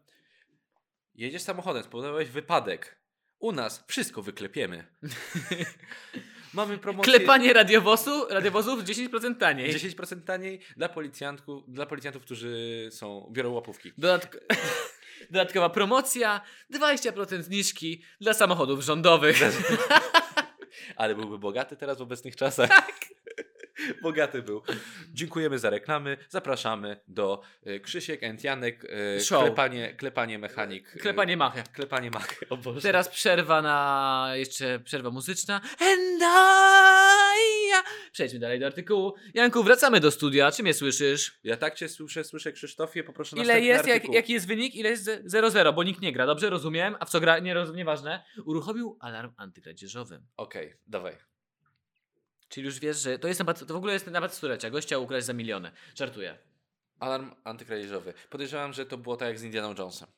jedziesz 1.14 1.42
samochodem, 1.42 1.82
spowodowałeś 1.82 2.28
wypadek. 2.28 3.00
U 3.38 3.52
nas 3.52 3.84
wszystko 3.88 4.22
wyklepiemy. 4.22 4.86
Mamy 6.54 6.78
promocję. 6.78 7.12
Klepanie 7.12 7.52
radiowozu, 7.52 8.26
radiowozów 8.30 8.84
10% 8.84 9.36
taniej. 9.36 9.74
10% 9.74 10.20
taniej 10.20 10.60
dla 10.76 10.88
policjantów, 10.88 11.64
dla 11.68 11.86
policjantów, 11.86 12.22
którzy 12.22 12.88
są, 12.90 13.30
biorą 13.32 13.52
łapówki. 13.52 13.92
Dodatk 13.98 14.36
Dodatkowa 15.30 15.70
promocja, 15.70 16.40
20% 16.74 17.42
zniżki 17.42 18.02
dla 18.20 18.34
samochodów 18.34 18.80
rządowych. 18.80 19.40
Ale 20.96 21.14
byłby 21.14 21.38
bogaty 21.38 21.76
teraz 21.76 21.98
w 21.98 22.02
obecnych 22.02 22.36
czasach. 22.36 22.68
Tak. 22.68 23.03
Bogaty 24.04 24.42
był. 24.42 24.62
Dziękujemy 25.12 25.58
za 25.58 25.70
reklamy. 25.70 26.16
Zapraszamy 26.28 27.00
do 27.08 27.40
y, 27.66 27.80
Krzysiek 27.80 28.24
and 28.24 28.44
Janek. 28.44 28.84
Y, 28.84 29.20
Show. 29.20 29.42
klepanie, 29.44 29.94
klepanie 29.94 30.38
mechanik. 30.38 30.96
y, 30.96 30.98
Klepanie 30.98 31.36
machy. 31.36 31.62
Klepanie 31.72 32.10
machy. 32.10 32.48
O 32.48 32.56
Boże. 32.56 32.80
Teraz 32.80 33.08
przerwa 33.08 33.62
na. 33.62 34.30
jeszcze 34.34 34.80
przerwa 34.80 35.10
muzyczna. 35.10 35.60
And 35.80 36.22
I... 36.22 37.72
Przejdźmy 38.12 38.38
dalej 38.38 38.60
do 38.60 38.66
artykułu. 38.66 39.14
Janku, 39.34 39.64
wracamy 39.64 40.00
do 40.00 40.10
studia. 40.10 40.52
Czy 40.52 40.62
mnie 40.62 40.74
słyszysz? 40.74 41.38
Ja 41.44 41.56
tak 41.56 41.74
cię 41.74 41.88
słyszę, 41.88 42.24
słyszę 42.24 42.52
Krzysztofie, 42.52 43.04
poproszę 43.04 43.36
Ile 43.36 43.60
jest, 43.60 43.86
jak, 43.86 44.14
jaki 44.14 44.32
jest 44.32 44.46
wynik? 44.46 44.74
Ile 44.74 44.90
jest 44.90 45.10
0-0, 45.26 45.74
bo 45.74 45.82
nikt 45.82 46.00
nie 46.00 46.12
gra. 46.12 46.26
Dobrze 46.26 46.50
rozumiem. 46.50 46.96
A 47.00 47.04
w 47.04 47.10
co 47.10 47.20
gra? 47.20 47.38
Nie 47.38 47.54
nieważne. 47.74 48.24
Uruchomił 48.44 48.96
alarm 49.00 49.32
antykradzieżowy. 49.36 50.22
Okej, 50.36 50.74
dawaj. 50.86 51.33
Czyli 52.54 52.66
już 52.66 52.78
wiesz, 52.78 52.96
że 52.96 53.18
to 53.18 53.28
jest 53.28 53.40
napad, 53.40 53.66
to 53.66 53.74
w 53.74 53.76
ogóle 53.76 53.92
jest 53.92 54.06
napad 54.06 54.34
stulecia. 54.34 54.70
Gościa 54.70 54.98
ukraść 54.98 55.26
za 55.26 55.32
miliony. 55.32 55.70
Żartuję. 55.94 56.38
Alarm 57.00 57.30
antykradzieżowy. 57.44 58.14
Podejrzewam, 58.30 58.72
że 58.72 58.86
to 58.86 58.98
było 58.98 59.16
tak 59.16 59.28
jak 59.28 59.38
z 59.38 59.42
Indianą 59.42 59.74
Jonesem. 59.78 60.08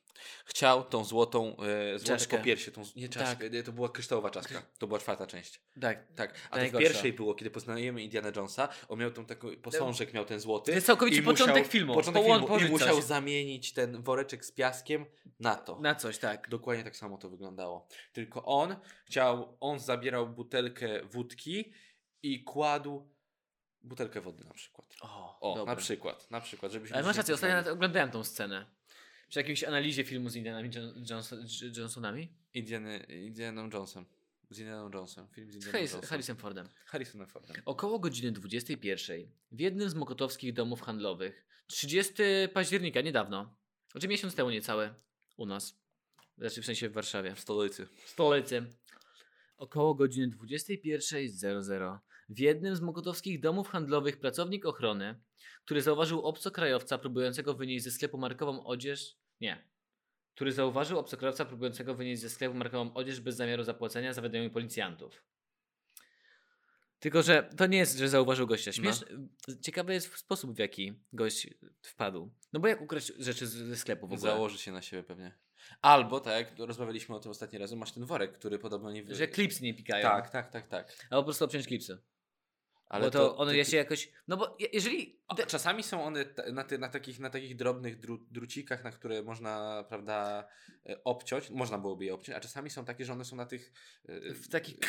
Chciał 0.45 0.83
tą 0.83 1.03
złotą, 1.03 1.57
e, 1.59 1.99
złote 1.99 2.17
Czaszkę. 2.17 2.37
popiersie, 2.37 2.71
tą, 2.71 2.83
nie 2.95 3.09
czaszkę, 3.09 3.49
Tak. 3.49 3.65
to 3.65 3.71
była 3.71 3.89
kryształowa 3.89 4.29
czaszka. 4.29 4.61
To 4.79 4.87
była 4.87 4.99
czwarta 4.99 5.27
część. 5.27 5.61
Tak. 5.81 6.13
Tak, 6.15 6.31
a 6.45 6.49
to 6.49 6.55
w 6.55 6.59
najgorsza. 6.59 6.87
pierwszej 6.87 7.13
było, 7.13 7.35
kiedy 7.35 7.51
poznajemy 7.51 8.03
Indiana 8.03 8.31
Jonesa, 8.35 8.69
on 8.89 8.99
miał 8.99 9.11
tą 9.11 9.25
taką, 9.25 9.55
posążek 9.55 10.13
miał 10.13 10.25
ten 10.25 10.39
złoty. 10.39 10.71
To 10.71 10.75
jest 10.75 10.87
całkowicie 10.87 11.23
początek 11.23 11.67
filmu. 11.67 11.93
Początek 11.93 12.23
Połą- 12.23 12.47
filmu. 12.47 12.67
I 12.67 12.69
musiał 12.71 12.95
coś. 12.95 13.03
zamienić 13.03 13.73
ten 13.73 14.01
woreczek 14.01 14.45
z 14.45 14.51
piaskiem 14.51 15.05
na 15.39 15.55
to. 15.55 15.79
Na 15.79 15.95
coś, 15.95 16.17
tak. 16.17 16.49
Dokładnie 16.49 16.83
tak 16.83 16.95
samo 16.95 17.17
to 17.17 17.29
wyglądało. 17.29 17.87
Tylko 18.13 18.45
on 18.45 18.75
chciał, 19.05 19.57
on 19.59 19.79
zabierał 19.79 20.29
butelkę 20.29 21.03
wódki 21.03 21.73
i 22.23 22.43
kładł 22.43 23.09
butelkę 23.83 24.21
wody 24.21 24.43
na 24.43 24.53
przykład. 24.53 24.95
O, 25.01 25.39
O, 25.61 25.65
na 25.65 25.75
przykład, 25.75 26.31
na 26.31 26.41
przykład, 26.41 26.71
żebyśmy 26.71 26.95
Ale 26.95 27.05
masz 27.05 27.17
rację, 27.17 27.33
ostatnio 27.35 27.71
oglądałem 27.73 28.11
tą 28.11 28.23
scenę. 28.23 28.65
Przy 29.29 29.39
jakimś 29.39 29.63
analizie 29.63 30.03
filmu 30.03 30.29
z 30.29 30.35
Indianami 30.35 30.69
Johnson, 31.09 31.45
Johnsonami? 31.77 32.33
Indiany, 32.53 32.97
Indianą 32.97 33.69
Jonesem. 33.73 34.05
Z 34.49 34.59
Indianą 34.59 34.89
Jonesem. 34.93 35.27
Film 35.27 35.51
z 35.51 35.55
Indianą 35.55 35.71
Harris, 35.71 35.91
Jonesem. 35.91 36.09
Harrison 36.09 36.35
Fordem. 36.35 36.69
Harrisonem 36.85 37.27
Fordem. 37.27 37.55
Około 37.65 37.99
godziny 37.99 38.31
21 38.31 39.31
w 39.51 39.59
jednym 39.59 39.89
z 39.89 39.95
mokotowskich 39.95 40.53
domów 40.53 40.81
handlowych 40.81 41.45
30 41.67 42.13
października, 42.53 43.01
niedawno, 43.01 43.55
znaczy 43.91 44.07
miesiąc 44.07 44.35
temu 44.35 44.49
niecałe, 44.49 44.95
u 45.37 45.45
nas, 45.45 45.79
znaczy 46.37 46.61
w 46.61 46.65
sensie 46.65 46.89
w 46.89 46.93
Warszawie, 46.93 47.35
W 47.35 47.39
stolicy. 47.39 47.85
w 48.05 48.09
stolicy, 48.09 48.65
około 49.57 49.95
godziny 49.95 50.27
21.00 50.37 51.97
w 52.29 52.39
jednym 52.39 52.75
z 52.75 52.81
mokotowskich 52.81 53.39
domów 53.39 53.69
handlowych 53.69 54.19
pracownik 54.19 54.65
ochrony, 54.65 55.21
który 55.65 55.81
zauważył 55.81 56.21
obcokrajowca 56.21 56.97
próbującego 56.97 57.53
wynieść 57.53 57.83
ze 57.83 57.91
sklepu 57.91 58.17
markową 58.17 58.65
odzież, 58.65 59.17
nie, 59.41 59.67
który 60.35 60.51
zauważył 60.51 60.99
obcokrajowca 60.99 61.45
próbującego 61.45 61.95
wynieść 61.95 62.21
ze 62.21 62.29
sklepu 62.29 62.55
markową 62.55 62.93
odzież 62.93 63.21
bez 63.21 63.35
zamiaru 63.35 63.63
zapłacenia, 63.63 64.13
zawiadomił 64.13 64.51
policjantów. 64.51 65.23
Tylko, 66.99 67.23
że 67.23 67.49
to 67.57 67.67
nie 67.67 67.77
jest, 67.77 67.97
że 67.97 68.09
zauważył 68.09 68.47
gościa. 68.47 68.71
Śmieszne, 68.71 69.07
Ciekawy 69.61 69.93
jest 69.93 70.17
sposób, 70.17 70.55
w 70.55 70.59
jaki 70.59 71.03
gość 71.13 71.47
wpadł. 71.81 72.31
No 72.53 72.59
bo 72.59 72.67
jak 72.67 72.81
ukraść 72.81 73.11
rzeczy 73.19 73.47
ze 73.47 73.75
sklepu 73.75 74.07
w 74.07 74.13
ogóle? 74.13 74.31
Założy 74.31 74.57
się 74.57 74.71
na 74.71 74.81
siebie 74.81 75.03
pewnie. 75.03 75.37
Albo, 75.81 76.19
tak 76.19 76.33
jak 76.33 76.59
rozmawialiśmy 76.59 77.15
o 77.15 77.19
tym 77.19 77.31
ostatni 77.31 77.59
razem, 77.59 77.79
masz 77.79 77.91
ten 77.91 78.05
worek, 78.05 78.33
który 78.33 78.59
podobno 78.59 78.91
nie... 78.91 79.15
Że 79.15 79.27
klipsy 79.27 79.63
nie 79.63 79.73
pikają. 79.73 80.03
Tak, 80.03 80.29
tak, 80.29 80.51
tak, 80.51 80.67
tak. 80.67 81.07
Albo 81.09 81.21
po 81.21 81.25
prostu 81.25 81.45
obciąć 81.45 81.67
klipsy. 81.67 81.97
Ale 82.89 83.05
bo 83.05 83.11
to, 83.11 83.37
one 83.37 83.51
ty- 83.65 83.75
jakoś... 83.75 84.11
No 84.27 84.37
bo 84.37 84.55
je- 84.59 84.67
jeżeli... 84.73 85.19
A 85.27 85.35
Czasami 85.35 85.83
są 85.83 86.03
one 86.03 86.25
na, 86.53 86.63
ty, 86.63 86.77
na, 86.77 86.89
takich, 86.89 87.19
na 87.19 87.29
takich 87.29 87.55
drobnych 87.55 87.99
dru, 87.99 88.17
drucikach, 88.31 88.83
na 88.83 88.91
które 88.91 89.23
można, 89.23 89.83
prawda, 89.89 90.47
e, 90.89 91.03
obciąć. 91.03 91.49
Można 91.49 91.77
byłoby 91.77 92.05
je 92.05 92.13
obciąć, 92.13 92.37
a 92.37 92.39
czasami 92.39 92.69
są 92.69 92.85
takie, 92.85 93.05
że 93.05 93.13
one 93.13 93.25
są 93.25 93.35
na 93.35 93.45
tych 93.45 93.71
e, 94.09 94.33
W 94.33 94.49
takich- 94.49 94.79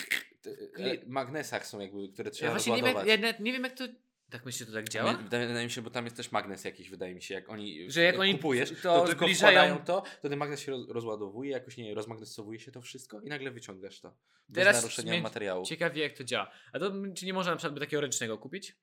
e, 0.79 1.07
magnesach 1.07 1.67
są 1.67 1.81
jakby, 1.81 2.09
które 2.09 2.29
Ja 2.29 2.35
trzeba 2.35 2.51
właśnie 2.53 2.73
nie 2.73 2.83
wiem, 2.83 2.97
jak, 2.97 3.07
ja 3.07 3.33
nie 3.41 3.53
wiem, 3.53 3.65
jak 3.65 3.73
to... 3.75 3.85
Tak 4.31 4.53
że 4.53 4.67
to 4.67 4.73
tak 4.73 4.89
działa? 4.89 5.15
Wydaje, 5.15 5.47
wydaje 5.47 5.65
mi 5.67 5.71
się, 5.71 5.83
bo 5.83 5.91
tam 5.91 6.05
jest 6.05 6.17
też 6.17 6.33
magnes 6.33 6.65
jakiś, 6.65 6.91
wydaje 6.91 7.15
mi 7.15 7.23
się, 7.23 7.35
jak 7.35 7.49
oni, 7.49 7.91
Że 7.91 8.03
jak 8.03 8.19
oni 8.19 8.35
kupujesz, 8.35 8.71
to 8.71 8.77
to, 8.83 9.07
tylko 9.07 9.25
zbliżają- 9.25 9.37
wkładają 9.37 9.79
to, 9.85 10.03
to 10.23 10.29
ten 10.29 10.39
magnes 10.39 10.61
się 10.61 10.73
roz, 10.73 10.89
rozładowuje, 10.89 11.51
jakoś 11.51 11.77
nie 11.77 11.95
rozmagnesowuje 11.95 12.61
się 12.61 12.73
to 12.73 12.83
wszystko 12.83 13.21
i 13.21 13.29
nagle 13.29 13.51
wyciągasz 13.51 14.01
to. 14.01 14.17
Bez 14.49 14.65
Teraz 14.65 14.77
naruszenia 14.77 15.21
materiału. 15.23 15.65
Ciekawie, 15.65 16.03
jak 16.03 16.13
to 16.13 16.25
działa. 16.25 16.51
A 16.73 16.79
to 16.79 16.93
czy 17.17 17.27
nie 17.27 17.33
można 17.33 17.53
na 17.53 17.57
przykład 17.59 17.81
takiego 17.81 18.01
ręcznego 18.01 18.39
kupić? 18.39 18.77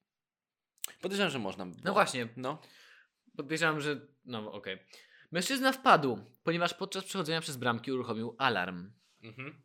Podejrzewam, 1.01 1.31
że 1.31 1.39
można. 1.39 1.67
No 1.83 1.93
właśnie, 1.93 2.27
No. 2.37 2.61
podejrzewam, 3.37 3.81
że... 3.81 4.07
No 4.25 4.51
okej. 4.51 4.79
Mężczyzna 5.31 5.71
wpadł, 5.71 6.19
ponieważ 6.43 6.73
podczas 6.73 7.03
przechodzenia 7.03 7.41
przez 7.41 7.57
bramki 7.57 7.91
uruchomił 7.91 8.35
alarm. 8.37 8.91
Mhm. 9.23 9.61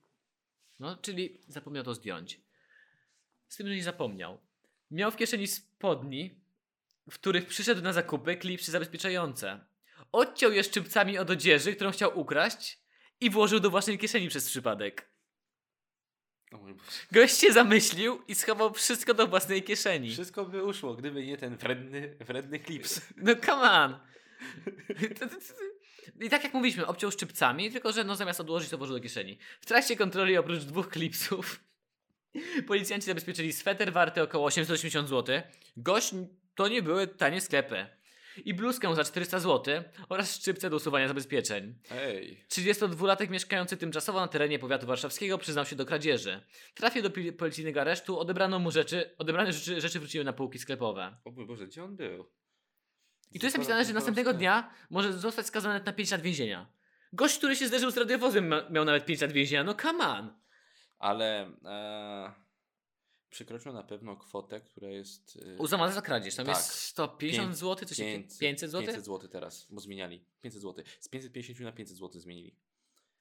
No, 0.78 0.96
czyli 0.96 1.40
zapomniał 1.48 1.84
to 1.84 1.94
zdjąć. 1.94 2.40
Z 3.48 3.56
tym, 3.56 3.68
że 3.68 3.74
nie 3.76 3.82
zapomniał. 3.82 4.38
Miał 4.90 5.10
w 5.10 5.16
kieszeni 5.16 5.46
spodni, 5.46 6.40
w 7.10 7.14
których 7.14 7.46
przyszedł 7.46 7.82
na 7.82 7.92
zakupy 7.92 8.36
klipsy 8.36 8.72
zabezpieczające. 8.72 9.60
Odciął 10.12 10.52
je 10.52 10.64
szczypcami 10.64 11.18
od 11.18 11.30
odzieży, 11.30 11.74
którą 11.74 11.90
chciał 11.90 12.18
ukraść 12.18 12.78
i 13.20 13.30
włożył 13.30 13.60
do 13.60 13.70
własnej 13.70 13.98
kieszeni 13.98 14.28
przez 14.28 14.48
przypadek. 14.48 15.10
Gość 17.12 17.38
się 17.38 17.52
zamyślił 17.52 18.22
i 18.28 18.34
schował 18.34 18.74
wszystko 18.74 19.14
do 19.14 19.26
własnej 19.26 19.62
kieszeni. 19.62 20.12
Wszystko 20.12 20.44
by 20.44 20.64
uszło, 20.64 20.94
gdyby 20.94 21.26
nie 21.26 21.36
ten 21.36 21.56
wredny, 21.56 22.16
wredny 22.20 22.58
klips. 22.58 23.00
No 23.16 23.36
come 23.36 23.70
on. 23.70 23.98
I 26.20 26.30
tak 26.30 26.44
jak 26.44 26.54
mówiliśmy, 26.54 26.86
obciął 26.86 27.10
szczypcami, 27.10 27.70
tylko 27.72 27.92
że 27.92 28.04
no 28.04 28.16
zamiast 28.16 28.40
odłożyć 28.40 28.70
to 28.70 28.78
włożył 28.78 28.96
do 28.96 29.02
kieszeni. 29.02 29.38
W 29.60 29.66
trakcie 29.66 29.96
kontroli 29.96 30.36
oprócz 30.36 30.62
dwóch 30.62 30.88
klipsów 30.88 31.60
policjanci 32.66 33.06
zabezpieczyli 33.06 33.52
sweter 33.52 33.92
warty 33.92 34.22
około 34.22 34.46
880 34.46 35.08
zł. 35.08 35.42
Gość 35.76 36.14
to 36.54 36.68
nie 36.68 36.82
były 36.82 37.06
tanie 37.06 37.40
sklepy. 37.40 37.86
I 38.44 38.54
bluzkę 38.54 38.94
za 38.94 39.04
400 39.04 39.38
zł 39.38 39.82
oraz 40.08 40.36
szczypce 40.36 40.70
do 40.70 40.76
usuwania 40.76 41.08
zabezpieczeń. 41.08 41.74
Ej. 41.90 42.44
32-latek 42.48 43.30
mieszkający 43.30 43.76
tymczasowo 43.76 44.20
na 44.20 44.28
terenie 44.28 44.58
powiatu 44.58 44.86
warszawskiego 44.86 45.38
przyznał 45.38 45.64
się 45.64 45.76
do 45.76 45.86
kradzieży. 45.86 46.40
Trafił 46.74 47.02
do 47.02 47.10
policyjnego 47.38 47.80
aresztu, 47.80 48.18
odebrano 48.18 48.58
mu 48.58 48.70
rzeczy, 48.70 49.14
odebrane 49.18 49.52
rzeczy, 49.52 49.80
rzeczy 49.80 50.00
wróciły 50.00 50.24
na 50.24 50.32
półki 50.32 50.58
sklepowe. 50.58 51.16
O 51.24 51.30
mój 51.30 51.46
Boże, 51.46 51.66
gdzie 51.66 51.84
on 51.84 51.96
był? 51.96 52.30
I 53.32 53.40
tu 53.40 53.46
jest 53.46 53.56
napisane, 53.56 53.84
że 53.84 53.92
następnego 53.92 54.32
dnia 54.32 54.70
może 54.90 55.12
zostać 55.12 55.46
skazany 55.46 55.84
na 55.84 55.92
5 55.92 56.10
lat 56.10 56.20
więzienia. 56.20 56.72
Gość, 57.12 57.38
który 57.38 57.56
się 57.56 57.68
zderzył 57.68 57.90
z 57.90 57.96
radiowozem 57.96 58.48
ma, 58.48 58.70
miał 58.70 58.84
nawet 58.84 59.04
5 59.04 59.20
lat 59.20 59.32
więzienia, 59.32 59.64
no 59.64 59.74
come 59.74 60.08
on. 60.08 60.39
Ale 61.00 61.50
e, 61.64 62.32
przekroczył 63.30 63.72
na 63.72 63.82
pewno 63.82 64.16
kwotę, 64.16 64.60
która 64.60 64.88
jest... 64.88 65.38
E, 65.54 65.56
Uzamane 65.56 65.92
za 65.92 66.02
kradzież, 66.02 66.34
tam 66.34 66.46
Tak. 66.46 66.56
jest 66.56 66.70
150 66.70 67.48
Pięć- 67.48 67.54
zł, 67.56 67.88
coś 67.88 67.98
takiego. 67.98 68.18
500, 68.22 68.38
500 68.40 68.70
zł? 68.70 68.86
500 68.86 69.04
zł 69.04 69.28
teraz, 69.28 69.66
bo 69.70 69.80
zmieniali. 69.80 70.24
500 70.40 70.62
zł. 70.62 70.84
Z 71.00 71.08
550 71.08 71.64
na 71.64 71.72
500 71.72 71.96
zł 71.96 72.20
zmienili. 72.20 72.56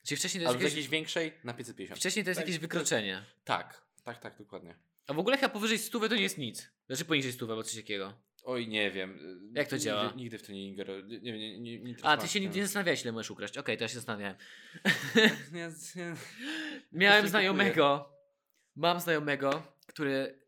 Czyli 0.03 0.17
wcześniej 0.19 0.39
to 0.39 0.43
jest 0.43 0.49
Ale 0.49 0.59
z 0.59 0.61
jakieś, 0.61 0.73
jakiejś 0.75 0.89
większej 0.89 1.33
na 1.43 1.53
550. 1.53 1.99
wcześniej 1.99 2.25
to 2.25 2.29
jest 2.29 2.39
Tak, 2.39 2.47
jakieś 2.47 2.59
wykroczenie. 2.61 3.25
Tak, 3.43 3.85
tak, 4.03 4.19
tak, 4.19 4.37
dokładnie. 4.37 4.75
A 5.07 5.13
w 5.13 5.19
ogóle 5.19 5.37
chyba 5.37 5.49
powyżej 5.49 5.77
100 5.79 5.99
to 6.09 6.15
nie 6.15 6.21
jest 6.21 6.37
nic. 6.37 6.69
Znaczy 6.87 7.05
poniżej 7.05 7.31
100 7.33 7.45
albo 7.49 7.63
coś 7.63 7.75
takiego. 7.75 8.13
Oj, 8.43 8.67
nie 8.67 8.91
wiem. 8.91 9.19
Jak 9.53 9.67
to 9.67 9.75
Nigdy- 9.75 9.85
działa? 9.85 10.13
Nigdy 10.15 10.37
w 10.37 10.43
to 10.43 10.51
nie 10.51 10.67
ingeruję. 10.67 11.03
Nie, 11.03 11.19
nie, 11.19 11.59
nie, 11.59 11.79
nie, 11.79 11.95
A, 12.01 12.17
ty 12.17 12.27
się 12.27 12.39
nigdy 12.39 12.57
nie 12.57 12.63
zastanawiałeś, 12.65 13.01
ile 13.03 13.11
możesz 13.11 13.31
ukraść. 13.31 13.57
Okej, 13.57 13.77
to 13.77 13.83
ja 13.83 13.87
się 13.87 13.95
zastanawiałem. 13.95 14.35
Nie, 15.53 15.69
nie. 15.95 16.15
Miałem 16.91 17.27
znajomego, 17.27 18.13
mam 18.75 18.99
znajomego, 18.99 19.63
który 19.87 20.39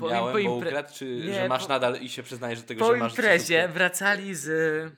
po, 0.00 0.08
Miałem, 0.08 0.24
po, 0.24 0.32
bo 0.32 0.38
impre- 0.38 0.66
ukradł, 0.68 0.94
czy 0.94 1.04
Nie, 1.26 1.34
że 1.34 1.48
masz 1.48 1.62
po- 1.62 1.68
nadal 1.68 2.00
i 2.00 2.08
się 2.08 2.22
przyznajesz 2.22 2.60
do 2.60 2.66
tego, 2.68 2.80
po 2.86 2.92
że 2.92 2.98
masz 2.98 3.12
imprezie 3.12 3.58
wszystko? 3.58 3.74
wracali 3.74 4.34
z... 4.34 4.92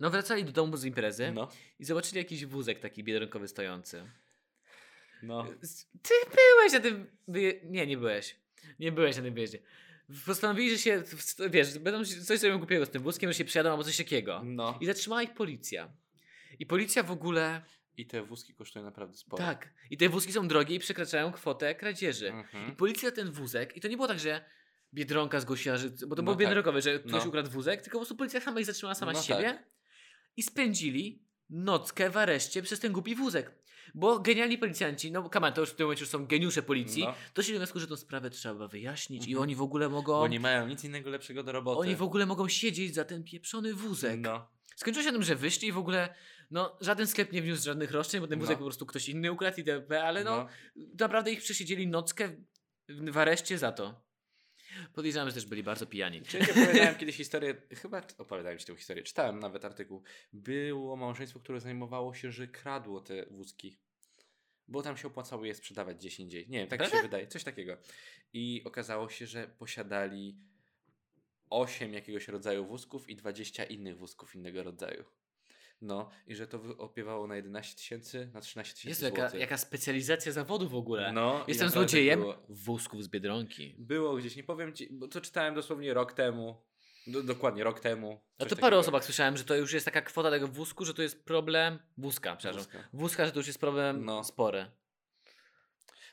No 0.00 0.10
wracali 0.10 0.44
do 0.44 0.52
domu 0.52 0.76
z 0.76 0.84
imprezy 0.84 1.32
No, 1.34 1.48
i 1.78 1.84
zobaczyli 1.84 2.18
jakiś 2.18 2.46
wózek 2.46 2.80
taki 2.80 3.04
biedronkowy 3.04 3.48
stojący. 3.48 4.04
no. 5.22 5.44
Ty 6.02 6.14
byłeś 6.30 6.72
na 6.72 6.80
tym... 6.80 7.10
Nie, 7.64 7.86
nie 7.86 7.96
byłeś. 7.96 8.36
Nie 8.78 8.92
byłeś 8.92 9.16
na 9.16 9.22
tym 9.22 9.34
wyjeździe. 9.34 9.58
Postanowili, 10.26 10.70
że 10.70 10.78
się, 10.78 11.02
wiesz, 11.50 11.78
będą 11.78 12.04
coś 12.04 12.38
zrobią 12.38 12.58
głupiego 12.58 12.86
z 12.86 12.90
tym 12.90 13.02
wózkiem, 13.02 13.30
że 13.30 13.34
się 13.34 13.44
przyjadą 13.44 13.70
albo 13.70 13.84
coś 13.84 13.96
takiego. 13.96 14.42
No. 14.44 14.78
I 14.80 14.86
zatrzymała 14.86 15.22
ich 15.22 15.34
policja. 15.34 15.92
I 16.58 16.66
policja 16.66 17.02
w 17.02 17.10
ogóle... 17.10 17.62
I 17.96 18.06
te 18.06 18.22
wózki 18.22 18.54
kosztują 18.54 18.84
naprawdę 18.84 19.16
sporo. 19.16 19.44
Tak. 19.44 19.70
I 19.90 19.96
te 19.96 20.08
wózki 20.08 20.32
są 20.32 20.48
drogie 20.48 20.74
i 20.74 20.78
przekraczają 20.78 21.32
kwotę 21.32 21.74
kradzieży. 21.74 22.26
I 22.26 22.30
Mhm. 22.30 22.76
policja 22.76 23.10
ten 23.10 23.30
wózek, 23.30 23.76
i 23.76 23.80
to 23.80 23.88
nie 23.88 23.96
było 23.96 24.08
tak, 24.08 24.18
że 24.18 24.44
Biedronka 24.94 25.40
zgłosiła, 25.40 25.76
że, 25.76 25.88
bo 25.90 25.96
to 26.16 26.22
No 26.22 26.22
było 26.22 26.36
tak. 26.36 26.40
biedronkowe, 26.40 26.82
że 26.82 26.98
ktoś 26.98 27.22
No. 27.22 27.28
ukradł 27.28 27.50
wózek, 27.50 27.82
tylko 27.82 27.98
po 27.98 28.00
prostu 28.00 28.16
policja 28.16 28.40
sama 28.40 28.60
ich 28.60 28.66
zatrzymała 28.66 28.94
sama 28.94 29.12
No 29.12 29.22
z 29.22 29.24
siebie 29.24 29.42
tak. 29.42 29.66
i 30.36 30.42
spędzili 30.42 31.22
nockę 31.50 32.10
w 32.10 32.16
areszcie 32.16 32.62
przez 32.62 32.80
ten 32.80 32.92
głupi 32.92 33.14
wózek. 33.14 33.50
Bo 33.94 34.18
genialni 34.18 34.58
policjanci, 34.58 35.12
no 35.12 35.28
kaman, 35.30 35.52
to 35.52 35.60
już 35.60 35.70
w 35.70 35.74
tym 35.74 35.86
momencie 35.86 36.02
już 36.02 36.10
są 36.10 36.26
geniusze 36.26 36.62
policji, 36.62 37.02
No. 37.04 37.14
doszli 37.34 37.52
do 37.52 37.58
wniosku, 37.58 37.80
że 37.80 37.86
tą 37.86 37.96
sprawę 37.96 38.30
trzeba 38.30 38.68
wyjaśnić 38.68 39.22
i 39.26 39.30
Mhm. 39.30 39.42
oni 39.42 39.54
w 39.56 39.62
ogóle 39.62 39.88
mogą, 39.88 40.12
Bo 40.12 40.28
nie 40.28 40.40
mają 40.40 40.66
nic 40.66 40.84
innego 40.84 41.10
lepszego 41.10 41.42
do 41.42 41.52
roboty. 41.52 41.80
oni 41.80 41.96
w 41.96 42.02
ogóle 42.02 42.26
mogą 42.26 42.48
siedzieć 42.48 42.94
za 42.94 43.04
ten 43.04 43.24
pieprzony 43.24 43.74
wózek. 43.74 44.20
No. 44.20 44.48
Skończyło 44.76 45.04
się 45.04 45.12
tym, 45.12 45.22
że 45.22 45.36
wyszli 45.36 45.68
i 45.68 45.72
w 45.72 45.78
ogóle, 45.78 46.14
no 46.50 46.76
żaden 46.80 47.06
sklep 47.06 47.32
nie 47.32 47.42
wniósł 47.42 47.64
żadnych 47.64 47.90
roszczeń, 47.90 48.20
bo 48.20 48.26
ten 48.26 48.38
wózek 48.38 48.54
No. 48.54 48.58
po 48.58 48.64
prostu 48.64 48.86
ktoś 48.86 49.08
inny 49.08 49.32
ukradł 49.32 49.56
itp., 49.58 50.02
ale 50.04 50.24
no, 50.24 50.36
no. 50.36 50.48
naprawdę 50.98 51.32
ich 51.32 51.40
przesiedzieli 51.40 51.86
nockę 51.86 52.28
w, 52.88 53.10
w 53.10 53.18
areszcie 53.18 53.58
za 53.58 53.72
to. 53.72 54.00
Podejrzewam, 54.94 55.28
że 55.28 55.34
też 55.34 55.46
byli 55.46 55.62
bardzo 55.62 55.86
pijani. 55.86 56.22
Czyli 56.22 56.50
opowiadałem 56.50 56.94
kiedyś 57.00 57.16
historię, 57.16 57.54
chyba 57.74 58.02
opowiadałem 58.18 58.58
ci 58.58 58.66
tę 58.66 58.76
historię, 58.76 59.02
czytałem 59.02 59.38
nawet 59.38 59.64
artykuł. 59.64 60.02
Było 60.32 60.96
małżeństwo, 60.96 61.40
które 61.40 61.60
zajmowało 61.60 62.14
się, 62.14 62.32
że 62.32 62.48
kradło 62.48 63.00
te 63.00 63.26
wózki. 63.26 63.76
Bo 64.68 64.82
tam 64.82 64.96
się 64.96 65.08
opłacało 65.08 65.44
je 65.44 65.54
sprzedawać 65.54 65.96
gdzieś 65.96 66.20
indziej. 66.20 66.48
Nie 66.48 66.58
wiem, 66.58 66.68
tak 66.68 66.80
mi 66.80 66.86
się 66.86 66.90
Prawda? 66.90 67.08
wydaje, 67.08 67.26
coś 67.26 67.44
takiego. 67.44 67.76
I 68.32 68.62
okazało 68.64 69.08
się, 69.08 69.26
że 69.26 69.48
posiadali 69.48 70.36
8 71.50 71.94
jakiegoś 71.94 72.28
rodzaju 72.28 72.66
wózków 72.66 73.08
i 73.08 73.16
20 73.16 73.64
innych 73.64 73.98
wózków 73.98 74.34
innego 74.34 74.62
rodzaju. 74.62 75.04
No, 75.82 76.10
i 76.26 76.34
że 76.34 76.46
to 76.46 76.60
opiewało 76.78 77.26
na 77.26 77.36
11 77.36 77.76
tysięcy, 77.76 78.30
na 78.34 78.40
13 78.40 78.74
tysięcy 78.74 78.88
Jest 79.04 79.16
jaka, 79.18 79.36
jaka 79.36 79.56
specjalizacja 79.58 80.32
zawodu 80.32 80.68
w 80.68 80.74
ogóle. 80.74 81.12
No, 81.12 81.44
Jestem 81.48 81.68
złodziejem 81.68 82.20
Było, 82.20 82.42
wózków 82.48 83.04
z 83.04 83.08
Biedronki. 83.08 83.74
było 83.78 84.16
gdzieś, 84.16 84.36
nie 84.36 84.44
powiem 84.44 84.72
ci, 84.72 84.88
bo 84.90 85.08
to 85.08 85.20
czytałem 85.20 85.54
dosłownie 85.54 85.94
rok 85.94 86.12
temu. 86.12 86.56
Do, 87.06 87.22
dokładnie 87.22 87.64
rok 87.64 87.80
temu. 87.80 88.20
A 88.38 88.44
to 88.44 88.48
parę 88.48 88.58
takiego. 88.60 88.78
osobach 88.78 89.04
słyszałem, 89.04 89.36
że 89.36 89.44
to 89.44 89.54
już 89.56 89.72
jest 89.72 89.84
taka 89.84 90.02
kwota 90.02 90.30
tego 90.30 90.48
wózku, 90.48 90.84
że 90.84 90.94
to 90.94 91.02
jest 91.02 91.24
problem. 91.24 91.78
Wózka, 91.98 92.36
przepraszam. 92.36 92.72
Wózka. 92.72 92.88
Wózka, 92.92 93.26
że 93.26 93.32
to 93.32 93.38
już 93.38 93.46
jest 93.46 93.58
problem 93.60 94.04
No. 94.04 94.24
spory. 94.24 94.66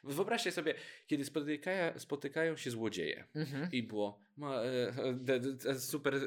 Wyobraźcie 0.04 0.52
sobie, 0.52 0.74
kiedy 1.08 1.26
spotykają, 1.26 2.00
spotykają 2.00 2.58
się 2.58 2.72
złodzieje 2.72 3.28
Mhm. 3.36 3.72
i 3.72 3.84
było 3.84 4.20
ma, 4.38 4.62
e, 4.64 5.14
de, 5.14 5.80
super, 5.80 6.16
e, 6.16 6.20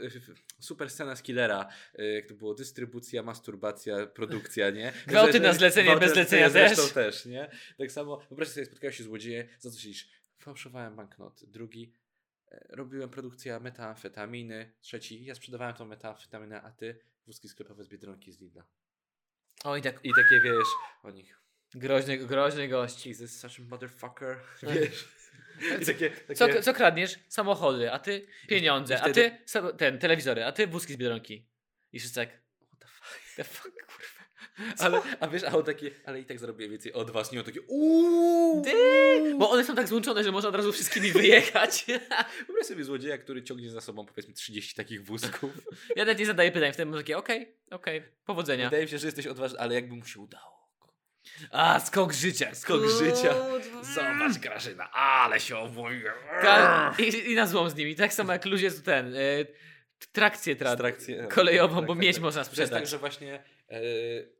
super 0.60 0.90
scena 0.90 1.16
z 1.16 1.22
Killera, 1.22 1.68
e, 1.94 2.04
jak 2.04 2.26
to 2.26 2.34
było 2.34 2.54
dystrybucja, 2.54 3.22
masturbacja, 3.22 4.06
produkcja, 4.06 4.70
nie? 4.70 4.92
Gwałty 5.06 5.40
na 5.40 5.52
zlecenie, 5.52 5.96
bez 5.96 6.12
zlecenia 6.12 6.50
zresztą 6.50 6.82
też. 6.82 6.92
też, 6.92 7.26
nie? 7.26 7.50
Tak 7.78 7.92
samo, 7.92 8.16
wyobraźcie 8.28 8.54
sobie, 8.54 8.66
spotkają 8.66 8.92
się 8.92 9.04
złodzieje, 9.04 9.48
za 9.58 9.70
co 9.70 9.78
siedzisz? 9.78 10.08
Fałszowałem 10.38 10.96
banknoty. 10.96 11.46
Drugi, 11.46 11.92
e, 12.50 12.66
robiłem 12.70 13.10
produkcję 13.10 13.60
metamfetaminy. 13.60 14.72
Trzeci, 14.80 15.24
ja 15.24 15.34
sprzedawałem 15.34 15.74
tą 15.74 15.84
metamfetaminę, 15.84 16.62
a 16.62 16.70
ty 16.70 16.98
wózki 17.26 17.48
sklepowe 17.48 17.84
z 17.84 17.88
Biedronki 17.88 18.32
z 18.32 18.40
Lidla. 18.40 18.64
Oj, 19.64 19.82
tak 19.82 20.00
I 20.04 20.10
takie, 20.16 20.40
wiesz, 20.40 20.68
o 21.02 21.10
nich. 21.10 21.41
Groźny, 21.74 22.18
groźny 22.18 22.68
gość. 22.68 23.06
Jesus, 23.06 23.40
such 23.40 23.60
a 23.60 23.62
motherfucker. 23.70 24.36
Wiesz? 24.62 25.08
I 25.82 25.86
takie, 25.86 26.10
takie... 26.10 26.34
Co, 26.34 26.62
co 26.62 26.74
kradniesz? 26.74 27.18
Samochody, 27.28 27.92
a 27.92 27.98
ty 27.98 28.26
pieniądze, 28.48 29.02
a 29.02 29.10
ty 29.10 29.38
ten, 29.78 29.98
telewizory, 29.98 30.44
a 30.44 30.52
ty 30.52 30.66
wózki 30.66 30.92
z 30.92 30.96
Biedronki. 30.96 31.46
I 31.92 31.98
wszyscy 31.98 32.20
tak, 32.20 32.28
What 32.66 32.78
the 32.78 32.86
fuck? 32.86 33.34
the 33.36 33.44
fuck, 33.44 33.72
kurwa. 33.86 34.22
Ale, 34.78 35.02
a 35.20 35.28
wiesz, 35.28 35.44
a 35.44 35.52
on 35.52 35.64
takie, 35.64 35.90
ale 36.04 36.20
i 36.20 36.24
tak 36.24 36.38
zarobię 36.38 36.68
więcej 36.68 36.92
od 36.92 37.10
was, 37.10 37.32
nie 37.32 37.38
on 37.38 37.44
takie 37.44 37.60
uuuu. 37.62 38.64
Bo 39.38 39.50
one 39.50 39.64
są 39.64 39.74
tak 39.74 39.88
złączone, 39.88 40.24
że 40.24 40.32
można 40.32 40.48
od 40.48 40.54
razu 40.54 40.72
wszystkimi 40.72 41.12
wyjechać. 41.22 41.84
Wyobraź 42.46 42.66
sobie 42.66 42.84
złodzieja, 42.84 43.18
który 43.18 43.42
ciągnie 43.42 43.70
za 43.70 43.80
sobą 43.80 44.06
powiedzmy 44.06 44.34
30 44.34 44.74
takich 44.74 45.04
wózków. 45.04 45.50
ja 45.96 46.04
nawet 46.04 46.18
nie 46.18 46.26
zadaję 46.26 46.52
pytań, 46.52 46.72
wtedy 46.72 46.90
mam 46.90 47.00
takie, 47.00 47.18
okej, 47.18 47.56
okej, 47.70 48.02
powodzenia. 48.24 48.64
Wydaje 48.64 48.82
mi 48.82 48.90
się, 48.90 48.98
że 48.98 49.06
jesteś 49.06 49.26
odważny, 49.26 49.58
ale 49.58 49.74
jakby 49.74 49.96
mu 49.96 50.04
się 50.04 50.20
udało. 50.20 50.61
A, 51.50 51.80
skok 51.80 52.12
życia. 52.12 52.54
Skok 52.54 52.82
życia. 52.98 53.34
Zobacz 53.94 54.38
Grażyna, 54.38 54.90
ale 54.92 55.40
się 55.40 55.56
obwoiłem. 55.58 56.14
Tak, 56.42 57.00
i, 57.00 57.30
I 57.32 57.34
na 57.34 57.46
złom 57.46 57.70
z 57.70 57.74
nimi. 57.76 57.96
Tak 57.96 58.14
samo 58.14 58.32
jak 58.32 58.44
ludzie 58.44 58.70
z 58.70 58.82
ten. 58.82 59.14
Y, 59.16 59.46
trakcję 60.12 60.56
tra- 60.56 60.76
Trakcję- 60.76 61.28
kolejową, 61.28 61.76
tak, 61.76 61.86
bo 61.86 61.92
tak, 61.94 62.02
miedź 62.02 62.16
tak. 62.16 62.22
można 62.22 62.44
To 62.44 62.50
jest 62.50 62.56
tak, 62.58 62.66
sprzedać. 62.68 62.88
że 62.88 62.98
właśnie 62.98 63.44
e, 63.70 63.80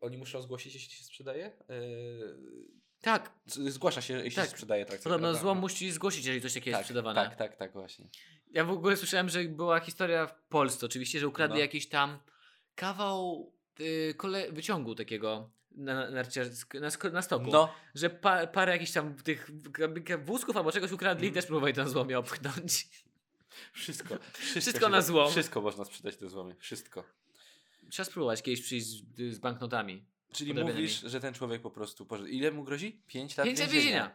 oni 0.00 0.18
muszą 0.18 0.42
zgłosić, 0.42 0.74
jeśli 0.74 0.92
się 0.92 1.04
sprzedaje? 1.04 1.46
E, 1.46 1.52
Tak, 3.02 3.30
zgłasza 3.46 4.00
się, 4.00 4.14
jeśli 4.14 4.36
Tak. 4.36 4.44
się 4.44 4.50
sprzedaje 4.50 4.84
trakcję. 4.86 5.04
podobno 5.04 5.26
prawda? 5.28 5.40
złom 5.40 5.58
musi 5.58 5.90
zgłosić, 5.92 6.24
jeżeli 6.24 6.42
coś 6.42 6.54
takiego 6.54 6.70
jest 6.70 6.78
tak, 6.78 6.84
sprzedawane. 6.84 7.24
Tak, 7.24 7.36
tak, 7.36 7.56
tak, 7.56 7.72
właśnie. 7.72 8.06
Ja 8.50 8.64
w 8.64 8.70
ogóle 8.70 8.96
słyszałem, 8.96 9.28
że 9.28 9.44
była 9.44 9.80
historia 9.80 10.26
w 10.26 10.34
Polsce 10.48 10.86
oczywiście, 10.86 11.18
że 11.20 11.28
ukradli 11.28 11.54
No. 11.54 11.60
jakiś 11.60 11.88
tam 11.88 12.18
kawał 12.74 13.52
y, 13.80 14.14
kole- 14.18 14.52
wyciągu 14.52 14.94
takiego 14.94 15.50
na, 15.76 16.10
narciarsk- 16.10 16.80
na, 17.04 17.10
na 17.10 17.22
stoku. 17.22 17.50
No, 17.52 17.74
Że 17.94 18.10
pa, 18.10 18.46
parę 18.46 18.72
jakichś 18.72 18.92
tam 18.92 19.14
tych 19.14 19.50
wózków 20.24 20.56
albo 20.56 20.72
czegoś 20.72 20.92
ukradli 20.92 21.26
Mhm. 21.26 21.32
i 21.32 21.34
też 21.34 21.46
próbowali 21.46 21.74
na 21.74 21.88
złomie 21.88 22.18
opchnąć. 22.18 22.88
wszystko. 23.72 24.18
Wszystko 24.32 24.80
się 24.86 24.88
na 24.88 25.02
złom. 25.02 25.30
Wszystko 25.30 25.60
można 25.60 25.84
sprzedać 25.84 26.16
te 26.16 26.28
złomy. 26.28 26.54
Wszystko. 26.58 27.04
Trzeba 27.90 28.04
spróbować 28.04 28.42
kiedyś 28.42 28.62
przyjść 28.62 28.86
z, 28.86 29.34
z 29.34 29.38
banknotami. 29.38 30.04
Czyli 30.32 30.54
mówisz, 30.54 31.00
że 31.00 31.20
ten 31.20 31.34
człowiek 31.34 31.62
po 31.62 31.70
prostu 31.70 32.06
poszedł. 32.06 32.28
Ile 32.28 32.50
mu 32.50 32.64
grozi? 32.64 33.02
5 33.06 33.36
lat 33.36 33.46
Pięć 33.46 33.60
lat 33.60 33.70
więzienia. 33.70 34.08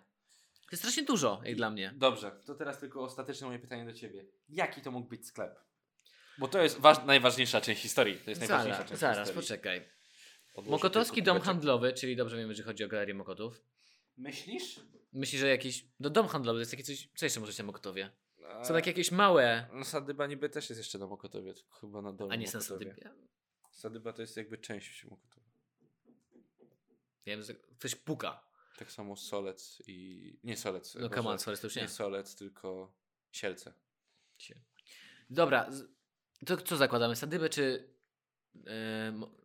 To 0.61 0.71
jest 0.71 0.81
strasznie 0.83 1.03
dużo, 1.03 1.41
jak 1.43 1.55
dla 1.55 1.69
mnie. 1.69 1.93
Dobrze, 1.95 2.31
to 2.45 2.55
teraz 2.55 2.79
tylko 2.79 3.03
ostateczne 3.03 3.47
moje 3.47 3.59
pytanie 3.59 3.85
do 3.85 3.93
ciebie. 3.93 4.25
Jaki 4.49 4.81
to 4.81 4.91
mógł 4.91 5.09
być 5.09 5.27
sklep? 5.27 5.59
Bo 6.37 6.47
to 6.47 6.61
jest 6.61 6.79
waż- 6.79 7.05
najważniejsza 7.05 7.61
część 7.61 7.81
historii. 7.81 8.17
To 8.17 8.29
jest 8.29 8.41
najważniejsza 8.41 8.75
Zaraz, 8.77 8.89
część 8.89 9.01
zaraz, 9.01 9.17
historii. 9.27 9.41
poczekaj. 9.47 9.96
Mokotowski 10.65 11.23
dom 11.23 11.39
handlowy, 11.39 11.93
czyli 11.93 12.15
dobrze 12.15 12.37
wiemy, 12.37 12.55
że 12.55 12.63
chodzi 12.63 12.83
o 12.83 12.87
galerię 12.87 13.13
Mokotów. 13.13 13.61
Myślisz? 14.17 14.79
Myślisz, 15.13 15.41
że 15.41 15.47
jakiś. 15.47 15.85
No 15.99 16.09
dom 16.09 16.27
handlowy 16.27 16.57
to 16.57 16.59
jest 16.61 16.71
takie 16.71 16.83
coś. 16.83 17.09
Co 17.15 17.25
jeszcze 17.25 17.39
może 17.39 17.49
być 17.49 17.59
na 17.59 17.65
Mokotowie? 17.65 18.11
Są 18.63 18.73
takie 18.73 18.89
jakieś 18.89 19.11
małe. 19.11 19.67
No 19.73 19.85
Sadyba 19.85 20.27
niby 20.27 20.49
też 20.49 20.69
jest 20.69 20.79
jeszcze 20.79 20.97
na 20.97 21.07
Mokotowie, 21.07 21.53
tylko 21.53 21.75
chyba 21.75 22.01
na 22.01 22.13
dole 22.13 22.33
A 22.33 22.35
nie 22.35 22.47
są 22.47 22.57
Mokotowie. 22.57 22.95
sobie. 22.95 23.11
Sadyba 23.71 24.13
to 24.13 24.21
jest 24.21 24.37
jakby 24.37 24.57
część 24.57 25.05
Mokotowa. 25.05 25.47
Wiem, 27.25 27.43
że 27.43 27.53
ktoś 27.53 27.95
puka. 27.95 28.47
Tak 28.77 28.91
samo 28.91 29.15
Solec 29.15 29.83
i... 29.87 30.39
Nie 30.43 30.57
Solec. 30.57 30.95
No 30.95 31.09
come 31.09 31.29
on, 31.29 31.39
sorry, 31.39 31.57
to 31.57 31.67
już 31.67 31.75
nie. 31.75 31.81
Nie 31.81 31.87
Solec, 31.87 32.35
tylko 32.35 32.93
Sielce. 33.31 33.73
Dobra, 35.29 35.69
to 36.45 36.57
co 36.57 36.77
zakładamy? 36.77 37.15
Sadybę 37.15 37.49
czy. 37.49 37.93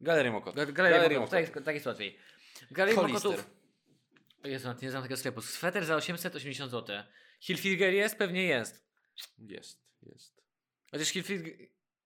Galerię 0.01 0.31
Mokotów. 0.33 0.57
ga- 0.63 0.73
galerię 0.73 0.97
Galerię 0.97 1.19
Mokotów. 1.19 1.31
Tak, 1.31 1.41
Mokotów. 1.41 1.57
jest- 1.57 1.65
tak 1.65 1.75
jest 1.75 1.87
łatwiej. 1.87 2.19
Galerię 2.71 2.97
Hollister. 2.97 3.31
Mokotów. 3.31 3.51
Jezu, 4.45 4.69
nie 4.83 4.91
znam 4.91 5.03
tego 5.03 5.17
sklepu. 5.17 5.41
Sweter 5.41 5.85
za 5.85 5.97
880 5.97 6.71
zł. 6.71 6.97
Hilfiger 7.41 7.93
jest? 7.95 8.17
Pewnie 8.19 8.45
jest. 8.45 8.85
Jest, 9.39 9.79
jest. 10.03 10.43
Chociaż 10.91 11.09
Hilfiger. 11.09 11.53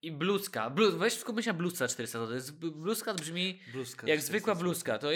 I 0.03 0.13
bluzka. 0.13 0.71
Blu... 0.71 0.99
Weź 0.99 1.13
skup 1.13 1.41
się 1.41 1.51
na 1.53 1.59
bluzce 1.59 1.79
za 1.79 1.89
400 1.89 2.27
zł. 2.27 2.57
Bluzka 2.73 3.15
brzmi 3.15 3.61
Bluzka. 3.73 4.07
jak 4.09 4.21
zwykła 4.21 4.55
bluzka. 4.55 4.99
To 4.99 5.09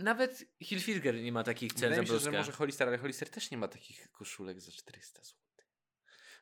nawet 0.00 0.44
Hilfiger 0.62 1.14
nie 1.14 1.32
ma 1.32 1.44
takich 1.44 1.72
cen 1.72 1.80
Wydaje 1.90 2.06
za 2.06 2.12
bluzkę. 2.12 2.32
że 2.32 2.38
może 2.38 2.52
Hollister, 2.52 2.88
ale 2.88 2.98
Hollister 2.98 3.30
też 3.30 3.50
nie 3.50 3.58
ma 3.58 3.68
takich 3.68 4.10
koszulek 4.12 4.60
za 4.60 4.72
400 4.72 5.22
zł. 5.24 5.38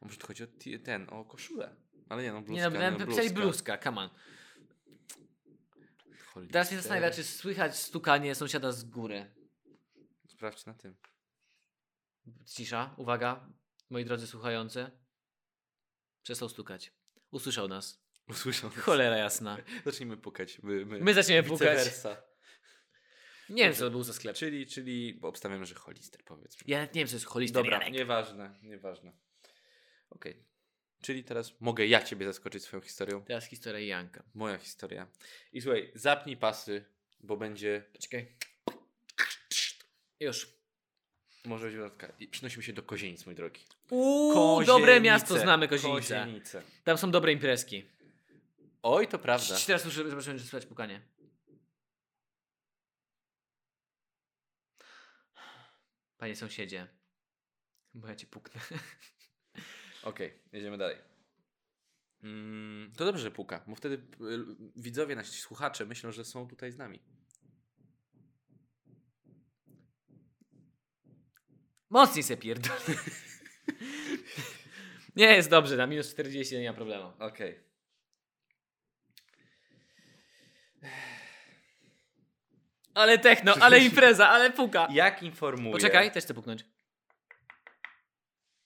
Może 0.01 0.17
tu 0.17 0.27
chodzi 0.27 0.45
o 0.45 0.47
ten, 0.85 1.07
o 1.11 1.25
koszulę. 1.25 1.77
Ale 2.09 2.23
nie 2.23 2.33
no, 2.33 2.43
bluzka. 2.43 2.55
nie 2.55 2.71
no, 2.71 2.81
nawet 2.81 3.01
no, 3.01 3.07
napisali 3.07 3.31
bluzka, 3.31 3.79
come 3.79 4.01
on. 4.01 4.11
Hollister. 6.27 6.53
Teraz 6.53 6.71
mnie 6.71 6.81
zastanawia, 6.81 7.11
czy 7.11 7.25
słychać 7.25 7.77
stukanie 7.77 8.35
sąsiada 8.35 8.73
z 8.73 8.85
góry. 8.85 9.35
Sprawdź 10.29 10.67
na 10.67 10.75
tym. 10.75 10.97
Cisza, 12.47 12.95
uwaga, 12.97 13.49
moi 13.91 14.05
drodzy 14.05 14.27
słuchający. 14.27 14.91
Przestał 16.23 16.49
stukać. 16.49 16.93
Usłyszał 17.31 17.69
nas. 17.69 18.03
Usłyszał. 18.29 18.71
nas. 18.71 18.79
Cholera 18.79 19.17
jasna. 19.17 19.57
Zacznijmy 19.85 20.17
pukać. 20.17 20.63
My, 20.63 20.87
my, 20.87 21.01
My 21.01 21.15
zaczniemy 21.15 21.49
pukać. 21.49 21.79
versa. 21.79 22.23
Nie 23.49 23.65
wiem, 23.65 23.75
co 23.75 23.85
to 23.85 23.91
był 23.91 24.03
za 24.03 24.13
sklep. 24.13 24.37
Czyli, 24.37 24.67
czyli 24.67 25.15
bo 25.15 25.29
obstawiamy, 25.29 25.67
że 25.67 25.75
holister 25.75 26.25
powiedzmy. 26.25 26.63
Ja 26.67 26.85
nie 26.85 26.89
wiem, 26.95 27.09
co 27.09 27.17
jest 27.17 27.27
holister 27.27 27.63
Dobra, 27.63 27.79
Janek. 27.79 27.95
nieważne, 27.95 28.59
nieważne. 28.63 29.13
Okej. 30.11 30.45
Czyli 31.03 31.25
teraz 31.25 31.61
mogę 31.61 31.87
ja 31.87 32.03
ciebie 32.03 32.27
zaskoczyć 32.27 32.63
swoją 32.63 32.81
historią. 32.81 33.25
Teraz 33.25 33.47
historia 33.47 33.81
Janka. 33.81 34.23
Moja 34.35 34.59
historia. 34.59 35.07
I 35.53 35.61
słuchaj, 35.61 35.93
zapnij 35.95 36.37
pasy, 36.37 36.85
bo 37.21 37.37
będzie. 37.37 37.85
Poczekaj. 37.93 38.37
Już. 40.21 40.57
Może 41.45 41.67
być 41.67 41.77
dodatka. 41.77 42.13
I 42.19 42.29
przynosimy 42.29 42.63
się 42.63 42.73
do 42.73 42.83
Kozienic, 42.83 43.27
mój 43.27 43.35
drogi. 43.35 43.61
Uuu, 43.91 44.65
dobre 44.65 45.01
miasto 45.01 45.39
znamy, 45.39 45.69
Kozienice. 45.69 46.21
Kozienice. 46.21 46.63
Tam 46.85 46.99
są 46.99 47.11
dobre 47.11 47.33
imprezki. 47.33 47.85
Oj, 48.83 49.09
to 49.09 49.19
prawda. 49.19 49.57
Cii, 49.57 49.67
Teraz 49.67 49.85
muszę 49.85 50.11
zobaczymy, 50.11 50.39
czy 50.39 50.45
słychać 50.45 50.67
pukanie. 50.67 51.01
Panie 56.19 56.37
sąsiedzie. 56.37 56.87
Bo 57.95 58.09
ja 58.09 58.17
ci 58.17 58.27
puknę. 58.27 58.61
Okej, 60.07 60.33
jedziemy 60.53 60.79
dalej. 60.79 60.97
Mm, 62.23 62.93
to 62.97 63.05
dobrze, 63.05 63.23
że 63.23 63.31
puka, 63.31 63.65
bo 63.67 63.75
wtedy 63.75 63.95
y, 63.95 64.01
widzowie, 64.77 65.17
nasi 65.17 65.41
słuchacze 65.41 65.87
myślą, 65.87 66.13
że 66.13 66.25
są 66.25 66.49
tutaj 66.49 66.73
z 66.73 66.77
nami. 66.77 67.01
Mocniej 71.91 72.23
se 72.23 72.37
pierdol. 72.37 72.77
Nie, 75.17 75.27
jest 75.27 75.51
dobrze, 75.51 75.77
na 75.77 75.87
minus 75.87 76.11
40 76.11 76.59
nie 76.59 76.71
ma 76.71 76.77
problemu. 76.77 77.13
Okej. 77.19 77.61
Ale 82.95 83.19
techno, 83.19 83.55
ale 83.61 83.81
impreza, 83.81 84.29
ale 84.29 84.51
puka. 84.51 84.89
Jak 84.91 85.23
informuję... 85.23 85.73
Poczekaj, 85.73 86.13
też 86.13 86.25
chcę 86.25 86.35
puknąć. 86.35 86.65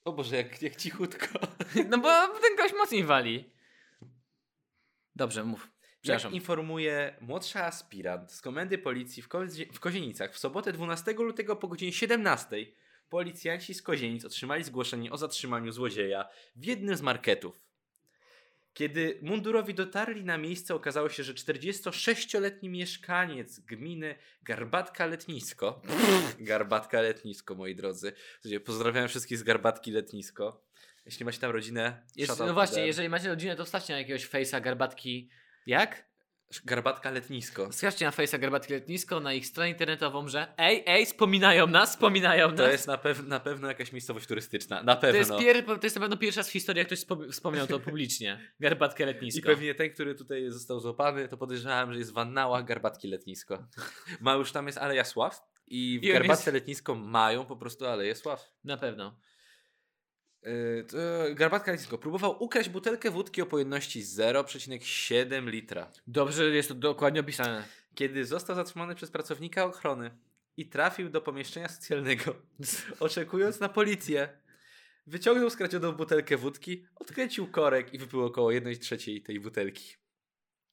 O 0.04 0.12
Boże, 0.12 0.36
jak, 0.36 0.62
jak 0.62 0.76
cichutko. 0.76 1.26
No 1.90 1.98
bo 1.98 2.08
ten 2.28 2.56
gość 2.56 2.74
mocniej 2.78 3.04
wali. 3.04 3.50
Dobrze, 5.16 5.44
mów. 5.44 5.70
Przepraszam. 6.02 6.30
Jak 6.30 6.34
informuje 6.34 7.16
młodsza 7.20 7.64
aspirant 7.66 8.32
z 8.32 8.40
komendy 8.40 8.78
policji 8.78 9.22
w, 9.22 9.28
Kozie- 9.28 9.72
w 9.72 9.80
Kozienicach 9.80 10.32
w 10.34 10.38
sobotę 10.38 10.72
12 10.72 11.12
lutego 11.12 11.56
po 11.56 11.68
godzinie 11.68 11.92
17 11.92 12.66
policjanci 13.08 13.74
z 13.74 13.82
Kozienic 13.82 14.24
otrzymali 14.24 14.64
zgłoszenie 14.64 15.10
o 15.10 15.16
zatrzymaniu 15.16 15.72
złodzieja 15.72 16.28
w 16.56 16.64
jednym 16.64 16.96
z 16.96 17.02
marketów. 17.02 17.60
Kiedy 18.74 19.18
mundurowi 19.22 19.74
dotarli 19.74 20.24
na 20.24 20.38
miejsce, 20.38 20.74
okazało 20.74 21.08
się, 21.08 21.22
że 21.22 21.34
46-letni 21.34 22.68
mieszkaniec 22.68 23.60
gminy 23.60 24.14
Garbatka 24.42 25.06
Letnisko, 25.06 25.82
Garbatka 26.38 27.00
Letnisko, 27.00 27.54
moi 27.54 27.74
drodzy, 27.74 28.12
pozdrawiam 28.64 29.08
wszystkich 29.08 29.38
z 29.38 29.42
Garbatki 29.42 29.90
Letnisko. 29.90 30.64
Jeśli 31.06 31.24
macie 31.24 31.38
tam 31.38 31.50
rodzinę, 31.50 32.02
Jest, 32.16 32.38
no 32.38 32.54
właśnie, 32.54 32.86
jeżeli 32.86 33.08
macie 33.08 33.28
rodzinę, 33.28 33.56
to 33.56 33.64
wstawcie 33.64 33.92
na 33.92 33.98
jakiegoś 33.98 34.26
fejsa 34.26 34.60
garbatki. 34.60 35.30
Jak? 35.66 36.09
Garbatka 36.64 37.10
Letnisko. 37.10 37.68
Wskażcie 37.70 38.04
na 38.04 38.10
fejsa 38.10 38.38
garbatki 38.38 38.72
letnisko, 38.72 39.20
na 39.20 39.32
ich 39.34 39.46
stronę 39.46 39.68
internetową, 39.70 40.28
że 40.28 40.46
ej, 40.58 40.82
ej, 40.86 41.06
wspominają 41.06 41.66
nas, 41.66 41.90
wspominają 41.90 42.48
nas. 42.48 42.56
To 42.56 42.70
jest 42.70 42.86
na, 42.86 42.96
pew- 42.98 43.26
na 43.26 43.40
pewno 43.40 43.68
jakaś 43.68 43.92
miejscowość 43.92 44.26
turystyczna. 44.26 44.82
Na 44.82 44.96
pewno. 44.96 45.12
to, 45.12 45.40
jest 45.42 45.66
to 45.66 45.86
jest 45.86 45.96
na 45.96 46.00
pewno 46.02 46.16
pierwszy 46.16 46.40
raz 46.40 46.48
w 46.48 46.52
historii, 46.52 46.78
jak 46.78 46.86
ktoś 46.86 46.98
spo- 46.98 47.32
wspomniał 47.32 47.66
to 47.66 47.80
publicznie. 47.80 48.40
Garbatkę 48.60 49.02
I 49.02 49.06
letnisko. 49.06 49.46
pewnie 49.46 49.74
ten, 49.74 49.90
który 49.90 50.14
tutaj 50.14 50.50
został 50.50 50.80
złapany, 50.80 51.28
to 51.28 51.36
podejrzewałem, 51.36 51.92
że 51.92 51.98
jest 51.98 52.10
w 52.10 52.14
Wannałach 52.14 52.64
Garbatki 52.64 53.08
Letnisko. 53.08 53.66
Ma 54.20 54.34
już 54.34 54.52
tam 54.52 54.66
jest 54.66 54.78
Aleja 54.78 55.04
Sław 55.04 55.40
i 55.66 55.98
w 56.02 56.04
I 56.04 56.12
Garbatce 56.12 56.42
jest- 56.42 56.54
Letnisko 56.54 56.94
mają 56.94 57.44
po 57.46 57.56
prostu 57.56 57.86
Aleję 57.86 58.14
Sław. 58.14 58.48
Na 58.64 58.76
pewno. 58.76 59.16
Yy, 60.42 60.84
to 60.84 60.96
Garbatka 61.34 61.70
Letnisko 61.72 61.98
próbował 61.98 62.42
ukraść 62.44 62.68
butelkę 62.68 63.10
wódki 63.10 63.42
o 63.42 63.46
pojemności 63.46 64.02
0,7 64.02 65.46
litra. 65.48 65.90
Dobrze, 66.06 66.44
jest 66.44 66.68
to 66.68 66.74
dokładnie 66.74 67.20
opisane. 67.20 67.64
Kiedy 67.94 68.24
został 68.24 68.56
zatrzymany 68.56 68.94
przez 68.94 69.10
pracownika 69.10 69.64
ochrony 69.64 70.10
i 70.56 70.66
trafił 70.68 71.08
do 71.10 71.20
pomieszczenia 71.20 71.68
socjalnego, 71.68 72.34
oczekując 73.00 73.60
na 73.60 73.68
policję, 73.68 74.28
wyciągnął 75.06 75.50
skradzioną 75.50 75.92
butelkę 75.92 76.36
wódki, 76.36 76.86
odkręcił 76.96 77.46
korek 77.46 77.94
i 77.94 77.98
wypił 77.98 78.24
około 78.24 78.50
1 78.52 78.78
trzeciej 78.78 79.22
tej 79.22 79.40
butelki. 79.40 79.94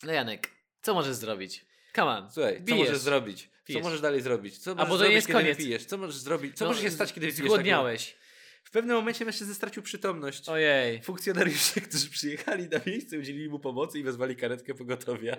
No 0.04 0.12
Janek, 0.12 0.50
co 0.82 0.94
możesz 0.94 1.16
zrobić? 1.16 1.66
Come 1.96 2.08
on. 2.12 2.32
Słuchaj, 2.32 2.58
co 2.58 2.62
Bijesz. 2.64 2.80
możesz 2.88 3.02
zrobić? 3.02 3.44
Co 3.44 3.66
Pijesz. 3.66 3.84
możesz 3.84 4.02
dalej 4.02 4.22
zrobić? 4.22 4.58
Co 4.58 4.76
możesz 4.76 4.90
bo 4.90 4.98
to 4.98 5.08
nie 5.08 5.14
jest 5.14 5.28
koniec. 5.32 5.58
wypijesz? 5.58 5.86
Co 5.86 5.98
możesz 5.98 6.16
zrobić? 6.16 6.58
Co 6.58 6.66
No, 6.66 6.72
może 6.72 6.82
się 6.84 6.92
stać, 6.92 7.14
kiedy 7.14 7.28
wypijesz 7.28 7.46
Zgłodniałeś. 7.52 8.08
taką- 8.14 8.27
W 8.68 8.72
pewnym 8.72 8.96
momencie 8.96 9.26
mężczyzna 9.26 9.54
stracił 9.54 9.84
przytomność. 9.84 10.50
Ojej. 10.50 11.04
Funkcjonariusze, 11.04 11.82
którzy 11.82 12.10
przyjechali 12.10 12.70
na 12.70 12.80
miejsce, 12.86 13.20
udzielili 13.20 13.50
mu 13.50 13.60
pomocy 13.60 14.00
i 14.00 14.04
wezwali 14.04 14.36
karetkę 14.36 14.74
pogotowia, 14.74 15.38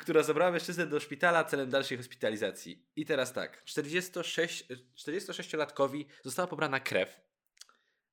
która 0.00 0.22
zabrała 0.22 0.50
mężczyznę 0.50 0.86
do 0.86 1.00
szpitala 1.00 1.44
celem 1.44 1.70
dalszej 1.70 1.96
hospitalizacji. 1.96 2.86
I 2.96 3.06
teraz 3.06 3.32
tak, 3.32 3.64
46, 3.64 4.64
46-latkowi 4.96 6.04
została 6.22 6.48
pobrana 6.48 6.80
krew 6.80 7.20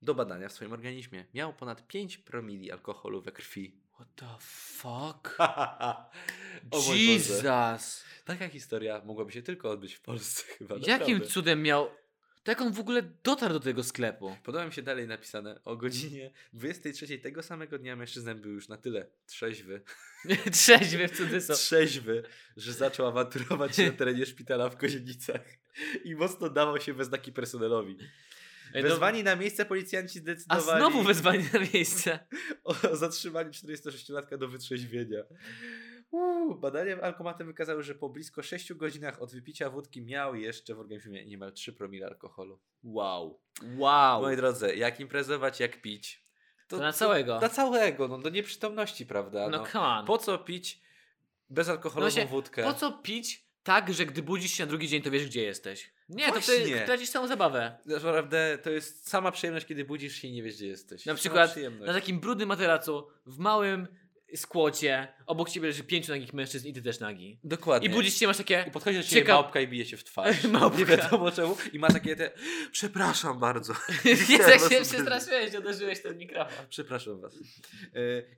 do 0.01 0.15
badania 0.15 0.49
w 0.49 0.53
swoim 0.53 0.73
organizmie. 0.73 1.25
Miał 1.33 1.53
ponad 1.53 1.87
5 1.87 2.17
promili 2.17 2.71
alkoholu 2.71 3.21
we 3.21 3.31
krwi. 3.31 3.81
What 3.93 4.07
the 4.15 4.35
fuck? 4.39 5.37
Jesus. 6.95 8.03
Taka 8.25 8.47
historia 8.47 9.01
mogłaby 9.05 9.31
się 9.31 9.41
tylko 9.41 9.69
odbyć 9.69 9.93
w 9.93 10.01
Polsce 10.01 10.43
chyba. 10.43 10.75
Jakim 10.75 10.97
naprawdę. 10.97 11.27
cudem 11.27 11.61
miał... 11.61 12.02
To 12.43 12.51
jak 12.51 12.61
on 12.61 12.73
w 12.73 12.79
ogóle 12.79 13.01
dotarł 13.23 13.53
do 13.53 13.59
tego 13.59 13.83
sklepu? 13.83 14.35
Podoba 14.43 14.65
mi 14.65 14.73
się 14.73 14.81
dalej 14.81 15.07
napisane. 15.07 15.59
O 15.65 15.75
godzinie 15.77 16.31
23 16.53 17.17
tego 17.19 17.43
samego 17.43 17.79
dnia 17.79 17.95
mężczyzna 17.95 18.35
był 18.35 18.51
już 18.51 18.67
na 18.67 18.77
tyle 18.77 19.07
trzeźwy, 19.25 19.81
Trzeźwy 20.51 21.07
w 21.07 21.17
cudzysłów. 21.17 21.57
trzeźwy, 21.57 22.23
że 22.57 22.73
zaczął 22.73 23.07
awanturować 23.07 23.75
się 23.75 23.85
na 23.85 23.91
terenie 23.91 24.25
szpitala 24.25 24.69
w 24.69 24.77
Kozienicach 24.77 25.41
i 26.03 26.15
mocno 26.15 26.49
dawał 26.49 26.81
się 26.81 26.93
we 26.93 27.05
znaki 27.05 27.31
personelowi. 27.31 27.97
Ej, 28.73 28.83
no- 28.83 28.89
Wezwani 28.89 29.23
na 29.23 29.35
miejsce 29.35 29.65
policjanci 29.65 30.19
A 30.19 30.21
zdecydowali 30.21 30.79
znowu 30.81 31.03
wezwanie 31.03 31.49
na 31.53 31.59
miejsce. 31.73 32.19
o 32.63 32.95
zatrzymaniu 32.95 33.49
46-latka 33.51 34.37
do 34.37 34.47
wytrzeźwienia. 34.47 35.23
Uuu, 36.13 36.55
badania 36.55 37.01
alkomatem 37.01 37.47
wykazały, 37.47 37.83
że 37.83 37.95
po 37.95 38.09
blisko 38.09 38.43
6 38.43 38.73
godzinach 38.73 39.21
od 39.21 39.31
wypicia 39.33 39.69
wódki 39.69 40.01
miał 40.01 40.35
jeszcze 40.35 40.75
w 40.75 40.79
organizmie 40.79 41.25
niemal 41.25 41.53
3 41.53 41.73
promile 41.73 42.07
alkoholu. 42.07 42.59
Wow. 42.83 43.39
Wow. 43.77 44.21
Moi 44.21 44.35
drodzy, 44.35 44.75
jak 44.75 44.99
imprezować, 44.99 45.59
jak 45.59 45.81
pić. 45.81 46.23
To 46.67 46.77
na 46.77 46.93
całego. 46.93 47.39
Na 47.39 47.49
całego, 47.49 48.07
no 48.07 48.17
do 48.17 48.29
nieprzytomności, 48.29 49.05
prawda? 49.05 49.49
No 49.49 49.57
No, 49.57 49.65
come 49.67 49.85
on. 49.85 50.05
po 50.05 50.17
co 50.17 50.37
pić 50.37 50.81
bezalkoholową 51.49 51.99
No 52.07 52.11
właśnie, 52.11 52.25
wódkę? 52.25 52.63
Po 52.63 52.73
co 52.73 52.91
pić 52.91 53.47
tak, 53.63 53.93
że 53.93 54.05
gdy 54.05 54.23
budzisz 54.23 54.51
się 54.51 54.63
na 54.63 54.69
drugi 54.69 54.87
dzień, 54.87 55.01
to 55.01 55.11
wiesz, 55.11 55.25
gdzie 55.25 55.43
jesteś? 55.43 55.93
Nie, 56.09 56.25
to 56.31 56.39
ty 56.39 56.57
Właśnie. 56.57 56.85
tracisz 56.85 57.09
całą 57.09 57.27
zabawę. 57.27 57.77
Naprawdę 57.85 58.57
to 58.63 58.69
jest 58.69 59.09
sama 59.09 59.31
przyjemność, 59.31 59.65
kiedy 59.65 59.85
budzisz 59.85 60.15
się 60.15 60.27
i 60.27 60.31
nie 60.31 60.43
wiesz, 60.43 60.55
gdzie 60.55 60.67
jesteś. 60.67 61.05
Na 61.05 61.15
przykład 61.15 61.55
na 61.79 61.93
takim 61.93 62.19
brudnym 62.19 62.47
materacu, 62.49 63.07
w 63.25 63.37
małym 63.37 63.87
skłocie, 64.37 65.07
obok 65.25 65.49
ciebie 65.49 65.67
leży 65.67 65.83
pięciu 65.83 66.11
nagich 66.11 66.33
mężczyzn 66.33 66.67
i 66.67 66.73
ty 66.73 66.81
też 66.81 66.99
nagi. 66.99 67.39
Dokładnie. 67.43 67.89
I 67.89 67.91
budzisz 67.91 68.13
się, 68.19 68.27
masz 68.27 68.37
takie... 68.37 68.65
I 68.67 68.71
podchodzi 68.71 68.97
do 68.97 69.03
ciebie 69.03 69.21
Ciekaw- 69.21 69.33
małpka 69.33 69.61
i 69.61 69.67
bije 69.67 69.85
cię 69.85 69.97
w 69.97 70.03
twarz. 70.03 70.43
Małpka. 70.51 70.79
Nie 70.79 70.85
wiadomo 70.85 71.31
czemu. 71.31 71.57
I 71.73 71.79
ma 71.79 71.87
takie 71.87 72.15
te, 72.15 72.31
przepraszam 72.71 73.39
bardzo. 73.39 73.73
Jest 74.05 74.29
jak 74.29 74.59
się 74.71 74.81
przestraszyłeś, 74.81 75.53
uderzyłeś 75.55 76.01
ten 76.01 76.17
mikrofon. 76.17 76.65
Przepraszam 76.69 77.21
was. 77.21 77.33
E, 77.35 77.39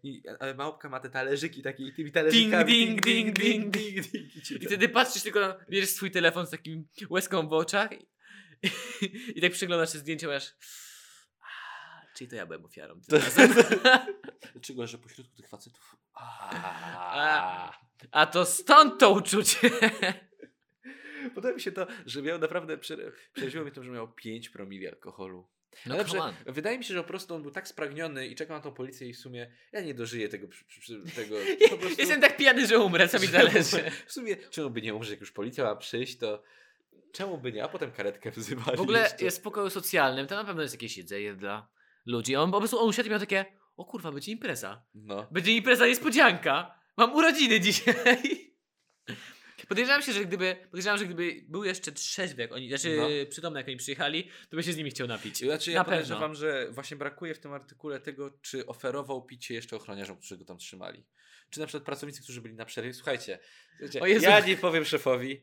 I 0.03 0.23
a 0.39 0.53
małpka 0.53 0.89
ma 0.89 0.99
te 0.99 1.09
talerzyki 1.09 1.61
takie 1.61 1.83
i 1.83 1.93
tymi 1.93 2.11
talerzykami. 2.11 2.73
ding, 2.73 3.01
ding, 3.01 3.39
ding, 3.39 3.69
ding, 3.69 4.07
ding. 4.07 4.35
I 4.35 4.41
cię 4.41 4.55
I 4.55 4.65
wtedy 4.65 4.89
patrzysz 4.89 5.23
tylko, 5.23 5.39
na, 5.39 5.55
bierzesz 5.69 5.89
swój 5.89 6.11
telefon 6.11 6.47
z 6.47 6.49
takim 6.49 6.87
łezką 7.09 7.47
w 7.47 7.53
oczach 7.53 7.89
i, 7.91 8.05
i 9.35 9.41
tak 9.41 9.51
przyglądasz 9.51 9.93
się 9.93 9.99
zdjęcia, 9.99 10.27
masz... 10.27 10.53
"A, 12.15 12.17
Czyli 12.17 12.29
to 12.29 12.35
ja 12.35 12.45
byłem 12.45 12.65
ofiarą. 12.65 12.99
Dlaczego, 14.53 14.87
że 14.87 14.97
pośrodku 14.97 15.35
tych 15.35 15.47
facetów... 15.49 15.95
A. 16.13 17.71
A 18.11 18.25
to 18.25 18.45
stąd 18.45 18.99
to 18.99 19.11
uczucie. 19.11 19.69
Podoba 21.35 21.53
mi 21.53 21.61
się 21.61 21.71
to, 21.71 21.87
że 22.05 22.21
miał 22.21 22.39
naprawdę, 22.39 22.77
prze- 22.77 23.11
przeraziło 23.33 23.63
mnie 23.63 23.71
to, 23.73 23.83
że 23.83 23.91
miał 23.91 24.13
5 24.13 24.49
promili 24.49 24.87
alkoholu. 24.87 25.47
No 25.85 25.95
on. 26.19 26.33
wydaje 26.45 26.77
mi 26.77 26.83
się, 26.83 26.93
że 26.93 27.01
po 27.01 27.07
prostu 27.07 27.35
on 27.35 27.41
był 27.41 27.51
tak 27.51 27.67
spragniony 27.67 28.27
i 28.27 28.35
czekał 28.35 28.57
na 28.57 28.63
tą 28.63 28.71
policję 28.73 29.09
i 29.09 29.13
w 29.13 29.17
sumie 29.19 29.51
ja 29.71 29.81
nie 29.81 29.93
dożyję 29.93 30.29
tego. 30.29 30.47
Przy, 30.47 30.65
przy, 30.65 30.81
przy, 30.81 31.01
tego 31.15 31.35
po 31.69 31.77
prostu, 31.77 32.01
Jestem 32.01 32.21
tak 32.21 32.37
pijany, 32.37 32.67
że 32.67 32.79
umrę, 32.79 33.07
co 33.07 33.19
mi 33.19 33.27
zależy. 33.37 33.91
W 34.05 34.11
sumie, 34.11 34.35
czemu 34.37 34.69
by 34.69 34.81
nie 34.81 34.95
umrzeć, 34.95 35.11
jak 35.11 35.19
już 35.19 35.31
policja 35.31 35.63
ma 35.63 35.75
przyjść, 35.75 36.17
to 36.17 36.43
czemu 37.11 37.37
by 37.37 37.51
nie, 37.51 37.63
a 37.63 37.67
potem 37.67 37.91
karetkę 37.91 38.31
wzywali 38.31 38.77
W 38.77 38.81
ogóle 38.81 38.99
jeszcze. 39.01 39.25
jest 39.25 39.37
w 39.37 39.41
pokoju 39.41 39.69
socjalnym, 39.69 40.27
to 40.27 40.35
na 40.35 40.43
pewno 40.43 40.61
jest 40.61 40.73
jakieś 40.73 40.97
jedzenie 40.97 41.33
dla 41.33 41.67
ludzi. 42.05 42.35
On 42.35 42.51
po 42.51 42.59
prostu 42.59 42.79
on 42.79 42.89
usiadł 42.89 43.07
i 43.07 43.11
miał 43.11 43.19
takie, 43.19 43.45
o 43.77 43.85
kurwa, 43.85 44.11
będzie 44.11 44.31
impreza. 44.31 44.85
No. 44.93 45.27
Będzie 45.31 45.51
impreza 45.51 45.87
niespodzianka. 45.87 46.79
Mam 46.97 47.15
urodziny 47.15 47.59
dzisiaj. 47.59 47.95
Podejrzewam 49.69 50.01
się, 50.01 50.13
że 50.13 50.25
gdyby, 50.25 50.55
podejrzewam, 50.71 50.97
że 50.97 51.05
gdyby 51.05 51.45
był 51.47 51.63
jeszcze 51.63 51.91
trzeźwy, 51.91 52.41
jak 52.41 52.51
oni, 52.51 52.69
znaczy 52.69 52.97
No. 52.97 53.07
przytomny, 53.29 53.59
jak 53.59 53.67
oni 53.67 53.77
przyjechali, 53.77 54.29
to 54.49 54.55
by 54.55 54.63
się 54.63 54.73
z 54.73 54.77
nimi 54.77 54.89
chciał 54.89 55.07
napić. 55.07 55.37
Znaczy, 55.37 55.71
ja 55.71 55.79
Na 55.79 55.83
pewno. 55.83 55.97
podejrzewam, 55.97 56.35
że 56.35 56.71
właśnie 56.71 56.97
brakuje 56.97 57.35
w 57.35 57.39
tym 57.39 57.53
artykule 57.53 57.99
tego, 57.99 58.31
czy 58.41 58.65
oferował 58.65 59.25
picie 59.25 59.53
jeszcze 59.53 59.75
ochroniarzom, 59.75 60.17
którzy 60.17 60.37
go 60.37 60.45
tam 60.45 60.57
trzymali. 60.57 61.05
Czy 61.49 61.59
na 61.59 61.65
przykład 61.67 61.83
pracownicy, 61.83 62.23
którzy 62.23 62.41
byli 62.41 62.55
na 62.55 62.65
przerwie. 62.65 62.93
Słuchajcie, 62.93 63.39
słuchajcie, 63.91 64.19
ja 64.27 64.39
nie 64.39 64.57
powiem 64.57 64.85
szefowi. 64.85 65.41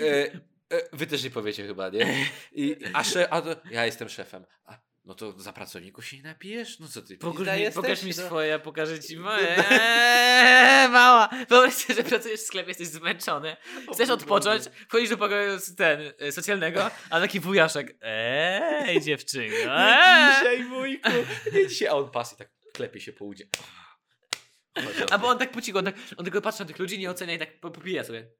E, 0.00 0.32
e, 0.70 0.88
wy 0.92 1.06
też 1.06 1.24
nie 1.24 1.30
powiecie 1.30 1.66
chyba, 1.66 1.88
nie? 1.88 2.26
I, 2.52 2.76
a, 2.92 3.04
sze, 3.04 3.32
a 3.32 3.42
to, 3.42 3.56
ja 3.70 3.86
jestem 3.86 4.08
szefem. 4.08 4.44
A, 4.64 4.78
no 5.04 5.14
to 5.14 5.40
za 5.40 5.52
pracowników 5.52 6.06
się 6.06 6.16
nie 6.16 6.22
napijesz? 6.22 6.78
No 6.78 6.88
co 6.88 7.02
ty, 7.02 7.18
Pokaż 7.18 7.46
mi, 7.46 7.62
jesteś? 7.62 7.82
pokaż 7.82 8.02
mi 8.02 8.12
no. 8.16 8.26
swoje, 8.26 8.58
pokażę 8.58 9.00
ci 9.00 9.16
moje. 9.16 9.56
Eee, 9.70 10.88
mała. 10.88 11.28
Wyobraź 11.48 11.74
sobie, 11.74 11.94
że 11.94 12.02
pracujesz 12.02 12.40
w 12.40 12.46
sklepie, 12.46 12.68
jesteś 12.68 12.88
zmęczony. 12.88 13.56
Chcesz 13.92 14.10
odpocząć, 14.10 14.62
wchodzisz 14.88 15.10
do 15.10 15.16
pokoju 15.16 15.58
ten, 15.76 16.12
y, 16.22 16.32
socjalnego, 16.32 16.90
a 17.10 17.20
taki 17.20 17.40
wujaszek. 17.40 17.96
Ej, 18.00 19.00
dziewczynko. 19.00 19.56
Eee. 19.70 20.34
Dzisiaj, 20.36 20.64
wujku. 20.64 21.10
Nie 21.52 21.66
dzisiaj, 21.66 21.88
a 21.88 21.92
on 21.92 22.10
pas 22.10 22.32
i 22.32 22.36
tak 22.36 22.48
klepie 22.72 23.00
się 23.00 23.12
po 23.12 23.24
udzie. 23.24 23.46
A 25.10 25.18
bo 25.18 25.28
on 25.28 25.38
tak 25.38 25.50
po 25.52 25.60
cichu, 25.62 25.78
on, 25.78 25.84
tak, 25.84 25.94
on 26.16 26.24
tylko 26.24 26.40
patrzy 26.40 26.60
na 26.60 26.66
tych 26.66 26.78
ludzi, 26.78 26.98
nie 26.98 27.10
ocenia 27.10 27.34
i 27.34 27.38
tak 27.38 27.60
po- 27.60 27.70
popija 27.70 28.04
sobie. 28.04 28.30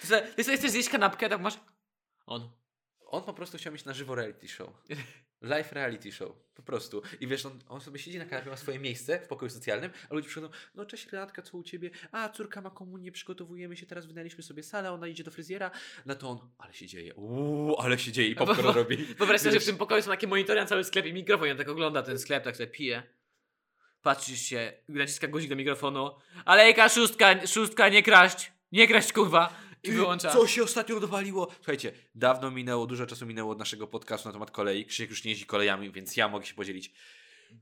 Ty 0.00 0.06
sobie, 0.06 0.22
ty 0.22 0.44
sobie 0.44 0.56
chcesz 0.56 0.70
zjeść 0.70 0.88
kanapkę, 0.88 1.28
tak 1.28 1.40
masz... 1.40 1.54
On. 2.26 2.61
On 3.12 3.22
po 3.22 3.32
prostu 3.32 3.58
chciał 3.58 3.72
mieć 3.72 3.84
na 3.84 3.92
żywo 3.92 4.14
reality 4.14 4.48
show. 4.48 4.70
Live 5.42 5.72
reality 5.72 6.12
show. 6.12 6.36
Po 6.54 6.62
prostu. 6.62 7.02
I 7.20 7.26
wiesz, 7.26 7.46
on, 7.46 7.58
on 7.68 7.80
sobie 7.80 7.98
siedzi 7.98 8.18
na 8.18 8.24
kanapie, 8.24 8.50
ma 8.50 8.56
swoje 8.56 8.78
miejsce 8.78 9.20
w 9.20 9.28
pokoju 9.28 9.50
socjalnym, 9.50 9.90
a 10.10 10.14
ludzie 10.14 10.28
przychodzą, 10.28 10.52
no 10.74 10.86
cześć 10.86 11.06
Renatka, 11.12 11.42
co 11.42 11.58
u 11.58 11.62
ciebie? 11.62 11.90
A, 12.12 12.28
córka 12.28 12.60
ma 12.60 12.70
komunię, 12.70 13.12
przygotowujemy 13.12 13.76
się, 13.76 13.86
teraz 13.86 14.06
wynaliśmy 14.06 14.42
sobie 14.42 14.62
salę, 14.62 14.92
ona 14.92 15.06
idzie 15.06 15.24
do 15.24 15.30
fryzjera. 15.30 15.70
Na 16.06 16.14
to 16.14 16.30
on, 16.30 16.38
ale 16.58 16.74
się 16.74 16.86
dzieje, 16.86 17.14
uuu, 17.14 17.76
ale 17.80 17.98
się 17.98 18.12
dzieje 18.12 18.28
i 18.28 18.34
Bo- 18.34 18.46
popcorn 18.46 18.68
robi. 18.68 18.96
Wyobraź 18.96 19.40
sobie, 19.40 19.52
że 19.52 19.60
w 19.60 19.64
tym 19.66 19.76
pokoju 19.76 20.02
są 20.02 20.10
takie 20.10 20.26
monitory 20.26 20.60
na 20.60 20.66
cały 20.66 20.84
sklep 20.84 21.06
i 21.06 21.12
mikrofon, 21.12 21.48
i 21.48 21.50
on 21.50 21.56
tak 21.56 21.68
ogląda 21.68 22.02
ten 22.02 22.18
sklep, 22.18 22.44
tak 22.44 22.56
sobie 22.56 22.66
pije. 22.66 23.02
Patrzysz 24.02 24.40
się, 24.40 24.72
naciska 24.88 25.28
guzik 25.28 25.50
do 25.50 25.56
mikrofonu. 25.56 26.10
Alejka, 26.44 26.88
szóstka, 26.88 27.46
szóstka, 27.46 27.88
nie 27.88 28.02
kraść, 28.02 28.52
nie 28.72 28.88
kraść, 28.88 29.12
kurwa. 29.12 29.61
I 29.82 29.92
wyłącza. 29.92 30.32
Co 30.32 30.46
się 30.46 30.62
ostatnio 30.62 31.00
dowaliło? 31.00 31.48
Słuchajcie, 31.56 31.92
dawno 32.14 32.50
minęło, 32.50 32.86
dużo 32.86 33.06
czasu 33.06 33.26
minęło 33.26 33.52
od 33.52 33.58
naszego 33.58 33.86
podcastu 33.86 34.28
na 34.28 34.32
temat 34.32 34.50
kolei. 34.50 34.86
Krzysiek 34.86 35.10
już 35.10 35.24
nie 35.24 35.30
jeździ 35.30 35.46
kolejami, 35.46 35.92
więc 35.92 36.16
ja 36.16 36.28
mogę 36.28 36.46
się 36.46 36.54
podzielić. 36.54 36.94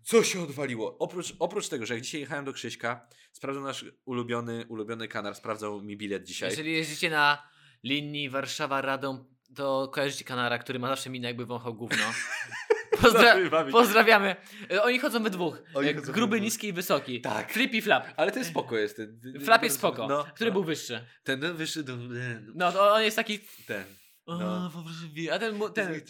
Co 0.02 0.24
się 0.24 0.42
odwaliło? 0.42 0.98
Oprócz, 0.98 1.34
oprócz 1.38 1.68
tego, 1.68 1.86
że 1.86 1.94
jak 1.94 2.02
dzisiaj 2.02 2.20
jechałem 2.20 2.44
do 2.44 2.52
Krzyśka, 2.52 3.08
sprawdzał 3.32 3.62
nasz 3.64 3.84
ulubiony, 4.04 4.66
ulubiony 4.68 5.08
kanał, 5.08 5.34
sprawdzał 5.34 5.82
mi 5.82 5.96
bilet 5.96 6.24
dzisiaj. 6.24 6.50
Jeżeli 6.50 6.72
jeździcie 6.72 7.10
na 7.10 7.42
linii 7.84 8.30
Warszawa-Radom, 8.30 9.24
to 9.54 9.88
kojarzycie 9.88 10.24
kanara, 10.24 10.58
który 10.58 10.78
ma 10.78 10.88
zawsze 10.88 11.10
minę 11.10 11.28
jakby 11.28 11.46
wąchał 11.46 11.74
gówno. 11.74 12.04
Pozdra 13.02 13.36
pozdrawiamy. 13.70 14.36
E, 14.72 14.82
Oni 14.82 14.98
chodzą 14.98 15.22
we 15.22 15.30
dwóch. 15.30 15.58
E, 15.58 15.72
chodzą 15.94 16.06
we 16.06 16.12
Gruby, 16.12 16.36
dwóch. 16.36 16.44
niski 16.44 16.68
i 16.68 16.72
wysoki. 16.72 17.20
Tak. 17.20 17.52
Flip 17.52 17.74
i 17.74 17.82
flap. 17.82 18.06
Ale 18.16 18.32
ten 18.32 18.44
spoko 18.44 18.76
jest. 18.76 18.96
Ten, 18.96 19.20
Flap 19.44 19.62
jest 19.62 19.76
spoko. 19.76 20.08
No, 20.08 20.24
Który 20.34 20.50
no. 20.50 20.54
był 20.54 20.64
wyższy? 20.64 21.04
Ten, 21.24 21.40
ten 21.40 21.56
wyższy, 21.56 21.84
ten, 21.84 22.08
No 22.54 22.72
to 22.72 22.92
on 22.94 23.02
jest 23.02 23.16
taki... 23.16 23.38
ten. 23.66 23.84
O, 24.26 24.38
No. 24.38 24.70
wi- 25.12 25.30
a 25.30 25.38
ten, 25.38 25.60
ten 25.74 26.00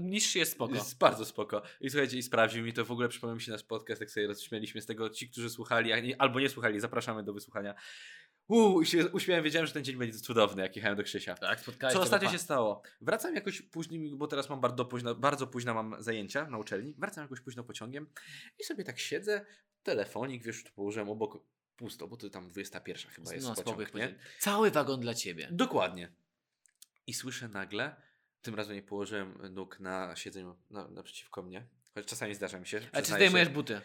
niższy 0.00 0.38
jest 0.38 0.52
spoko. 0.52 0.74
Jest 0.74 0.98
bardzo 0.98 1.24
spoko. 1.24 1.62
I 1.80 1.90
słuchajcie, 1.90 2.18
i 2.18 2.22
sprawdził 2.22 2.64
mi 2.64 2.72
to, 2.72 2.84
w 2.84 2.90
ogóle 2.90 3.08
przypomniał 3.08 3.36
mi 3.36 3.42
się 3.42 3.52
nasz 3.52 3.62
podcast, 3.62 4.00
jak 4.00 4.10
sobie 4.10 4.26
rozśmieliśmy 4.26 4.80
z 4.82 4.86
tego, 4.86 5.10
ci, 5.10 5.28
którzy 5.30 5.50
słuchali, 5.50 6.02
nie, 6.02 6.20
albo 6.22 6.40
nie 6.40 6.48
słuchali, 6.48 6.80
zapraszamy 6.80 7.22
do 7.22 7.32
wysłuchania. 7.32 7.74
Uuu, 8.50 8.84
się 8.84 9.08
uśmiałem, 9.08 9.44
wiedziałem, 9.44 9.66
że 9.66 9.72
ten 9.72 9.84
dzień 9.84 9.96
będzie 9.96 10.18
cudowny, 10.18 10.62
jak 10.62 10.76
jechałem 10.76 10.96
do 10.96 11.02
Krzysia. 11.02 11.34
Tak, 11.34 11.60
spotkałeś 11.60 11.94
Co 11.94 12.02
ostatnio 12.02 12.30
się 12.30 12.38
stało? 12.38 12.82
Wracam 13.00 13.34
jakoś 13.34 13.62
później, 13.62 14.10
bo 14.16 14.26
teraz 14.26 14.48
mam 14.48 14.60
bardzo 14.60 14.84
późno, 14.84 15.14
bardzo 15.14 15.46
późno 15.46 15.74
mam 15.74 16.02
zajęcia 16.02 16.50
na 16.50 16.58
uczelni. 16.58 16.94
Wracam 16.98 17.24
jakoś 17.24 17.40
późno 17.40 17.64
pociągiem 17.64 18.06
i 18.58 18.64
sobie 18.64 18.84
tak 18.84 18.98
siedzę, 18.98 19.46
telefonik, 19.82 20.42
wiesz, 20.42 20.64
tu 20.64 20.72
położyłem 20.72 21.08
obok 21.08 21.38
pusto, 21.76 22.08
bo 22.08 22.16
to 22.16 22.30
tam 22.30 22.48
21 22.48 23.12
chyba 23.12 23.34
jest 23.34 23.46
No, 23.46 23.54
pociąg, 23.54 23.94
nie? 23.94 24.14
Cały 24.38 24.70
wagon 24.70 25.00
dla 25.00 25.14
ciebie. 25.14 25.48
Dokładnie. 25.50 26.12
I 27.06 27.14
słyszę 27.14 27.48
nagle, 27.48 27.96
tym 28.42 28.54
razem 28.54 28.74
nie 28.74 28.82
położyłem 28.82 29.38
nóg 29.50 29.80
na 29.80 30.16
siedzeniu 30.16 30.56
na, 30.70 30.88
naprzeciwko 30.88 31.42
mnie, 31.42 31.66
choć 31.94 32.06
czasami 32.06 32.34
zdarza 32.34 32.60
mi 32.60 32.66
się. 32.66 32.80
A 32.92 33.02
czy 33.02 33.12
zdejmujesz 33.12 33.48
buty? 33.48 33.80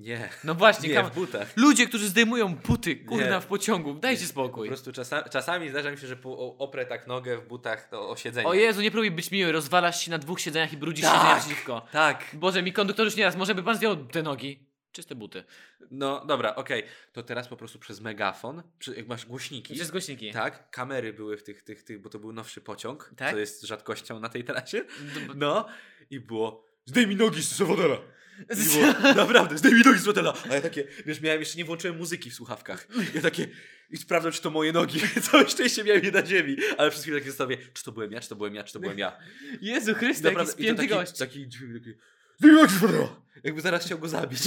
Nie, 0.00 0.28
No 0.44 0.54
właśnie, 0.54 0.88
nie, 0.88 0.94
kam- 0.94 1.10
w 1.10 1.14
butach. 1.14 1.56
Ludzie, 1.56 1.86
którzy 1.86 2.08
zdejmują 2.08 2.54
buty, 2.56 2.96
kurna, 2.96 3.34
Nie. 3.34 3.40
w 3.40 3.46
pociągu, 3.46 3.94
dajcie 3.94 4.22
Po 4.22 4.28
spokój. 4.28 4.68
prostu 4.68 4.92
czasa, 4.92 5.22
czasami 5.28 5.68
zdarza 5.70 5.90
mi 5.90 5.98
się, 5.98 6.06
że 6.06 6.16
po, 6.16 6.56
oprę 6.58 6.86
tak 6.86 7.06
nogę 7.06 7.36
w 7.38 7.46
butach 7.48 7.88
to 7.88 8.10
o 8.10 8.16
siedzenie. 8.16 8.46
O 8.48 8.54
Jezu, 8.54 8.80
nie 8.80 8.90
próbuj 8.90 9.10
być 9.10 9.30
miły, 9.30 9.52
rozwalasz 9.52 10.04
się 10.04 10.10
na 10.10 10.18
dwóch 10.18 10.40
siedzeniach 10.40 10.72
i 10.72 10.76
brudzisz 10.76 11.04
Tak. 11.04 11.14
siedzenie 11.20 11.40
przeciwko. 11.40 11.86
Tak. 11.92 12.24
Boże, 12.32 12.62
mi 12.62 12.72
konduktor 12.72 13.04
już 13.04 13.16
nieraz, 13.16 13.36
może 13.36 13.54
by 13.54 13.62
pan 13.62 13.76
zdjął 13.76 13.96
te 14.06 14.22
nogi? 14.22 14.66
Czyste 14.92 15.14
buty. 15.14 15.44
No 15.90 16.24
dobra, 16.26 16.54
okej. 16.54 16.82
To 17.12 17.22
teraz 17.22 17.48
po 17.48 17.56
prostu 17.56 17.78
przez 17.78 18.00
megafon, 18.00 18.62
przy, 18.78 18.94
jak 18.94 19.06
masz 19.08 19.26
głośniki. 19.26 19.74
Przez 19.74 19.90
głośniki. 19.90 20.32
Tak, 20.32 20.70
kamery 20.70 21.12
były 21.12 21.36
w 21.36 21.42
tych, 21.42 21.62
tych, 21.62 21.82
tych, 21.82 22.00
bo 22.02 22.08
to 22.10 22.18
był 22.18 22.32
nowszy 22.32 22.60
pociąg, 22.60 23.10
Tak? 23.16 23.30
co 23.32 23.38
jest 23.38 23.62
rzadkością 23.62 24.20
na 24.20 24.28
tej 24.28 24.44
trasie. 24.44 24.84
D- 25.00 25.20
No 25.34 25.66
i 26.10 26.20
było 26.20 26.64
zdejmij 26.84 27.16
nogi 27.16 27.42
z 27.42 27.58
fotela. 27.58 27.96
I 28.40 28.68
było, 28.68 29.14
naprawdę, 29.24 29.58
zdejmij 29.58 29.82
nogi 29.84 29.98
z 29.98 30.04
fotela. 30.04 30.34
A 30.50 30.54
ja 30.54 30.60
takie, 30.60 30.84
wiesz, 31.06 31.20
miałem 31.20 31.40
jeszcze 31.40 31.58
nie 31.58 31.64
włączyłem 31.64 31.96
muzyki 31.96 32.30
w 32.30 32.34
słuchawkach. 32.34 32.88
Ja 33.14 33.20
takie, 33.20 33.48
i 33.90 33.96
sprawdzam, 33.96 34.32
czy 34.32 34.42
to 34.42 34.50
moje 34.50 34.72
nogi. 34.72 35.00
Całe 35.30 35.48
szczęście 35.48 35.84
miałem 35.84 36.04
je 36.04 36.10
na 36.10 36.26
ziemi. 36.26 36.56
Ale 36.78 36.90
przez 36.90 37.02
chwilę 37.02 37.18
tak 37.18 37.28
zostawię, 37.28 37.58
czy 37.72 37.84
to 37.84 37.92
byłem 37.92 38.12
ja, 38.12 38.20
czy 38.20 38.28
to 38.28 38.36
byłem 38.36 38.54
ja, 38.54 38.64
czy 38.64 38.72
to 38.72 38.80
byłem 38.80 38.98
ja. 38.98 39.18
Jezu 39.60 39.94
Chryste, 39.94 40.28
jaki 40.28 40.42
i 40.42 40.46
to 40.46 40.52
spięty 40.52 40.76
taki, 40.82 40.88
gość. 40.88 41.18
taki 41.18 41.44
taki, 41.44 41.98
zdejmij 42.38 42.60
nogi 42.60 42.74
z 42.74 42.78
fotela. 42.78 43.22
Jakby 43.44 43.60
zaraz 43.60 43.84
chciał 43.84 43.98
go 43.98 44.08
zabić. 44.08 44.46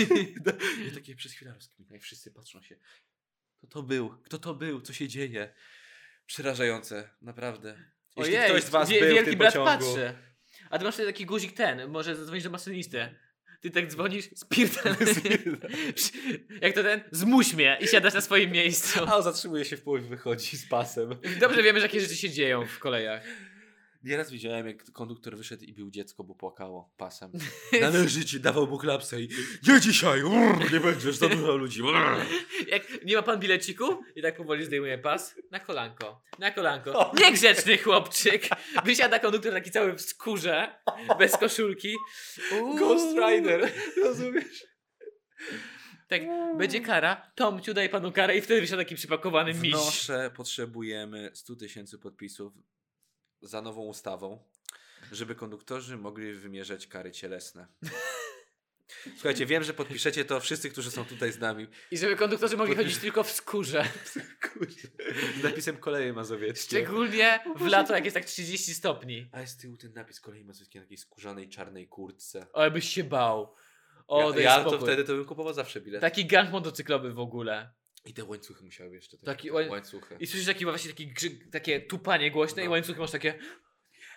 I 0.87 0.91
takie 0.95 1.15
przez 1.15 1.31
chwilę 1.31 1.53
rozkmina 1.53 1.95
i 1.95 1.99
wszyscy 1.99 2.31
patrzą 2.31 2.61
się. 2.61 2.75
Kto 3.57 3.67
to 3.67 3.83
był? 3.83 4.09
Kto 4.09 4.37
to 4.37 4.53
był? 4.53 4.81
Co 4.81 4.93
się 4.93 5.07
dzieje? 5.07 5.53
Przerażające, 6.25 7.09
naprawdę. 7.21 7.77
Jeśli 8.17 8.37
Ojej, 8.37 8.49
ktoś 8.49 8.63
z 8.63 8.69
was 8.69 8.89
wie- 8.89 8.99
był 8.99 9.09
w 9.09 9.13
wielki 9.13 9.29
tym 9.29 9.39
brat 9.39 9.53
pociągu, 9.53 9.85
patrzy. 9.85 10.13
A 10.69 10.77
ty 10.77 10.85
masz 10.85 10.95
tutaj 10.95 11.13
taki 11.13 11.25
guzik 11.25 11.53
ten, 11.53 11.89
może 11.89 12.15
zadzwonić 12.15 12.43
do 12.43 12.49
maszynisty. 12.49 13.15
Ty 13.63 13.71
tak 13.71 13.87
dzwonisz, 13.87 14.29
spierdolę. 14.35 14.95
Jak 16.61 16.73
to 16.73 16.83
ten? 16.83 17.01
Zmuś 17.11 17.53
mnie 17.53 17.77
i 17.81 17.87
siadasz 17.87 18.13
na 18.13 18.21
swoim 18.21 18.51
miejscu. 18.51 18.99
a 19.07 19.15
on 19.15 19.23
zatrzymuje 19.23 19.65
się 19.65 19.77
w 19.77 19.81
połowie, 19.81 20.03
wychodzi 20.03 20.57
z 20.57 20.65
pasem. 20.65 21.09
Dobrze 21.39 21.63
wiemy, 21.63 21.79
że 21.79 21.85
jakie 21.85 22.01
rzeczy 22.01 22.15
się 22.15 22.29
dzieją 22.29 22.65
w 22.65 22.79
kolejach. 22.79 23.23
Nieraz 24.03 24.31
widziałem, 24.31 24.67
jak 24.67 24.91
konduktor 24.91 25.37
wyszedł 25.37 25.63
i 25.63 25.73
bił 25.73 25.91
dziecko, 25.91 26.23
bo 26.23 26.35
płakało 26.35 26.93
pasem. 26.97 27.31
Należy 27.81 28.25
ci, 28.25 28.39
dawał 28.39 28.67
mu 28.67 28.77
klapsę 28.77 29.21
i 29.21 29.29
nie 29.67 29.81
dzisiaj, 29.81 30.23
urr, 30.23 30.73
nie 30.73 30.79
będziesz, 30.79 31.15
za 31.15 31.29
dużo 31.29 31.55
ludzi. 31.55 31.81
urr. 31.81 31.95
Jak 32.67 33.05
nie 33.05 33.15
ma 33.15 33.21
pan 33.21 33.39
bileciku 33.39 34.01
i 34.15 34.21
tak 34.21 34.37
powoli 34.37 34.65
zdejmuje 34.65 34.97
pas, 34.97 35.35
na 35.51 35.59
kolanko, 35.59 36.21
na 36.39 36.51
kolanko. 36.51 37.11
Niegrzeczny 37.19 37.77
chłopczyk. 37.77 38.49
Wysiada 38.85 39.19
konduktor 39.19 39.53
taki 39.53 39.71
cały 39.71 39.93
w 39.93 40.01
skórze, 40.01 40.75
bez 41.19 41.37
koszulki. 41.37 41.95
Uuu. 42.51 42.77
Ghost 42.77 43.17
Rider, 43.17 43.71
rozumiesz? 44.03 44.65
Tak, 46.07 46.21
będzie 46.57 46.81
kara, 46.81 47.31
Tomciu 47.35 47.73
daj 47.73 47.89
panu 47.89 48.11
karę 48.11 48.37
i 48.37 48.41
wtedy 48.41 48.61
wysiada 48.61 48.81
taki 48.81 48.95
przypakowany 48.95 49.53
miś. 49.53 49.71
Wnoszę, 49.71 50.31
potrzebujemy 50.35 51.31
100 51.33 51.55
tysięcy 51.55 51.99
podpisów 51.99 52.53
za 53.43 53.61
nową 53.61 53.81
ustawą, 53.81 54.43
żeby 55.11 55.35
konduktorzy 55.35 55.97
mogli 55.97 56.33
wymierzać 56.33 56.87
kary 56.87 57.11
cielesne. 57.11 57.67
Słuchajcie, 59.15 59.45
wiem, 59.45 59.63
że 59.63 59.73
podpiszecie 59.73 60.25
to 60.25 60.39
wszyscy, 60.39 60.69
którzy 60.69 60.91
są 60.91 61.05
tutaj 61.05 61.31
z 61.31 61.39
nami. 61.39 61.67
I 61.91 61.97
żeby 61.97 62.15
konduktorzy 62.15 62.57
mogli 62.57 62.75
chodzić 62.75 62.97
tylko 62.97 63.23
w 63.23 63.31
skórze. 63.31 63.85
Kurczę, 64.53 64.87
Z 65.39 65.43
napisem 65.43 65.77
koleje 65.77 66.13
mazowieckie. 66.13 66.77
Szczególnie 66.77 67.39
w 67.55 67.65
lato, 67.65 67.95
jak 67.95 68.03
jest 68.05 68.13
tak 68.13 68.25
30 68.25 68.73
stopni. 68.73 69.29
A 69.31 69.41
jest 69.41 69.53
z 69.53 69.57
tyłu 69.57 69.77
ten 69.77 69.93
napis 69.93 70.19
kolei 70.19 70.45
mazowieckiej 70.45 70.79
na 70.81 70.85
takiej 70.85 70.97
skórzanej, 70.97 71.49
czarnej 71.49 71.87
kurtce. 71.87 72.47
O, 72.53 72.71
byś 72.71 72.89
się 72.89 73.03
bał. 73.03 73.55
O, 74.07 74.33
ja 74.33 74.41
ja 74.41 74.63
to 74.63 74.79
wtedy 74.79 75.03
to 75.03 75.13
bym 75.13 75.25
kupował 75.25 75.53
zawsze 75.53 75.81
bilet. 75.81 76.01
Taki 76.01 76.25
gang 76.25 76.51
motocyklowy 76.51 77.13
w 77.13 77.19
ogóle. 77.19 77.71
I 78.05 78.13
te 78.13 78.23
łańcuchy 78.23 78.63
musiały 78.63 78.95
jeszcze. 78.95 79.17
Takie, 79.17 79.25
Taki 79.25 79.51
łań- 79.51 79.69
łańcuchy. 79.69 80.15
I 80.19 80.27
słyszysz 80.27 80.47
taki 80.47 80.65
właśnie 80.65 80.89
taki 80.89 81.07
grzyk, 81.07 81.49
takie 81.51 81.81
tupanie 81.81 82.31
głośne 82.31 82.61
i 82.61 82.65
No. 82.65 82.71
łańcuchy 82.71 82.99
masz 82.99 83.11
takie 83.11 83.39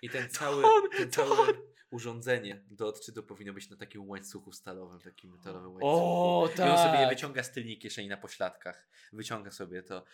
I 0.03 0.11
ten 0.11 0.31
cały, 0.39 0.65
on, 0.67 0.91
ten 0.91 1.11
to 1.11 1.27
całe 1.27 1.53
urządzenie 1.91 2.65
do 2.71 2.87
odczytu 2.87 3.23
powinno 3.23 3.53
być 3.53 3.71
na 3.71 3.77
takim 3.77 4.09
łańcuchu 4.09 4.53
stalowym, 4.53 5.01
takim 5.01 5.31
metalowym 5.31 5.73
łańcuchu. 5.73 5.87
O, 5.97 6.49
I 6.49 6.61
on 6.61 6.79
sobie 6.79 6.99
je 6.99 7.07
tak. 7.07 7.09
wyciąga 7.09 7.43
z 7.43 7.53
tylnej 7.53 7.79
kieszeni 7.79 8.09
na 8.09 8.17
pośladkach. 8.17 8.89
Wyciąga 9.13 9.51
sobie 9.51 9.83
to. 9.83 10.05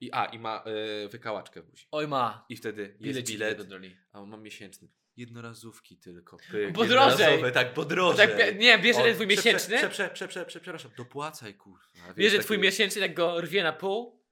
I, 0.00 0.10
a, 0.12 0.24
i 0.24 0.38
ma 0.38 0.64
y, 1.04 1.08
wykałaczkę 1.08 1.62
w 1.62 1.66
buzi. 1.66 1.86
Oj 1.90 2.08
ma. 2.08 2.44
I 2.48 2.56
wtedy 2.56 2.96
jest 3.00 3.22
bilet, 3.30 3.58
kontroli. 3.58 3.96
a 4.12 4.20
on 4.20 4.28
ma 4.30 4.36
miesięczny. 4.36 4.88
Jednorazówki 5.16 5.96
tylko. 5.96 6.36
Pyk, 6.50 6.72
Bo 6.72 6.84
drożej. 6.84 7.42
Tak, 7.52 7.74
bo 7.74 7.84
drożej. 7.84 8.28
Tak, 8.28 8.58
nie, 8.58 8.78
bierze 8.78 9.02
ten 9.02 9.14
twój 9.14 9.26
miesięczny, 9.26 9.76
Prze, 9.76 9.88
prze, 9.88 10.10
prze, 10.10 10.28
prze, 10.28 10.46
prze, 10.46 10.60
przepraszam, 10.60 10.90
dopłacaj 10.96 11.54
kurwa. 11.54 11.86
Bierze 12.14 12.38
twój 12.38 12.58
miesięczny, 12.58 13.00
tak 13.00 13.14
go 13.14 13.40
rwie 13.40 13.62
na 13.62 13.72
pół. 13.72 14.22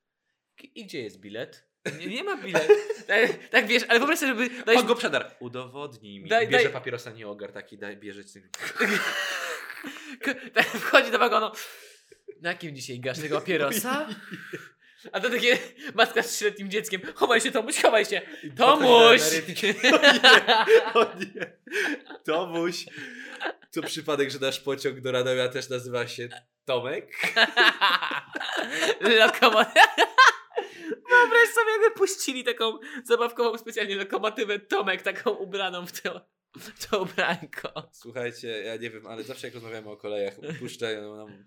I 0.74 0.84
gdzie 0.86 1.02
jest 1.02 1.20
bilet? 1.20 1.70
Nie, 1.98 2.06
nie 2.06 2.24
ma 2.24 2.36
bilet. 2.36 2.68
tak, 3.06 3.48
tak 3.50 3.66
wiesz, 3.66 3.82
ale 3.88 3.98
wyobraź 3.98 4.18
sobie, 4.18 4.32
żeby... 4.32 4.64
dajesz- 4.64 4.74
Pan 4.74 4.86
go 4.86 4.94
przedar. 4.94 5.36
Udowodnij 5.40 6.20
mi. 6.20 6.30
Daj- 6.30 6.48
bierze 6.48 6.68
daj- 6.68 6.72
papierosa, 6.72 7.10
nie 7.10 7.28
ogar 7.28 7.52
taki, 7.52 7.78
daj, 7.78 7.96
bierze 7.96 8.22
tak 10.54 10.66
wchodzi 10.66 11.10
do 11.10 11.18
wagonu. 11.18 11.50
Na 12.40 12.54
kim 12.54 12.74
dzisiaj 12.76 13.00
gasz 13.00 13.18
tego 13.18 13.40
papierosa? 13.40 14.08
A 15.12 15.20
to 15.20 15.30
takie 15.30 15.58
matka 15.94 16.22
z 16.22 16.32
trzyletnim 16.32 16.70
dzieckiem. 16.70 17.00
Chowaj 17.14 17.40
się, 17.40 17.50
Tomuś, 17.50 17.82
chowaj 17.82 18.04
się. 18.04 18.20
Tomuś! 18.56 19.20
O 20.94 21.04
nie. 21.18 21.58
Tomuś. 22.24 22.86
To 23.72 23.82
przypadek, 23.82 24.30
że 24.30 24.38
nasz 24.38 24.60
pociąg 24.60 25.00
do 25.00 25.12
Radomia 25.12 25.48
też 25.48 25.68
nazywa 25.68 26.06
się 26.06 26.28
Tomek? 26.64 27.12
Lokomotywa. 29.00 29.86
Wyobraź 31.10 31.48
sobie, 31.48 31.70
jakby 31.72 31.98
puścili 31.98 32.44
taką 32.44 32.78
zabawkową 33.04 33.58
specjalnie 33.58 33.96
lokomotywę 33.96 34.58
Tomek, 34.58 35.02
taką 35.02 35.30
ubraną 35.30 35.86
w 35.86 36.00
to, 36.00 36.20
w 36.56 36.86
to 36.86 37.02
ubranko. 37.02 37.88
Słuchajcie, 37.92 38.48
ja 38.48 38.76
nie 38.76 38.90
wiem, 38.90 39.06
ale 39.06 39.22
zawsze 39.22 39.46
jak 39.46 39.54
rozmawiamy 39.54 39.90
o 39.90 39.96
kolejach, 39.96 40.34
puszczają 40.58 41.16
nam 41.16 41.44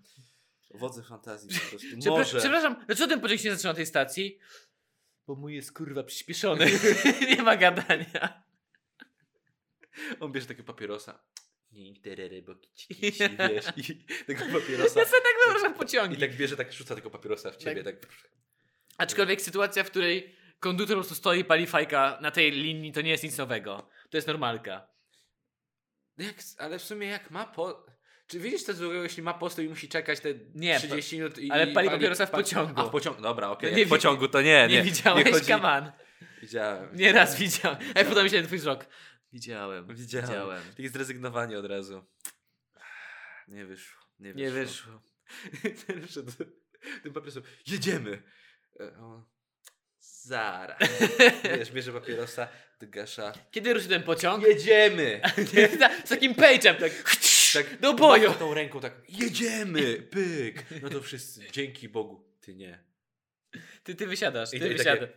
wodze 0.78 1.02
fantazji 1.02 1.60
po 1.60 1.70
prostu. 1.70 2.10
Może. 2.10 2.38
Przepraszam, 2.38 2.84
dlaczego 2.86 3.08
ten 3.08 3.20
pociąg 3.20 3.40
się 3.40 3.50
zaczyna 3.50 3.70
na 3.70 3.76
tej 3.76 3.86
stacji? 3.86 4.38
Bo 5.26 5.34
mój 5.34 5.54
jest 5.54 5.72
kurwa 5.72 6.02
przyspieszony. 6.02 6.66
nie 7.36 7.42
ma 7.42 7.56
gadania. 7.56 8.44
On 10.20 10.32
bierze 10.32 10.46
takiego 10.46 10.72
papierosa. 10.72 11.24
Nie 11.72 11.88
interesy, 11.88 12.42
bo 12.42 12.54
kici, 12.54 12.94
kici, 12.94 13.24
wiesz, 13.50 13.66
i 13.76 14.04
tego 14.24 14.44
papierosa. 14.60 15.00
Ja 15.00 15.06
sobie 15.06 15.22
tak 15.22 15.34
wyobrażam 15.44 15.72
I 15.72 15.78
pociągi. 15.78 16.16
tak 16.16 16.36
bierze, 16.36 16.56
tak 16.56 16.72
rzuca 16.72 16.94
tego 16.94 17.10
papierosa 17.10 17.50
w 17.50 17.56
ciebie, 17.56 17.84
tak. 17.84 17.96
Aczkolwiek 18.98 19.42
sytuacja, 19.42 19.84
w 19.84 19.90
której 19.90 20.36
konduktor 20.60 20.96
po 20.96 21.00
prostu 21.00 21.14
stoi 21.14 21.40
i 21.40 21.44
pali 21.44 21.66
fajka 21.66 22.18
na 22.22 22.30
tej 22.30 22.50
linii, 22.50 22.92
to 22.92 23.00
nie 23.00 23.10
jest 23.10 23.24
nic 23.24 23.38
nowego. 23.38 23.88
To 24.10 24.16
jest 24.16 24.26
normalka. 24.26 24.88
Jak, 26.18 26.36
ale 26.58 26.78
w 26.78 26.82
sumie 26.82 27.06
jak 27.06 27.30
ma 27.30 27.46
po... 27.46 27.86
Czy 28.26 28.40
widzisz 28.40 28.62
co 28.62 28.72
złego, 28.74 29.02
jeśli 29.02 29.22
ma 29.22 29.34
postój 29.34 29.64
i 29.64 29.68
musi 29.68 29.88
czekać 29.88 30.20
te 30.20 30.28
Nie, 30.54 30.78
30 30.78 31.16
minut 31.16 31.38
i... 31.38 31.50
ale 31.50 31.70
i 31.70 31.74
pali 31.74 31.90
papierosa 31.90 32.26
w 32.26 32.30
pociągu. 32.30 32.80
A 32.80 32.84
w 32.84 32.90
pociągu, 32.90 33.22
dobra, 33.22 33.50
okej, 33.50 33.72
Nie 33.72 33.78
jak 33.78 33.88
w 33.88 33.90
pociągu 33.90 34.28
to 34.28 34.42
nie, 34.42 34.66
Nie, 34.68 34.76
nie. 34.76 34.82
widziałeś, 34.82 35.24
nie 35.26 35.32
chodzi- 35.32 35.46
kaman. 35.46 35.92
Widziałem. 36.42 36.96
Nie 36.96 37.12
raz 37.12 37.38
widziałem. 37.38 37.78
Ej, 37.94 38.04
podoba 38.04 38.22
mi 38.24 38.30
się 38.30 38.36
ten 38.36 38.46
twój 38.46 38.58
wzrok. 38.58 38.86
Widziałem. 39.32 39.94
Widziałem. 39.94 40.26
Widziałem. 40.28 40.62
Takie 40.76 40.88
zrezygnowanie 40.88 41.58
od 41.58 41.66
razu. 41.66 42.04
Nie 43.48 43.64
wyszło. 43.66 44.02
Nie 44.18 44.34
wyszło. 44.50 45.02
Nie 45.88 45.94
wyszło. 45.94 46.22
Tym 47.02 47.12
papierosem. 47.12 47.42
Jedziemy! 47.66 48.22
E, 48.80 49.22
Zara. 50.00 50.76
Wiesz, 51.58 51.72
bierze 51.72 51.92
papierosa, 51.92 52.48
dygasza. 52.80 53.32
Kiedy 53.50 53.74
ruszy 53.74 53.88
ten 53.88 54.02
pociąg? 54.02 54.44
Jedziemy! 54.46 55.20
Z 56.04 56.08
takim 56.08 56.34
page'em, 56.34 56.74
tak. 56.74 56.92
Tak, 57.54 57.80
Do 57.80 57.94
boju. 57.94 58.28
macha 58.28 58.38
tą 58.38 58.54
ręką 58.54 58.80
tak. 58.80 58.92
Jedziemy! 59.08 59.96
Pyk! 60.10 60.64
No 60.82 60.90
to 60.90 61.02
wszyscy. 61.02 61.40
Dzięki 61.52 61.88
Bogu. 61.88 62.24
Ty 62.40 62.54
nie. 62.54 62.78
Ty, 63.84 63.94
ty 63.94 64.06
wysiadasz, 64.06 64.50
ty 64.50 64.56
I 64.56 64.60
wysiadasz. 64.60 65.08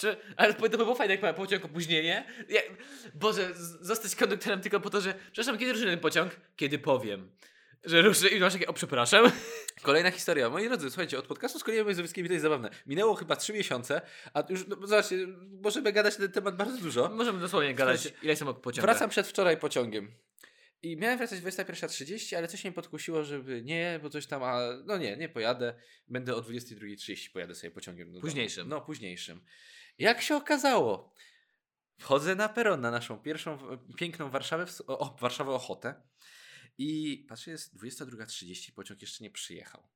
Czy, 0.00 0.16
ale 0.36 0.54
to 0.54 0.60
by 0.60 0.68
było 0.68 0.94
fajne, 0.94 1.14
jak 1.14 1.22
ma 1.22 1.32
pociąg 1.32 1.64
opóźnienie. 1.64 2.24
Ja, 2.48 2.60
Boże, 3.14 3.50
zostać 3.80 4.16
konduktorem 4.16 4.60
tylko 4.60 4.80
po 4.80 4.90
to, 4.90 5.00
że 5.00 5.14
przepraszam, 5.32 5.58
kiedy 5.58 5.72
ruszy 5.72 5.84
ten 5.84 5.98
pociąg? 5.98 6.36
Kiedy 6.56 6.78
powiem. 6.78 7.30
Że 7.84 8.02
ruszy 8.02 8.28
i 8.28 8.40
masz 8.40 8.52
takie, 8.52 8.66
o 8.66 8.72
przepraszam. 8.72 9.30
Kolejna 9.82 10.10
historia. 10.10 10.50
Moi 10.50 10.68
drodzy, 10.68 10.90
słuchajcie, 10.90 11.18
od 11.18 11.26
podcastu 11.26 11.58
z 11.58 11.64
kolejami 11.64 11.88
Mazowieckimi 11.90 12.28
to 12.28 12.32
jest 12.32 12.42
zabawne. 12.42 12.70
Minęło 12.86 13.14
chyba 13.14 13.36
trzy 13.36 13.52
miesiące, 13.52 14.00
a 14.34 14.42
już, 14.48 14.66
no, 14.66 14.86
zobaczcie, 14.86 15.16
możemy 15.62 15.92
gadać 15.92 16.18
na 16.18 16.24
ten 16.24 16.32
temat 16.32 16.56
bardzo 16.56 16.78
dużo. 16.78 17.08
Możemy 17.08 17.40
dosłownie 17.40 17.74
gadać, 17.74 18.00
Słuchajcie, 18.00 18.26
ile 18.26 18.36
są 18.36 18.54
pociągów. 18.54 18.82
Wracam 18.82 19.10
przedwczoraj 19.10 19.56
pociągiem. 19.56 20.12
I 20.82 20.96
miałem 20.96 21.18
wracać 21.18 21.40
21.30, 21.40 22.36
ale 22.36 22.48
coś 22.48 22.64
mnie 22.64 22.72
podkusiło, 22.72 23.24
żeby 23.24 23.62
nie, 23.62 24.00
bo 24.02 24.10
coś 24.10 24.26
tam, 24.26 24.42
a 24.42 24.60
no 24.84 24.98
nie, 24.98 25.16
nie 25.16 25.28
pojadę. 25.28 25.74
Będę 26.08 26.34
o 26.34 26.42
22.30 26.42 27.32
pojadę 27.32 27.54
sobie 27.54 27.70
pociągiem. 27.70 28.08
do 28.08 28.12
domu. 28.12 28.22
Późniejszym. 28.22 28.68
No, 28.68 28.80
późniejszym. 28.80 29.44
Jak 29.98 30.22
się 30.22 30.36
okazało, 30.36 31.14
wchodzę 31.98 32.34
na 32.34 32.48
peron 32.48 32.80
na 32.80 32.90
naszą 32.90 33.18
pierwszą 33.18 33.78
piękną 33.96 34.30
Warszawę, 34.30 34.66
o, 34.86 35.16
Warszawę 35.20 35.50
Ochotę 35.50 36.02
i 36.78 37.24
patrzę, 37.28 37.50
jest 37.50 37.76
22.30, 37.76 38.72
pociąg 38.72 39.02
jeszcze 39.02 39.24
nie 39.24 39.30
przyjechał. 39.30 39.88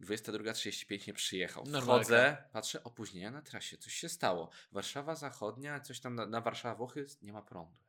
22.35 0.00 1.06
nie 1.06 1.14
przyjechał. 1.14 1.64
Wchodzę, 1.82 2.36
patrzę, 2.52 2.84
opóźnienia 2.84 3.30
na 3.30 3.42
trasie, 3.42 3.78
coś 3.78 3.94
się 3.94 4.08
stało. 4.08 4.50
Warszawa 4.72 5.14
Zachodnia, 5.14 5.80
coś 5.80 6.00
tam 6.00 6.14
na, 6.14 6.26
na 6.26 6.40
Warszawa 6.40 6.74
Włochy, 6.74 7.06
nie 7.22 7.32
ma 7.32 7.42
prądu. 7.42 7.85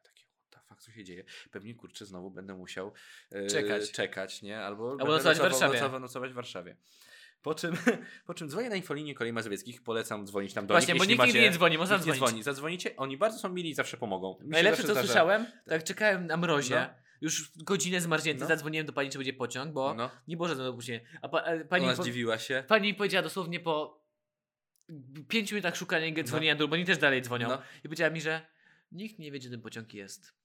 What 0.52 0.62
the 0.64 0.68
fuck, 0.70 0.82
co 0.82 0.92
się 0.92 1.04
dzieje? 1.04 1.24
Pewnie, 1.52 1.76
kurczę, 1.76 2.06
znowu 2.06 2.32
będę 2.32 2.54
musiał 2.54 2.94
e, 3.32 3.48
Czekać. 3.48 3.92
czekać, 3.92 4.42
nie? 4.42 4.60
Albo, 4.60 4.92
Albo 4.92 5.08
nocować 5.08 5.38
w 5.38 5.42
Warszawie. 5.42 5.74
Nocował, 5.80 6.00
nocować 6.00 6.32
w 6.32 6.34
Warszawie. 6.34 6.76
Po 7.42 7.56
czym, 7.56 7.76
po 8.28 8.34
czym 8.34 8.50
dzwonię 8.50 8.70
na 8.70 8.76
infolinię 8.76 9.16
kolei 9.16 9.34
mazowieckich, 9.34 9.84
polecam 9.84 10.28
dzwonić 10.28 10.54
tam 10.54 10.68
do 10.68 10.74
Właśnie, 10.74 10.94
nich, 10.94 11.00
bo 11.00 11.04
jeśli 11.04 11.14
nikt 11.24 11.28
macie- 11.36 11.42
nie 11.42 11.52
dzwoni, 11.52 11.78
można 11.78 12.00
dzwonić. 12.00 12.18
dzwoni. 12.24 12.44
Zadzwonicie, 12.44 12.96
oni 12.96 13.18
bardzo 13.18 13.40
są 13.40 13.50
mili 13.50 13.70
i 13.70 13.74
zawsze 13.74 13.98
pomogą. 13.98 14.38
Mi 14.42 14.50
Najlepsze, 14.50 14.82
co 14.84 14.88
zdarza- 14.94 15.08
słyszałem, 15.08 15.46
tak 15.70 15.84
czekałem 15.84 16.26
na 16.28 16.38
mrozie, 16.38 16.76
No. 16.76 17.04
już 17.22 17.52
godzinę 17.58 18.02
zmarznięty, 18.02 18.42
No. 18.42 18.48
zadzwoniłem 18.48 18.86
do 18.88 18.94
pani, 18.94 19.10
czy 19.10 19.18
będzie 19.18 19.34
pociąg, 19.34 19.74
bo 19.74 19.94
No, 19.94 20.10
nie 20.28 20.38
było 20.38 20.48
żadnego 20.50 20.70
opóźnienia. 20.70 21.02
A 21.22 21.30
pa, 21.30 21.40
e, 21.42 21.66
pani, 21.66 21.86
ona 21.86 21.96
zdziwiła 21.96 22.38
się. 22.40 22.64
pani 22.68 22.94
powiedziała 22.94 23.24
dosłownie 23.24 23.60
po 23.60 24.04
pięciu 25.28 25.56
minutach 25.56 25.76
szukania, 25.76 26.12
no. 26.18 26.24
dzwonienia, 26.24 26.56
do 26.56 26.68
bo 26.68 26.74
oni 26.74 26.86
też 26.86 26.98
dalej 26.98 27.22
dzwonią. 27.22 27.48
No. 27.50 27.62
I 27.80 27.82
powiedziała 27.82 28.10
mi, 28.12 28.22
że 28.22 28.42
nikt 28.92 29.20
nie 29.20 29.32
wie, 29.32 29.40
gdzie 29.40 29.50
ten 29.50 29.62
pociąg 29.62 29.94
jest. 29.94 30.37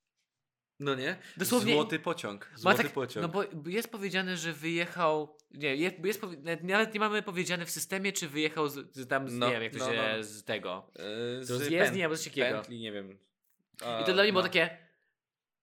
No 0.83 0.95
nie? 0.95 1.17
Dosłownie- 1.37 1.73
Złoty 1.75 1.99
pociąg. 1.99 2.51
Złoty 2.57 2.83
tak, 2.83 2.93
pociąg. 2.93 3.23
no 3.23 3.29
bo 3.29 3.69
jest 3.71 3.91
powiedziane, 3.91 4.37
że 4.37 4.53
wyjechał. 4.53 5.37
Nie, 5.55 5.77
jest, 5.77 5.97
jest 6.05 6.23
nawet- 6.63 6.95
nie 6.95 7.01
mamy 7.01 7.23
powiedziane 7.23 7.67
w 7.67 7.71
systemie, 7.71 8.13
czy 8.13 8.29
wyjechał 8.29 8.69
z, 8.69 8.97
z 8.97 9.09
tam, 9.09 9.29
z, 9.29 9.33
No, 9.33 9.47
nie 9.47 9.53
wiem, 9.53 9.63
jak 9.63 9.73
to 9.73 9.79
no, 9.79 9.85
się 9.93 10.17
no. 10.17 10.25
z 10.25 10.45
tego. 10.45 10.91
Yy, 11.39 11.45
z 11.45 11.51
pęt- 11.51 11.71
jezdni 11.71 12.03
albo 12.03 12.17
coś 12.17 12.25
takiego. 12.25 12.57
Pętli, 12.57 12.81
nie 12.81 12.93
wiem. 12.93 13.19
I 14.03 14.05
to 14.05 14.13
dla 14.13 14.23
mnie 14.23 14.33
było 14.33 14.43
no. 14.43 14.49
takie. 14.49 14.79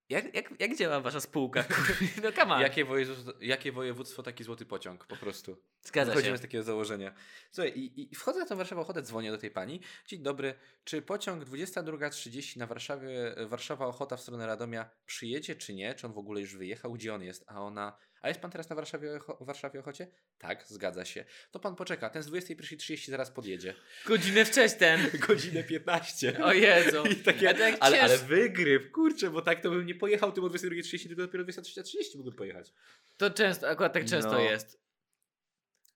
Jak, 0.09 0.35
jak, 0.35 0.53
jak 0.59 0.75
działa 0.75 1.01
wasza 1.01 1.19
spółka? 1.19 1.65
no 2.23 2.31
come 2.31 2.55
on. 2.55 2.61
Jakie 2.61 2.85
województwo, 2.85 3.33
jakie 3.41 3.71
województwo, 3.71 4.23
taki 4.23 4.43
złoty 4.43 4.65
pociąg, 4.65 5.05
po 5.05 5.15
prostu. 5.15 5.57
Zgadza 5.81 6.11
Wychodzimy 6.11 6.33
się. 6.33 6.37
z 6.37 6.41
takiego 6.41 6.63
założenia. 6.63 7.13
Słuchaj, 7.51 7.71
i, 7.75 8.11
i 8.11 8.15
wchodzę 8.15 8.39
na 8.39 8.45
tą 8.45 8.55
Warszawę 8.55 8.81
Ochotę, 8.81 9.01
dzwonię 9.01 9.31
do 9.31 9.37
tej 9.37 9.51
pani. 9.51 9.81
Dzień 10.07 10.23
dobry, 10.23 10.53
czy 10.83 11.01
pociąg 11.01 11.43
22.30 11.43 12.57
na 12.57 12.67
Warszawie, 12.67 13.35
Warszawa 13.47 13.87
Ochota 13.87 14.17
w 14.17 14.21
stronę 14.21 14.47
Radomia 14.47 14.89
przyjedzie, 15.05 15.55
czy 15.55 15.73
nie? 15.73 15.93
Czy 15.93 16.07
on 16.07 16.13
w 16.13 16.17
ogóle 16.17 16.41
już 16.41 16.55
wyjechał? 16.55 16.93
Gdzie 16.93 17.13
on 17.13 17.23
jest? 17.23 17.43
A 17.47 17.61
ona, 17.61 17.97
a 18.21 18.27
jest 18.27 18.39
pan 18.39 18.51
teraz 18.51 18.69
na 18.69 18.75
Warszawie, 18.75 19.09
Ocho- 19.19 19.45
Warszawie 19.45 19.79
Ochocie? 19.79 20.07
Tak, 20.37 20.63
zgadza 20.67 21.05
się. 21.05 21.25
To 21.51 21.59
pan 21.59 21.75
poczeka, 21.75 22.09
ten 22.09 22.23
z 22.23 22.27
21.30 22.29 23.09
zaraz 23.09 23.31
podjedzie. 23.31 23.75
Godzinę 24.05 24.45
wcześniej. 24.45 24.97
Godzinę 25.27 25.63
15. 25.63 26.43
O 26.43 26.53
Jezu. 26.53 27.03
I 27.05 27.15
takie, 27.15 27.45
jak 27.45 27.57
ale, 27.79 28.01
ale 28.01 28.17
wygryw, 28.17 28.91
kurczę, 28.91 29.29
bo 29.29 29.41
tak 29.41 29.61
to 29.61 29.69
bym 29.69 29.85
nie 29.85 29.95
pojechał 29.95 30.31
tym 30.31 30.43
o 30.43 30.47
22.30, 30.47 31.07
tylko 31.07 31.21
dopiero 31.21 31.43
23.30 31.43 32.15
mógłbym 32.15 32.33
pojechać. 32.37 32.73
To 33.17 33.29
często, 33.31 33.69
akurat 33.69 33.93
tak 33.93 34.05
często 34.05 34.31
No, 34.31 34.39
jest. 34.39 34.79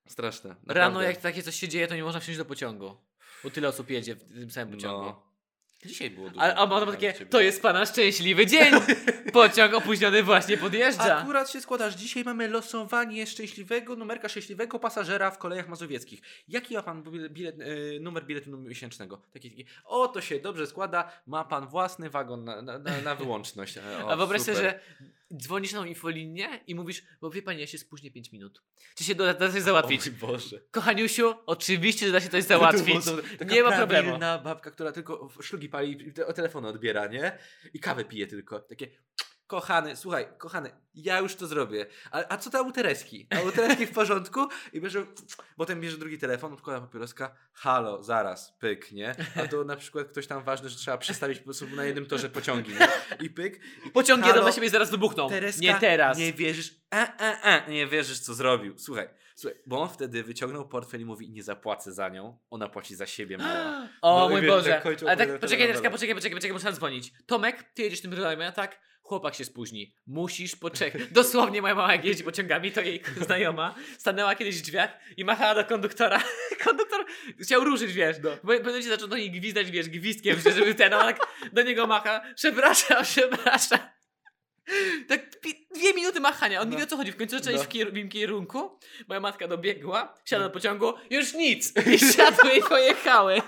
Straszne. 0.08 0.48
Rano 0.50 0.60
naprawdę. 0.66 1.04
jak 1.04 1.16
takie 1.16 1.42
coś 1.42 1.56
się 1.56 1.68
dzieje, 1.68 1.86
to 1.86 1.94
nie 1.96 2.02
można 2.04 2.20
wsiąść 2.20 2.38
do 2.38 2.44
pociągu. 2.44 2.96
Bo 3.44 3.50
tyle 3.50 3.68
osób 3.68 3.90
jedzie 3.90 4.14
w 4.14 4.24
tym 4.28 4.50
samym 4.50 4.74
pociągu. 4.74 5.04
No. 5.04 5.33
Dzisiaj 5.84 6.10
było 6.10 6.30
dużo. 6.30 6.42
A, 6.42 6.54
a 6.54 6.86
takie, 6.86 7.12
to 7.12 7.40
jest 7.40 7.62
pana 7.62 7.86
szczęśliwy 7.86 8.46
dzień! 8.46 8.74
Pociąg 9.32 9.74
opóźniony 9.74 10.22
właśnie 10.22 10.56
podjeżdża. 10.56 11.18
Akurat 11.18 11.50
się 11.50 11.60
składasz. 11.60 11.94
Dzisiaj 11.94 12.24
mamy 12.24 12.48
losowanie 12.48 13.26
szczęśliwego 13.26 13.96
numerka 13.96 14.28
szczęśliwego 14.28 14.78
pasażera 14.78 15.30
w 15.30 15.38
kolejach 15.38 15.68
mazowieckich. 15.68 16.20
Jaki 16.48 16.74
ma 16.74 16.82
pan 16.82 17.02
bilet, 17.30 17.60
e, 17.60 17.64
numer 18.00 18.24
biletu 18.24 18.58
miesięcznego? 18.58 19.22
Taki, 19.32 19.50
taki. 19.50 19.66
O, 19.84 20.08
to 20.08 20.20
się 20.20 20.38
dobrze 20.38 20.66
składa. 20.66 21.12
Ma 21.26 21.44
pan 21.44 21.68
własny 21.68 22.10
wagon 22.10 22.44
na, 22.44 22.62
na, 22.62 22.78
na, 22.78 23.00
na 23.00 23.14
wyłączność. 23.14 23.78
O, 23.78 24.10
A 24.10 24.16
wyobraź 24.16 24.42
sobie, 24.42 24.56
że 24.56 24.80
dzwonisz 25.36 25.72
na 25.72 25.78
tą 25.78 25.84
infolinię 25.84 26.60
i 26.66 26.74
mówisz, 26.74 27.02
bo 27.20 27.30
wie 27.30 27.42
pani, 27.42 27.60
ja 27.60 27.66
się 27.66 27.78
spóźnię 27.78 28.10
5 28.10 28.32
minut. 28.32 28.62
Czy 28.94 29.04
się 29.04 29.14
da, 29.14 29.34
da 29.34 29.52
coś 29.52 29.62
załatwić? 29.62 30.08
O 30.08 30.10
mój 30.10 30.18
Boże. 30.20 30.60
Kochaniusiu, 30.70 31.34
oczywiście, 31.46 32.06
że 32.06 32.12
da 32.12 32.20
się 32.20 32.28
coś 32.28 32.44
załatwić. 32.44 33.06
Nie 33.50 33.62
ma 33.62 33.68
problemu. 33.72 33.86
prawilna 33.86 34.38
babka, 34.38 34.70
która 34.70 34.92
tylko 34.92 35.28
szlugi 35.42 35.68
pali 35.68 36.08
i 36.08 36.12
te- 36.12 36.32
telefony 36.32 36.68
odbiera, 36.68 37.06
nie? 37.06 37.38
I 37.74 37.80
kawę 37.80 38.04
pije 38.04 38.26
tylko. 38.26 38.60
Takie, 38.60 38.88
kochany, 39.54 39.96
słuchaj, 39.96 40.26
kochany, 40.38 40.70
ja 40.94 41.18
już 41.18 41.34
to 41.36 41.46
zrobię. 41.46 41.86
A, 42.10 42.24
a 42.28 42.36
co 42.36 42.50
tam 42.50 42.66
u 42.66 42.72
Tereski? 42.72 43.26
A 43.30 43.40
u 43.40 43.52
Tereski 43.52 43.86
w 43.86 43.90
porządku? 44.00 44.48
I 44.72 44.80
bierze, 44.80 45.06
potem 45.56 45.80
bierze 45.80 45.98
drugi 45.98 46.18
telefon, 46.18 46.52
odkłada 46.52 46.80
papieroska, 46.80 47.34
halo, 47.52 48.02
zaraz, 48.02 48.52
pyk, 48.60 48.92
nie? 48.92 49.14
A 49.36 49.48
to 49.48 49.64
na 49.64 49.76
przykład 49.76 50.08
ktoś 50.08 50.26
tam 50.26 50.44
ważny, 50.44 50.68
że 50.68 50.76
trzeba 50.76 50.98
przestawić 50.98 51.38
po 51.38 51.44
prostu 51.44 51.66
na 51.66 51.84
jednym 51.84 52.06
torze 52.06 52.28
pociągi, 52.30 52.72
nie? 52.72 52.88
I 53.26 53.30
pyk. 53.30 53.60
I 53.86 53.90
Pociągi 53.90 54.28
jadą 54.28 54.44
na 54.44 54.52
siebie 54.52 54.66
i 54.66 54.70
zaraz 54.70 54.90
wybuchną. 54.90 55.28
Tereska, 55.28 55.62
nie 55.62 55.74
teraz. 55.74 56.18
Nie 56.18 56.32
wierzysz, 56.32 56.74
e, 56.94 56.96
e, 57.20 57.42
e, 57.42 57.70
nie 57.70 57.86
wierzysz, 57.86 58.20
co 58.20 58.34
zrobił. 58.34 58.78
Słuchaj, 58.78 59.08
słuchaj, 59.36 59.60
bo 59.66 59.82
on 59.82 59.88
wtedy 59.88 60.22
wyciągnął 60.22 60.68
portfel 60.68 61.00
i 61.00 61.04
mówi, 61.04 61.30
nie 61.30 61.42
zapłacę 61.42 61.92
za 61.92 62.08
nią, 62.08 62.38
ona 62.50 62.68
płaci 62.68 62.94
za 62.94 63.06
siebie, 63.06 63.38
mała. 63.38 63.88
O 64.02 64.18
No 64.20 64.28
mój 64.28 64.46
Boże. 64.46 64.70
tak 64.70 64.86
Ale 64.86 65.16
tak, 65.16 65.40
poczekaj, 65.40 65.68
nowelach. 65.68 65.92
poczekaj, 65.92 66.14
poczekaj, 66.14 66.34
poczekaj, 66.34 66.52
muszę 66.52 66.72
dzwonić. 66.72 67.12
Tomek, 67.26 67.62
ty 67.62 67.82
jedziesz 67.82 68.00
tym 68.00 68.12
ja 68.40 68.52
tak? 68.52 68.80
Chłopak 69.06 69.34
się 69.34 69.44
spóźni. 69.44 69.94
Musisz 70.06 70.56
poczekać. 70.56 71.02
Dosłownie 71.12 71.62
moja 71.62 71.74
mama 71.74 71.92
jak 71.92 72.04
jeździ 72.04 72.24
pociągami, 72.24 72.72
to 72.72 72.80
jej 72.80 73.02
znajoma 73.26 73.74
stanęła 73.98 74.34
kiedyś 74.34 74.58
w 74.58 74.62
drzwiach 74.62 74.98
i 75.16 75.24
machała 75.24 75.54
do 75.54 75.64
konduktora. 75.64 76.22
Konduktor 76.64 77.04
chciał 77.40 77.64
ruszyć, 77.64 77.92
wiesz. 77.92 78.16
No. 78.22 78.30
Bo 78.44 78.52
pewnie 78.52 78.82
się 78.82 78.88
zaczął 78.88 79.08
do 79.08 79.16
niej 79.16 79.30
gwizdać, 79.30 79.70
wiesz, 79.70 79.88
gwizdkiem, 79.88 80.40
że- 80.40 80.52
żeby 80.52 80.74
ten, 80.74 80.94
ona 80.94 81.04
tak 81.12 81.20
do 81.52 81.62
niego 81.62 81.86
macha. 81.86 82.22
Przepraszam, 82.36 83.04
przepraszam. 83.04 83.78
Tak 85.08 85.20
dwie 85.74 85.94
minuty 85.94 86.20
machania, 86.20 86.60
on 86.60 86.68
nie 86.68 86.72
No. 86.72 86.78
wie 86.78 86.84
o 86.84 86.86
co 86.86 86.96
chodzi. 86.96 87.12
W 87.12 87.16
końcu 87.16 87.38
zaczęli 87.38 87.56
No. 87.56 87.62
w, 87.62 87.68
kier- 87.68 87.92
w 87.92 87.96
im 87.96 88.08
kierunku. 88.08 88.78
Moja 89.08 89.20
matka 89.20 89.48
dobiegła, 89.48 90.14
siadła 90.24 90.46
do 90.48 90.52
pociągu, 90.54 90.92
już 91.10 91.34
nic. 91.34 91.72
I 91.94 91.98
siadły 91.98 92.50
i 92.58 92.62
pojechały. 92.62 93.42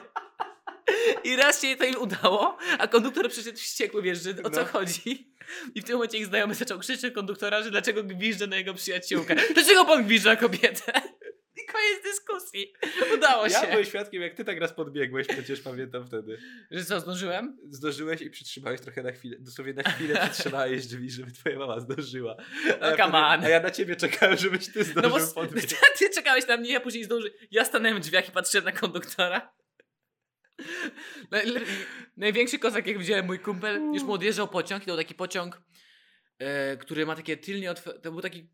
I 1.24 1.36
raz 1.36 1.62
się 1.62 1.76
to 1.76 1.84
im 1.84 1.96
udało, 1.96 2.58
a 2.78 2.86
konduktor 2.88 3.30
przyszedł 3.30 3.58
wściekły, 3.58 4.02
wiesz, 4.02 4.22
że 4.22 4.30
o 4.44 4.50
co 4.50 4.60
No. 4.60 4.66
chodzi. 4.66 5.32
I 5.74 5.80
w 5.80 5.84
tym 5.84 5.94
momencie 5.94 6.18
ich 6.18 6.26
znajomy 6.26 6.54
zaczął 6.54 6.78
krzyczeć 6.78 7.14
konduktora, 7.14 7.62
że 7.62 7.70
dlaczego 7.70 8.02
gwizdże 8.04 8.46
na 8.46 8.56
jego 8.56 8.74
przyjaciółkę. 8.74 9.36
Dlaczego 9.54 9.84
pan 9.84 10.04
gwizdże 10.04 10.28
na 10.30 10.36
kobietę? 10.36 10.92
I 11.62 11.66
koniec 11.72 12.02
dyskusji. 12.04 12.72
Udało 13.14 13.46
Ja 13.46 13.60
się. 13.60 13.66
byłem 13.66 13.84
świadkiem, 13.84 14.22
jak 14.22 14.34
ty 14.34 14.44
tak 14.44 14.58
raz 14.60 14.72
podbiegłeś, 14.72 15.26
przecież 15.26 15.60
pamiętam 15.60 16.06
wtedy. 16.06 16.38
Że 16.70 16.84
co, 16.84 17.00
zdążyłem? 17.00 17.58
Zdążyłeś 17.70 18.20
i 18.22 18.30
przytrzymałeś 18.30 18.80
trochę 18.80 19.02
na 19.02 19.12
chwilę, 19.12 19.36
dosłownie 19.40 19.72
na 19.74 19.82
chwilę 19.82 20.20
przytrzymałeś 20.32 20.86
drzwi, 20.86 21.10
żeby 21.10 21.32
twoja 21.32 21.58
mama 21.58 21.80
zdążyła. 21.80 22.36
No, 22.80 22.86
ja 22.96 23.12
a 23.12 23.48
ja 23.48 23.60
na 23.60 23.70
ciebie 23.70 23.96
czekałem, 23.96 24.36
żebyś 24.36 24.66
ty 24.66 24.78
No 24.78 24.84
zdążył 24.84 25.10
bo 25.10 25.18
s- 25.18 25.34
podbiec. 25.34 25.74
ty 25.98 26.10
czekałeś 26.10 26.46
na 26.46 26.56
mnie, 26.56 26.72
ja 26.72 26.80
później 26.80 27.04
zdążyłem. 27.04 27.36
Ja 27.50 27.64
stanąłem 27.64 27.96
w 27.96 28.00
drzwiach 28.00 28.28
i 28.28 28.32
patrzyłem 28.32 28.64
na 28.64 28.72
konduktora. 28.72 29.52
Naj- 31.32 31.60
Największy 32.16 32.58
kozak, 32.58 32.86
jak 32.86 32.98
widziałem 32.98 33.26
mój 33.26 33.38
kumpel, 33.38 33.82
już 33.94 34.02
mu 34.02 34.12
odjeżdżał 34.12 34.48
pociąg 34.48 34.82
i 34.82 34.86
to 34.86 34.92
był 34.92 34.96
taki 35.02 35.14
pociąg, 35.14 35.62
e, 36.38 36.76
który 36.76 37.06
ma 37.06 37.16
takie 37.16 37.36
tylnie 37.36 37.74
To 37.74 38.12
był 38.12 38.20
taki, 38.20 38.48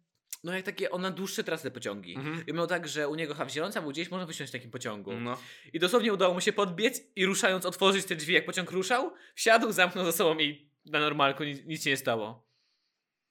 no 0.45 0.53
jak 0.53 0.65
takie, 0.65 0.91
on 0.91 1.03
na 1.03 1.11
dłuższe 1.11 1.45
trasy 1.45 1.63
te 1.63 1.71
pociągi. 1.71 2.15
Mhm. 2.15 2.47
I 2.47 2.53
miał 2.53 2.67
tak, 2.67 2.89
że 2.89 3.09
u 3.09 3.15
niego 3.15 3.35
Hawzieląca, 3.35 3.83
był 3.83 3.91
gdzieś 3.91 4.11
można 4.11 4.27
wysiąść 4.27 4.53
w 4.53 4.53
takim 4.53 4.71
pociągu. 4.71 5.13
No. 5.13 5.39
I 5.73 5.79
dosłownie 5.79 6.13
udało 6.13 6.35
mu 6.35 6.41
się 6.41 6.53
podbiec 6.53 7.03
i 7.17 7.27
ruszając 7.27 7.67
otworzyć 7.67 8.07
te 8.07 8.17
drzwi, 8.17 8.35
jak 8.35 8.45
pociąg 8.47 8.71
ruszał, 8.71 9.13
wsiadł, 9.35 9.73
zamknął 9.73 10.05
za 10.05 10.13
sobą 10.13 10.39
i 10.39 10.71
na 10.85 11.01
normalku 11.01 11.45
nic, 11.45 11.65
nic 11.65 11.85
się 11.85 11.91
nie 11.91 11.97
stało. 11.97 12.49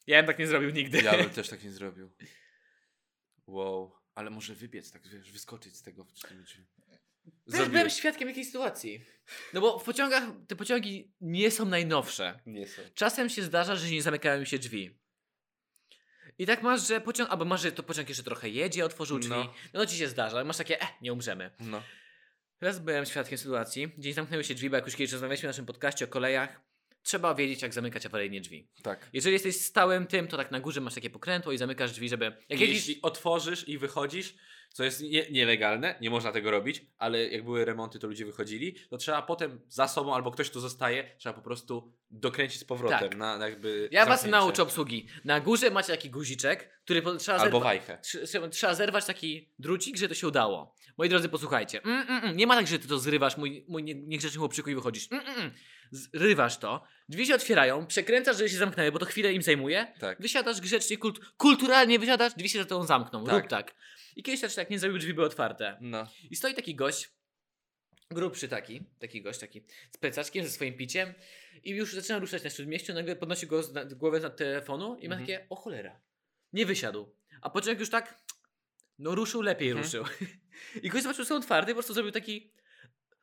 Ja 0.07 0.17
bym 0.17 0.27
tak 0.27 0.39
nie 0.39 0.47
zrobił 0.47 0.69
nigdy. 0.69 1.01
Ja 1.01 1.17
bym 1.17 1.29
też 1.39 1.49
tak 1.49 1.63
nie 1.63 1.71
zrobił. 1.71 2.11
Wow. 3.47 3.95
Ale 4.15 4.29
może 4.29 4.55
wybiec, 4.55 4.91
tak 4.91 5.07
wiesz, 5.07 5.31
wyskoczyć 5.31 5.75
z 5.75 5.81
tego. 5.81 6.05
z 6.15 6.21
tymi 6.21 6.45
Też 7.51 7.69
byłem 7.69 7.89
świadkiem 7.89 8.27
jakiejś 8.27 8.47
sytuacji. 8.47 9.05
No 9.53 9.61
bo 9.61 9.79
w 9.79 9.83
pociągach 9.83 10.23
te 10.47 10.55
pociągi 10.55 11.11
nie 11.21 11.51
są 11.51 11.65
najnowsze. 11.65 12.39
Nie 12.45 12.67
są. 12.67 12.81
Czasem 12.93 13.29
się 13.29 13.43
zdarza, 13.43 13.75
że 13.75 13.89
nie 13.91 14.01
zamykają 14.01 14.45
się 14.45 14.59
drzwi. 14.59 14.97
I 16.37 16.45
tak 16.45 16.61
masz, 16.63 16.87
że 16.87 17.01
pociąg, 17.01 17.29
albo 17.29 17.45
masz, 17.45 17.61
że 17.61 17.71
to 17.71 17.83
pociąg 17.83 18.09
jeszcze 18.09 18.23
trochę 18.23 18.49
jedzie, 18.49 18.85
otworzył 18.85 19.19
drzwi. 19.19 19.31
No, 19.33 19.53
No. 19.73 19.85
ci 19.85 19.97
się 19.97 20.07
zdarza, 20.07 20.43
masz 20.43 20.57
takie, 20.57 20.81
eh, 20.81 21.01
nie 21.01 21.13
umrzemy. 21.13 21.51
No. 21.59 21.83
Raz 22.61 22.79
byłem 22.79 23.05
świadkiem 23.05 23.37
sytuacji, 23.37 23.87
gdzie 23.97 24.13
zamknęły 24.13 24.43
się 24.43 24.55
drzwi, 24.55 24.69
bo 24.69 24.75
jak 24.75 24.85
już 24.85 24.95
kiedyś 24.95 25.11
rozmawialiśmy 25.11 25.47
w 25.47 25.49
naszym 25.49 25.65
podcaście 25.65 26.05
o 26.05 26.07
kolejach, 26.07 26.61
trzeba 27.03 27.35
wiedzieć, 27.35 27.61
jak 27.61 27.73
zamykać 27.73 28.05
awaryjnie 28.05 28.41
drzwi. 28.41 28.67
Tak. 28.83 29.09
Jeżeli 29.13 29.33
jesteś 29.33 29.61
stałym 29.61 30.07
tym, 30.07 30.27
to 30.27 30.37
tak 30.37 30.51
na 30.51 30.59
górze 30.59 30.81
masz 30.81 30.93
takie 30.95 31.09
pokrętło 31.09 31.51
i 31.51 31.57
zamykasz 31.57 31.91
drzwi, 31.91 32.09
żeby... 32.09 32.25
Jak 32.25 32.59
Jeśli 32.59 32.65
jedziesz... 32.75 32.95
otworzysz 33.03 33.67
i 33.67 33.77
wychodzisz, 33.77 34.35
co 34.73 34.83
jest 34.83 35.01
nie, 35.01 35.25
nielegalne, 35.31 35.95
nie 36.01 36.09
można 36.09 36.31
tego 36.31 36.51
robić, 36.51 36.85
ale 36.97 37.27
jak 37.27 37.43
były 37.43 37.65
remonty, 37.65 37.99
to 37.99 38.07
ludzie 38.07 38.25
wychodzili, 38.25 38.75
to 38.89 38.97
trzeba 38.97 39.21
potem 39.21 39.61
za 39.69 39.87
sobą, 39.87 40.15
albo 40.15 40.31
ktoś 40.31 40.49
tu 40.49 40.59
zostaje, 40.59 41.15
trzeba 41.17 41.33
po 41.33 41.41
prostu 41.41 41.93
dokręcić 42.11 42.59
z 42.61 42.63
powrotem 42.63 42.99
Tak. 42.99 43.17
na 43.17 43.37
na 43.37 43.47
jakby 43.49 43.89
Ja 43.91 44.05
was 44.05 44.09
zamknięcie. 44.21 44.31
nauczę 44.45 44.63
obsługi. 44.63 45.07
Na 45.25 45.39
górze 45.39 45.71
macie 45.71 45.93
taki 45.93 46.09
guziczek, 46.09 46.69
który 46.83 47.01
po- 47.01 47.15
trzeba 47.15 47.37
Albo 47.37 47.57
zerwa- 47.59 47.63
wajchę. 47.63 47.97
Trze- 48.03 48.49
Trzeba 48.49 48.73
zerwać 48.75 49.05
taki 49.05 49.49
drucik, 49.59 49.97
że 49.97 50.07
to 50.07 50.13
się 50.13 50.27
udało. 50.27 50.75
Moi 50.97 51.09
drodzy, 51.09 51.29
posłuchajcie. 51.29 51.81
Mm, 51.83 52.01
mm, 52.07 52.23
mm. 52.23 52.37
Nie 52.37 52.47
ma 52.47 52.55
tak, 52.55 52.67
że 52.67 52.79
ty 52.79 52.87
to 52.87 52.99
zrywasz, 52.99 53.37
mój, 53.37 53.65
mój 53.67 53.83
nie- 53.83 53.95
niegrzeczny 53.95 54.39
chłopczyku 54.39 54.69
i 54.69 54.75
wychodzisz. 54.75 55.07
Mm, 55.11 55.25
mm, 55.25 55.39
mm. 55.39 55.51
Zrywasz 55.91 56.57
to, 56.57 56.83
drzwi 57.09 57.25
się 57.25 57.35
otwierają, 57.35 57.87
przekręcasz, 57.87 58.37
żeby 58.37 58.49
się 58.49 58.57
zamknęły, 58.57 58.91
bo 58.91 58.99
to 58.99 59.05
chwilę 59.05 59.33
im 59.33 59.41
zajmuje. 59.41 59.93
Tak. 59.99 60.21
Wysiadasz 60.21 60.61
grzecznie, 60.61 60.97
kult, 60.97 61.19
kulturalnie 61.37 61.99
wysiadasz, 61.99 62.33
drzwi 62.33 62.49
się 62.49 62.59
za 62.59 62.65
tobą 62.65 62.85
zamkną. 62.85 63.25
Tak. 63.25 63.41
Rób 63.41 63.47
tak. 63.49 63.75
I 64.15 64.23
kiedyś 64.23 64.41
też 64.41 64.55
tak 64.55 64.69
nie 64.69 64.79
zrobił, 64.79 64.97
drzwi 64.99 65.13
były 65.13 65.27
otwarte. 65.27 65.77
No. 65.81 66.07
I 66.29 66.35
stoi 66.35 66.53
taki 66.53 66.75
gość, 66.75 67.09
grubszy 68.11 68.47
taki, 68.47 68.83
taki 68.99 69.21
gość, 69.21 69.39
taki 69.39 69.63
z 69.91 69.97
plecaczkiem, 69.97 70.43
ze 70.45 70.51
swoim 70.51 70.73
piciem 70.77 71.13
i 71.63 71.69
już 71.71 71.93
zaczyna 71.93 72.19
ruszać 72.19 72.43
na 72.43 72.49
śródmieściu, 72.49 72.93
nagle 72.93 73.15
podnosi 73.15 73.47
go 73.47 73.63
z, 73.63 73.73
na, 73.73 73.85
głowę 73.85 74.19
z 74.19 74.23
nad 74.23 74.37
telefonu 74.37 74.95
i 74.99 75.09
ma 75.09 75.15
Mhm. 75.15 75.19
takie, 75.21 75.45
o 75.49 75.55
cholera, 75.55 75.99
nie 76.53 76.65
wysiadł. 76.65 77.15
A 77.41 77.49
pociąg 77.49 77.79
już 77.79 77.89
tak, 77.89 78.19
no 78.99 79.15
ruszył, 79.15 79.41
lepiej 79.41 79.69
Mhm. 79.69 79.85
ruszył. 79.85 80.03
I 80.83 80.89
gość 80.89 81.03
zobaczył, 81.03 81.23
że 81.23 81.29
są 81.29 81.35
otwarty, 81.35 81.71
po 81.71 81.75
prostu 81.75 81.93
zrobił 81.93 82.11
taki 82.11 82.51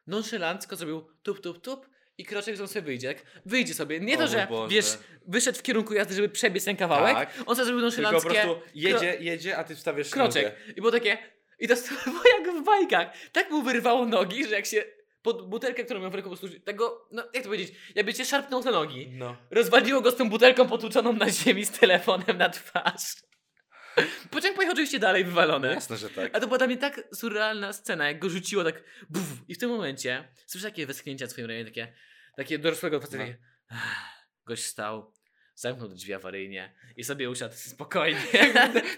nonszalancko, 0.06 0.76
zrobił 0.76 1.08
tup, 1.22 1.40
tup, 1.40 1.60
tup 1.62 1.88
i 2.18 2.24
kroczek, 2.24 2.60
on 2.60 2.68
sobie 2.68 2.82
wyjdzie. 2.82 3.14
Tak? 3.14 3.22
Wyjdzie 3.46 3.74
sobie. 3.74 4.00
Nie 4.00 4.14
O 4.14 4.18
to, 4.18 4.28
że 4.28 4.46
Boże. 4.50 4.74
wiesz, 4.74 4.98
wyszedł 5.26 5.58
w 5.58 5.62
kierunku 5.62 5.94
jazdy, 5.94 6.14
żeby 6.14 6.28
przebiec 6.28 6.64
ten 6.64 6.76
kawałek, 6.76 7.14
Tak. 7.14 7.34
on 7.46 7.56
sobie 7.56 7.66
zrobił 7.66 7.90
Tylko 7.90 8.10
po 8.20 8.20
prostu 8.20 8.60
jedzie, 8.74 9.16
jedzie, 9.20 9.56
a 9.56 9.64
ty 9.64 9.76
wstawiasz 9.76 10.10
kroczek. 10.10 10.44
nogę. 10.44 10.56
I 10.76 10.80
było 10.80 10.90
takie. 10.92 11.18
I 11.58 11.68
to 11.68 11.74
było 12.06 12.22
jak 12.38 12.56
w 12.56 12.64
bajkach. 12.64 13.08
Tak 13.32 13.50
mu 13.50 13.62
wyrwało 13.62 14.06
nogi, 14.06 14.44
że 14.48 14.54
jak 14.54 14.66
się 14.66 14.84
pod 15.22 15.48
butelkę, 15.48 15.84
którą 15.84 16.00
miał 16.00 16.10
w 16.10 16.14
ręku, 16.14 16.30
po 16.30 16.36
prostu 16.36 16.60
tego, 16.60 17.08
no 17.12 17.22
jak 17.34 17.42
to 17.42 17.48
powiedzieć, 17.48 17.72
jakby 17.94 18.14
cię 18.14 18.24
szarpnął 18.24 18.62
te 18.62 18.70
nogi. 18.70 19.08
No. 19.12 19.36
Rozwaliło 19.50 20.00
go 20.00 20.10
z 20.10 20.16
tą 20.16 20.28
butelką 20.30 20.68
potłuczoną 20.68 21.12
na 21.12 21.30
ziemi 21.30 21.64
z 21.64 21.70
telefonem 21.70 22.38
na 22.38 22.48
twarz. 22.48 23.14
Pociąg 24.30 24.54
pojechał 24.56 24.72
oczywiście 24.72 24.98
dalej 24.98 25.24
wywalony. 25.24 25.68
jasne, 25.74 25.96
że 25.96 26.10
tak. 26.10 26.36
A 26.36 26.40
to 26.40 26.46
była 26.46 26.58
dla 26.58 26.66
mnie 26.66 26.76
tak 26.76 27.00
surrealna 27.14 27.72
scena, 27.72 28.08
jak 28.08 28.18
go 28.18 28.30
rzuciło 28.30 28.64
tak 28.64 28.82
buf, 29.10 29.24
i 29.48 29.54
w 29.54 29.58
tym 29.58 29.70
momencie 29.70 30.28
słyszę 30.46 30.66
takie 30.70 30.86
westchnięcia 30.86 31.26
w 31.26 31.30
swoim 31.30 31.46
rejonie, 31.46 31.64
takie, 31.64 31.92
takie 32.38 32.58
dorosłego 32.58 33.00
faceta, 33.00 33.24
No. 33.26 33.32
"Ah", 33.68 34.12
gość 34.46 34.64
stał, 34.64 35.12
zamknął 35.54 35.88
drzwi 35.88 36.14
awaryjnie 36.14 36.74
i 36.96 37.04
sobie 37.04 37.30
usiadł 37.30 37.54
spokojnie. 37.74 38.20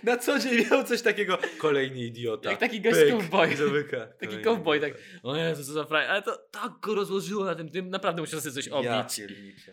Na 0.03 0.17
co 0.17 0.39
dzień 0.39 0.67
miał 0.71 0.85
coś 0.85 1.03
takiego. 1.03 1.39
Kolejny 1.59 1.99
idiota. 1.99 2.51
Jak 2.51 2.61
taki 2.61 2.81
gość 2.81 2.97
cowboy. 3.11 3.57
Zamyka. 3.57 4.07
Taki 4.07 4.43
cowboy, 4.43 4.81
tak, 4.81 4.93
o 5.23 5.37
Jezu, 5.37 5.65
co 5.65 5.73
za 5.73 5.85
frajer, 5.85 6.11
ale 6.11 6.23
to 6.23 6.37
tak 6.51 6.73
go 6.81 6.95
rozłożyło 6.95 7.45
na 7.45 7.55
tym, 7.55 7.69
tym 7.69 7.91
naprawdę 7.91 8.23
musiał 8.23 8.41
sobie 8.41 8.53
coś 8.53 8.67
Ja 8.67 8.73
obić. 8.75 9.17
pierniczę. 9.17 9.73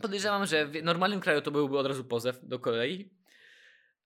Podejrzewam, 0.00 0.46
że 0.46 0.66
w 0.66 0.82
normalnym 0.82 1.20
kraju 1.20 1.40
to 1.40 1.50
byłby 1.50 1.78
od 1.78 1.86
razu 1.86 2.04
pozew 2.04 2.38
do 2.42 2.58
kolei, 2.58 3.10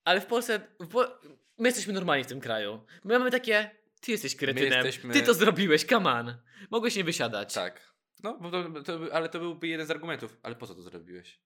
ale 0.05 0.21
w 0.21 0.27
Polsce, 0.27 0.61
w 0.81 0.89
po... 0.89 1.21
my 1.59 1.69
jesteśmy 1.69 1.93
normalni 1.93 2.25
w 2.25 2.27
tym 2.27 2.41
kraju. 2.41 2.87
My 3.05 3.19
mamy 3.19 3.31
takie, 3.31 3.71
ty 4.01 4.13
jesteś 4.13 4.37
kretynem, 4.37 4.85
jesteśmy- 4.87 5.13
ty 5.15 5.23
to 5.23 5.35
zrobiłeś, 5.35 5.93
on. 5.93 6.35
Mogłeś 6.71 6.97
nie 6.97 7.05
wysiadać. 7.05 7.55
Tak. 7.55 7.88
No, 8.23 8.39
bo 8.41 8.51
to, 8.51 8.83
to, 8.83 8.99
ale 9.13 9.29
to 9.29 9.39
byłby 9.39 9.69
jeden 9.69 9.87
z 9.87 9.91
argumentów. 9.91 10.37
Ale 10.43 10.55
po 10.55 10.67
co 10.67 10.75
to 10.75 10.83
zrobiłeś? 10.83 11.41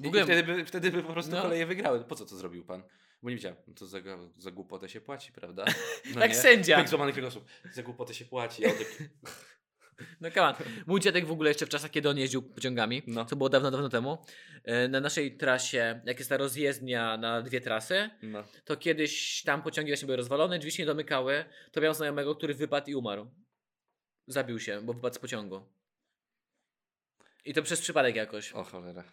W 0.00 0.06
ogóle- 0.06 0.24
wtedy 0.24 0.42
by, 0.42 0.64
wtedy 0.64 0.90
by 0.90 1.02
po 1.02 1.12
prostu 1.12 1.32
No. 1.32 1.42
koleje 1.42 1.66
wygrały. 1.66 2.04
Po 2.04 2.14
co 2.14 2.26
to 2.26 2.36
zrobił 2.36 2.64
pan? 2.64 2.82
Bo 3.22 3.30
nie 3.30 3.36
wiedziałem. 3.36 3.56
No 3.66 3.74
to 3.74 3.86
za, 3.86 3.98
za 4.36 4.50
głupotę 4.50 4.88
się 4.88 5.00
płaci, 5.00 5.32
prawda? 5.32 5.64
No 6.14 6.20
Jak 6.20 6.30
nie? 6.30 6.36
sędzia. 6.36 6.76
Pyk 6.78 6.88
złamany 6.88 7.12
kręgosłup. 7.12 7.44
Za 7.72 7.82
głupotę 7.82 8.14
się 8.14 8.24
płaci. 8.24 8.62
Ja 8.62 8.68
tak, 8.68 8.86
No 10.20 10.30
come 10.30 10.46
on. 10.46 10.54
Mój 10.86 11.00
dziadek 11.00 11.26
w 11.26 11.32
ogóle 11.32 11.50
jeszcze 11.50 11.66
w 11.66 11.68
czasach, 11.68 11.90
kiedy 11.90 12.08
on 12.08 12.18
jeździł 12.18 12.42
pociągami, 12.42 13.02
No. 13.06 13.24
co 13.24 13.36
było 13.36 13.48
dawno, 13.48 13.70
dawno 13.70 13.88
temu, 13.88 14.18
e, 14.64 14.88
na 14.88 15.00
naszej 15.00 15.36
trasie, 15.36 16.00
jak 16.04 16.18
jest 16.18 16.30
ta 16.30 16.36
rozjezdnia 16.36 17.16
na 17.16 17.42
dwie 17.42 17.60
trasy, 17.60 18.10
no. 18.22 18.44
to 18.64 18.76
kiedyś 18.76 19.42
tam 19.42 19.62
pociągi 19.62 19.90
właśnie 19.90 20.06
były 20.06 20.16
rozwalone, 20.16 20.58
drzwi 20.58 20.70
się 20.72 20.82
nie 20.82 20.86
domykały, 20.86 21.44
to 21.72 21.80
miał 21.80 21.94
znajomego, 21.94 22.34
który 22.34 22.54
wypadł 22.54 22.90
i 22.90 22.94
umarł. 22.94 23.30
Zabił 24.26 24.58
się, 24.60 24.80
bo 24.82 24.92
wypadł 24.92 25.14
z 25.14 25.18
pociągu. 25.18 25.77
I 27.48 27.54
to 27.54 27.62
przez 27.62 27.80
przypadek 27.80 28.16
jakoś. 28.16 28.52
O 28.52 28.64
cholera. 28.64 29.04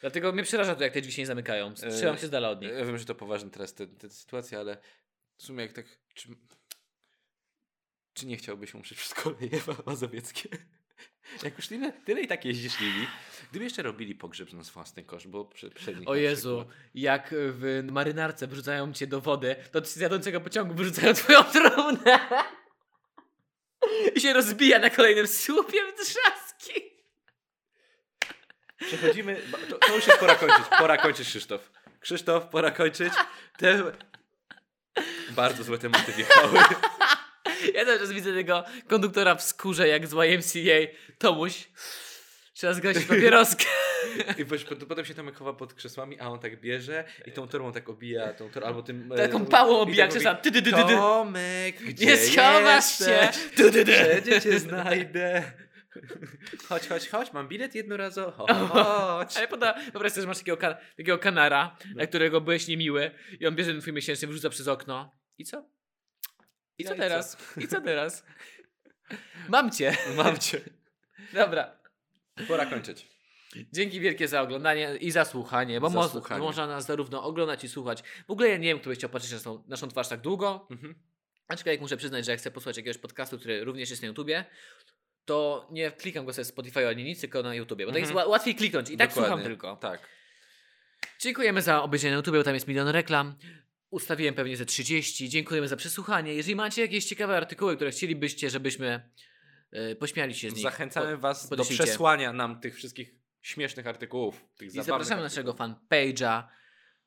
Dlatego 0.00 0.32
mnie 0.32 0.42
przeraża 0.42 0.74
to, 0.74 0.82
jak 0.82 0.92
te 0.92 1.00
drzwi 1.00 1.12
się 1.12 1.22
nie 1.22 1.26
zamykają. 1.26 1.74
Trzymam 1.74 2.14
E, 2.14 2.18
się 2.18 2.26
z 2.26 2.30
dala 2.30 2.50
od 2.50 2.60
nich. 2.60 2.70
Ja 2.72 2.84
wiem, 2.84 2.98
że 2.98 3.04
to 3.04 3.14
poważny 3.14 3.50
teraz 3.50 3.74
te, 3.74 3.86
te 3.86 4.10
sytuacje, 4.10 4.58
ale 4.58 4.78
w 5.36 5.42
sumie 5.42 5.62
jak 5.62 5.72
tak... 5.72 5.86
Czy, 6.14 6.28
czy 8.12 8.26
nie 8.26 8.36
chciałbyś 8.36 8.74
umrzeć 8.74 8.98
przez 8.98 9.14
koleje 9.14 9.56
ma- 9.66 9.82
mazowieckie? 9.92 10.48
Jak 11.42 11.56
już 11.56 11.68
tyle, 11.68 11.92
tyle 11.92 12.20
i 12.20 12.26
tak 12.26 12.44
jeździsz 12.44 12.80
nimi, 12.80 13.06
gdyby 13.50 13.64
jeszcze 13.64 13.82
robili 13.82 14.14
pogrzeb 14.14 14.52
na 14.52 14.62
własny 14.62 15.04
kosz, 15.04 15.26
bo 15.26 15.44
prze, 15.44 15.70
przednich 15.70 16.08
O 16.08 16.14
Jezu, 16.14 16.64
jak 16.94 17.28
w 17.32 17.82
marynarce 17.90 18.46
wrzucają 18.46 18.92
cię 18.92 19.06
do 19.06 19.20
wody, 19.20 19.56
to 19.72 19.84
z 19.84 19.96
jadącego 19.96 20.40
pociągu 20.40 20.74
wyrzucają 20.74 21.14
twoją 21.14 21.44
trumnę. 21.44 22.18
I 24.16 24.20
się 24.20 24.32
rozbija 24.32 24.78
na 24.78 24.90
kolejnym 24.90 25.26
słupie 25.26 25.78
w. 25.92 26.45
Przechodzimy, 28.80 29.36
to, 29.70 29.78
to 29.78 29.96
już 29.96 30.06
jest 30.06 30.18
pora 30.18 30.34
kończyć, 30.34 30.64
pora 30.78 30.96
kończyć 30.96 31.28
Krzysztof. 31.28 31.70
Krzysztof, 32.00 32.44
pora 32.46 32.70
kończyć. 32.70 33.12
Te... 33.58 33.82
Bardzo 35.30 35.64
złe 35.64 35.78
tematy 35.78 36.12
wjechały. 36.12 36.58
Ja 37.74 37.84
cały 37.84 37.98
czas 37.98 38.12
widzę 38.12 38.32
tego 38.34 38.64
konduktora 38.88 39.34
w 39.34 39.42
skórze, 39.42 39.88
jak 39.88 40.06
z 40.06 40.12
YMCA. 40.12 40.92
Tomuś, 41.18 41.68
trzeba 42.54 42.72
zgasić 42.74 43.04
papieroskę. 43.04 43.64
I 44.38 44.44
potem 44.88 45.04
się 45.04 45.14
Tomek 45.14 45.36
chowa 45.36 45.52
pod 45.52 45.74
krzesłami, 45.74 46.20
a 46.20 46.28
on 46.28 46.38
tak 46.38 46.60
bierze 46.60 47.04
i 47.26 47.32
tą 47.32 47.48
torbą 47.48 47.72
tak 47.72 47.88
obija, 47.88 48.32
tą 48.32 48.50
tor- 48.50 48.64
albo 48.64 48.82
tym... 48.82 49.12
e, 49.12 49.16
Taką 49.16 49.46
pałą 49.46 49.78
obija 49.78 50.04
tak 50.04 50.10
krzesła. 50.10 50.34
Ty, 50.34 50.52
ty, 50.52 50.62
ty, 50.62 50.70
ty, 50.72 50.76
ty. 50.76 50.92
Tomek, 50.92 51.76
gdzie 51.82 52.06
Nie 52.06 52.16
schowasz 52.16 52.98
się. 52.98 53.28
tu. 53.56 53.62
Wszędzie 53.92 54.40
cię 54.40 54.58
znajdę. 54.60 55.52
Chodź, 56.68 56.88
chodź, 56.88 57.08
chodź, 57.08 57.32
mam 57.32 57.48
bilet 57.48 57.74
jednorazowy. 57.74 58.32
Chodź. 58.68 59.36
Ale 59.36 59.48
poda, 59.48 59.74
wyobraź 59.92 60.12
sobie, 60.12 60.22
że 60.22 60.28
masz 60.28 60.38
takiego, 60.38 60.56
takiego 60.96 61.18
kanara, 61.18 61.76
na 61.94 62.06
którego 62.06 62.40
byłeś 62.40 62.68
niemiły 62.68 63.10
i 63.40 63.46
on 63.46 63.54
bierze 63.56 63.72
ten 63.72 63.80
twój 63.80 63.92
miesięczny, 63.92 64.28
wrzuca 64.28 64.50
przez 64.50 64.68
okno. 64.68 65.12
I 65.38 65.44
co? 65.44 65.68
I 66.78 66.84
co 66.84 66.90
No 66.90 66.96
i 66.96 66.98
teraz? 66.98 67.36
I 67.56 67.68
co 67.68 67.80
teraz? 67.80 68.24
Mam 69.48 69.70
cię. 69.70 69.96
Mam 70.16 70.38
cię. 70.38 70.60
Dobra. 71.32 71.78
Pora 72.48 72.66
kończyć. 72.66 73.06
Dzięki 73.72 74.00
wielkie 74.00 74.28
za 74.28 74.42
oglądanie 74.42 74.96
i 75.00 75.10
za 75.10 75.24
słuchanie, 75.24 75.80
bo 75.80 75.90
Za 75.90 76.08
słuchanie. 76.08 76.40
można 76.42 76.66
nas 76.66 76.86
zarówno 76.86 77.22
oglądać 77.22 77.64
i 77.64 77.68
słuchać. 77.68 78.02
W 78.26 78.30
ogóle 78.30 78.48
ja 78.48 78.56
nie 78.56 78.68
wiem, 78.68 78.78
kto 78.80 78.90
by 78.90 78.94
chciał 78.94 79.10
patrzeć 79.10 79.30
na 79.32 79.36
naszą, 79.36 79.64
naszą 79.68 79.88
twarz 79.88 80.08
tak 80.08 80.20
długo. 80.20 80.66
Mhm. 80.70 80.94
Aczkolwiek 81.48 81.80
muszę 81.80 81.96
przyznać, 81.96 82.24
że 82.24 82.30
jak 82.30 82.40
chcę 82.40 82.50
posłuchać 82.50 82.76
jakiegoś 82.76 82.98
podcastu, 82.98 83.38
który 83.38 83.64
również 83.64 83.90
jest 83.90 84.02
na 84.02 84.08
YouTubie, 84.08 84.44
to 85.26 85.68
nie 85.70 85.90
klikam 85.90 86.24
go 86.26 86.32
sobie 86.32 86.44
Spotify 86.44 86.88
ani 86.88 87.04
nic, 87.04 87.20
tylko 87.20 87.42
na 87.42 87.54
YouTubie, 87.54 87.86
bo 87.86 87.92
tak 87.92 88.00
jest 88.00 88.10
Mhm. 88.10 88.26
ła- 88.28 88.30
łatwiej 88.30 88.54
kliknąć 88.54 88.90
i 88.90 88.96
tak 88.96 89.08
Dokładnie. 89.08 89.28
słucham 89.30 89.44
tylko. 89.46 89.76
Tak. 89.76 90.08
Dziękujemy 91.20 91.62
za 91.62 91.82
obejrzenie 91.82 92.10
na 92.10 92.16
YouTube, 92.16 92.34
bo 92.36 92.42
tam 92.42 92.54
jest 92.54 92.68
milion 92.68 92.88
reklam. 92.88 93.34
Ustawiłem 93.90 94.34
pewnie 94.34 94.56
ze 94.56 94.66
30. 94.66 95.28
Dziękujemy 95.28 95.68
za 95.68 95.76
przesłuchanie. 95.76 96.34
Jeżeli 96.34 96.56
macie 96.56 96.82
jakieś 96.82 97.04
ciekawe 97.04 97.36
artykuły, 97.36 97.76
które 97.76 97.90
chcielibyście, 97.90 98.50
żebyśmy 98.50 99.10
e, 99.72 99.96
pośmiali 99.96 100.34
się 100.34 100.50
z 100.50 100.54
nich, 100.54 100.62
Zachęcamy 100.62 101.12
po- 101.12 101.18
Was 101.18 101.48
do 101.48 101.64
przesłania 101.64 102.32
nam 102.32 102.60
tych 102.60 102.76
wszystkich 102.76 103.14
śmiesznych 103.42 103.86
artykułów. 103.86 104.44
Tych 104.56 104.68
I 104.68 104.70
zapraszamy 104.70 105.22
naszego 105.22 105.50
artykułów. 105.50 105.78
fanpage'a, 105.90 106.42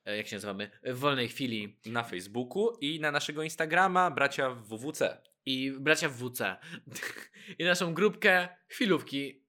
e, 0.06 0.18
jak 0.18 0.28
się 0.28 0.36
nazywamy, 0.36 0.72
w 0.84 0.98
wolnej 1.00 1.28
chwili. 1.28 1.80
na 1.86 2.04
Facebooku 2.04 2.78
i 2.82 3.00
na 3.00 3.12
naszego 3.12 3.44
Instagrama 3.44 4.12
bracia 4.12 4.50
WWC. 4.50 5.22
I 5.46 5.72
bracia 5.72 6.10
w 6.10 6.14
WC. 6.14 6.58
I 7.60 7.64
naszą 7.64 7.94
grupkę 7.94 8.50
chwilówki. 8.68 9.46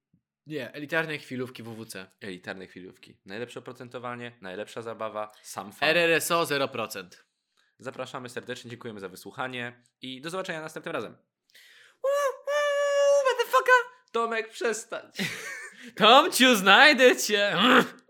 Nie, 0.46 0.72
elitarne 0.72 1.18
chwilówki 1.18 1.62
WWC. 1.62 2.10
Elitarne 2.20 2.66
chwilówki. 2.66 3.20
Najlepsze 3.26 3.60
oprocentowanie, 3.60 4.38
najlepsza 4.40 4.82
zabawa, 4.82 5.32
sam 5.42 5.72
fan. 5.72 5.88
RRSO 5.88 6.42
0%. 6.42 7.06
Zapraszamy 7.78 8.28
serdecznie, 8.28 8.70
dziękujemy 8.70 9.00
za 9.00 9.08
wysłuchanie 9.08 9.82
i 10.02 10.20
do 10.20 10.30
zobaczenia 10.30 10.60
następnym 10.60 10.94
razem. 10.94 11.16
Motherfucker! 13.24 13.84
Tomek, 14.12 14.48
przestań. 14.48 15.10
Tomciu, 15.98 16.56
znajdę 16.56 17.16
cię! 17.16 17.56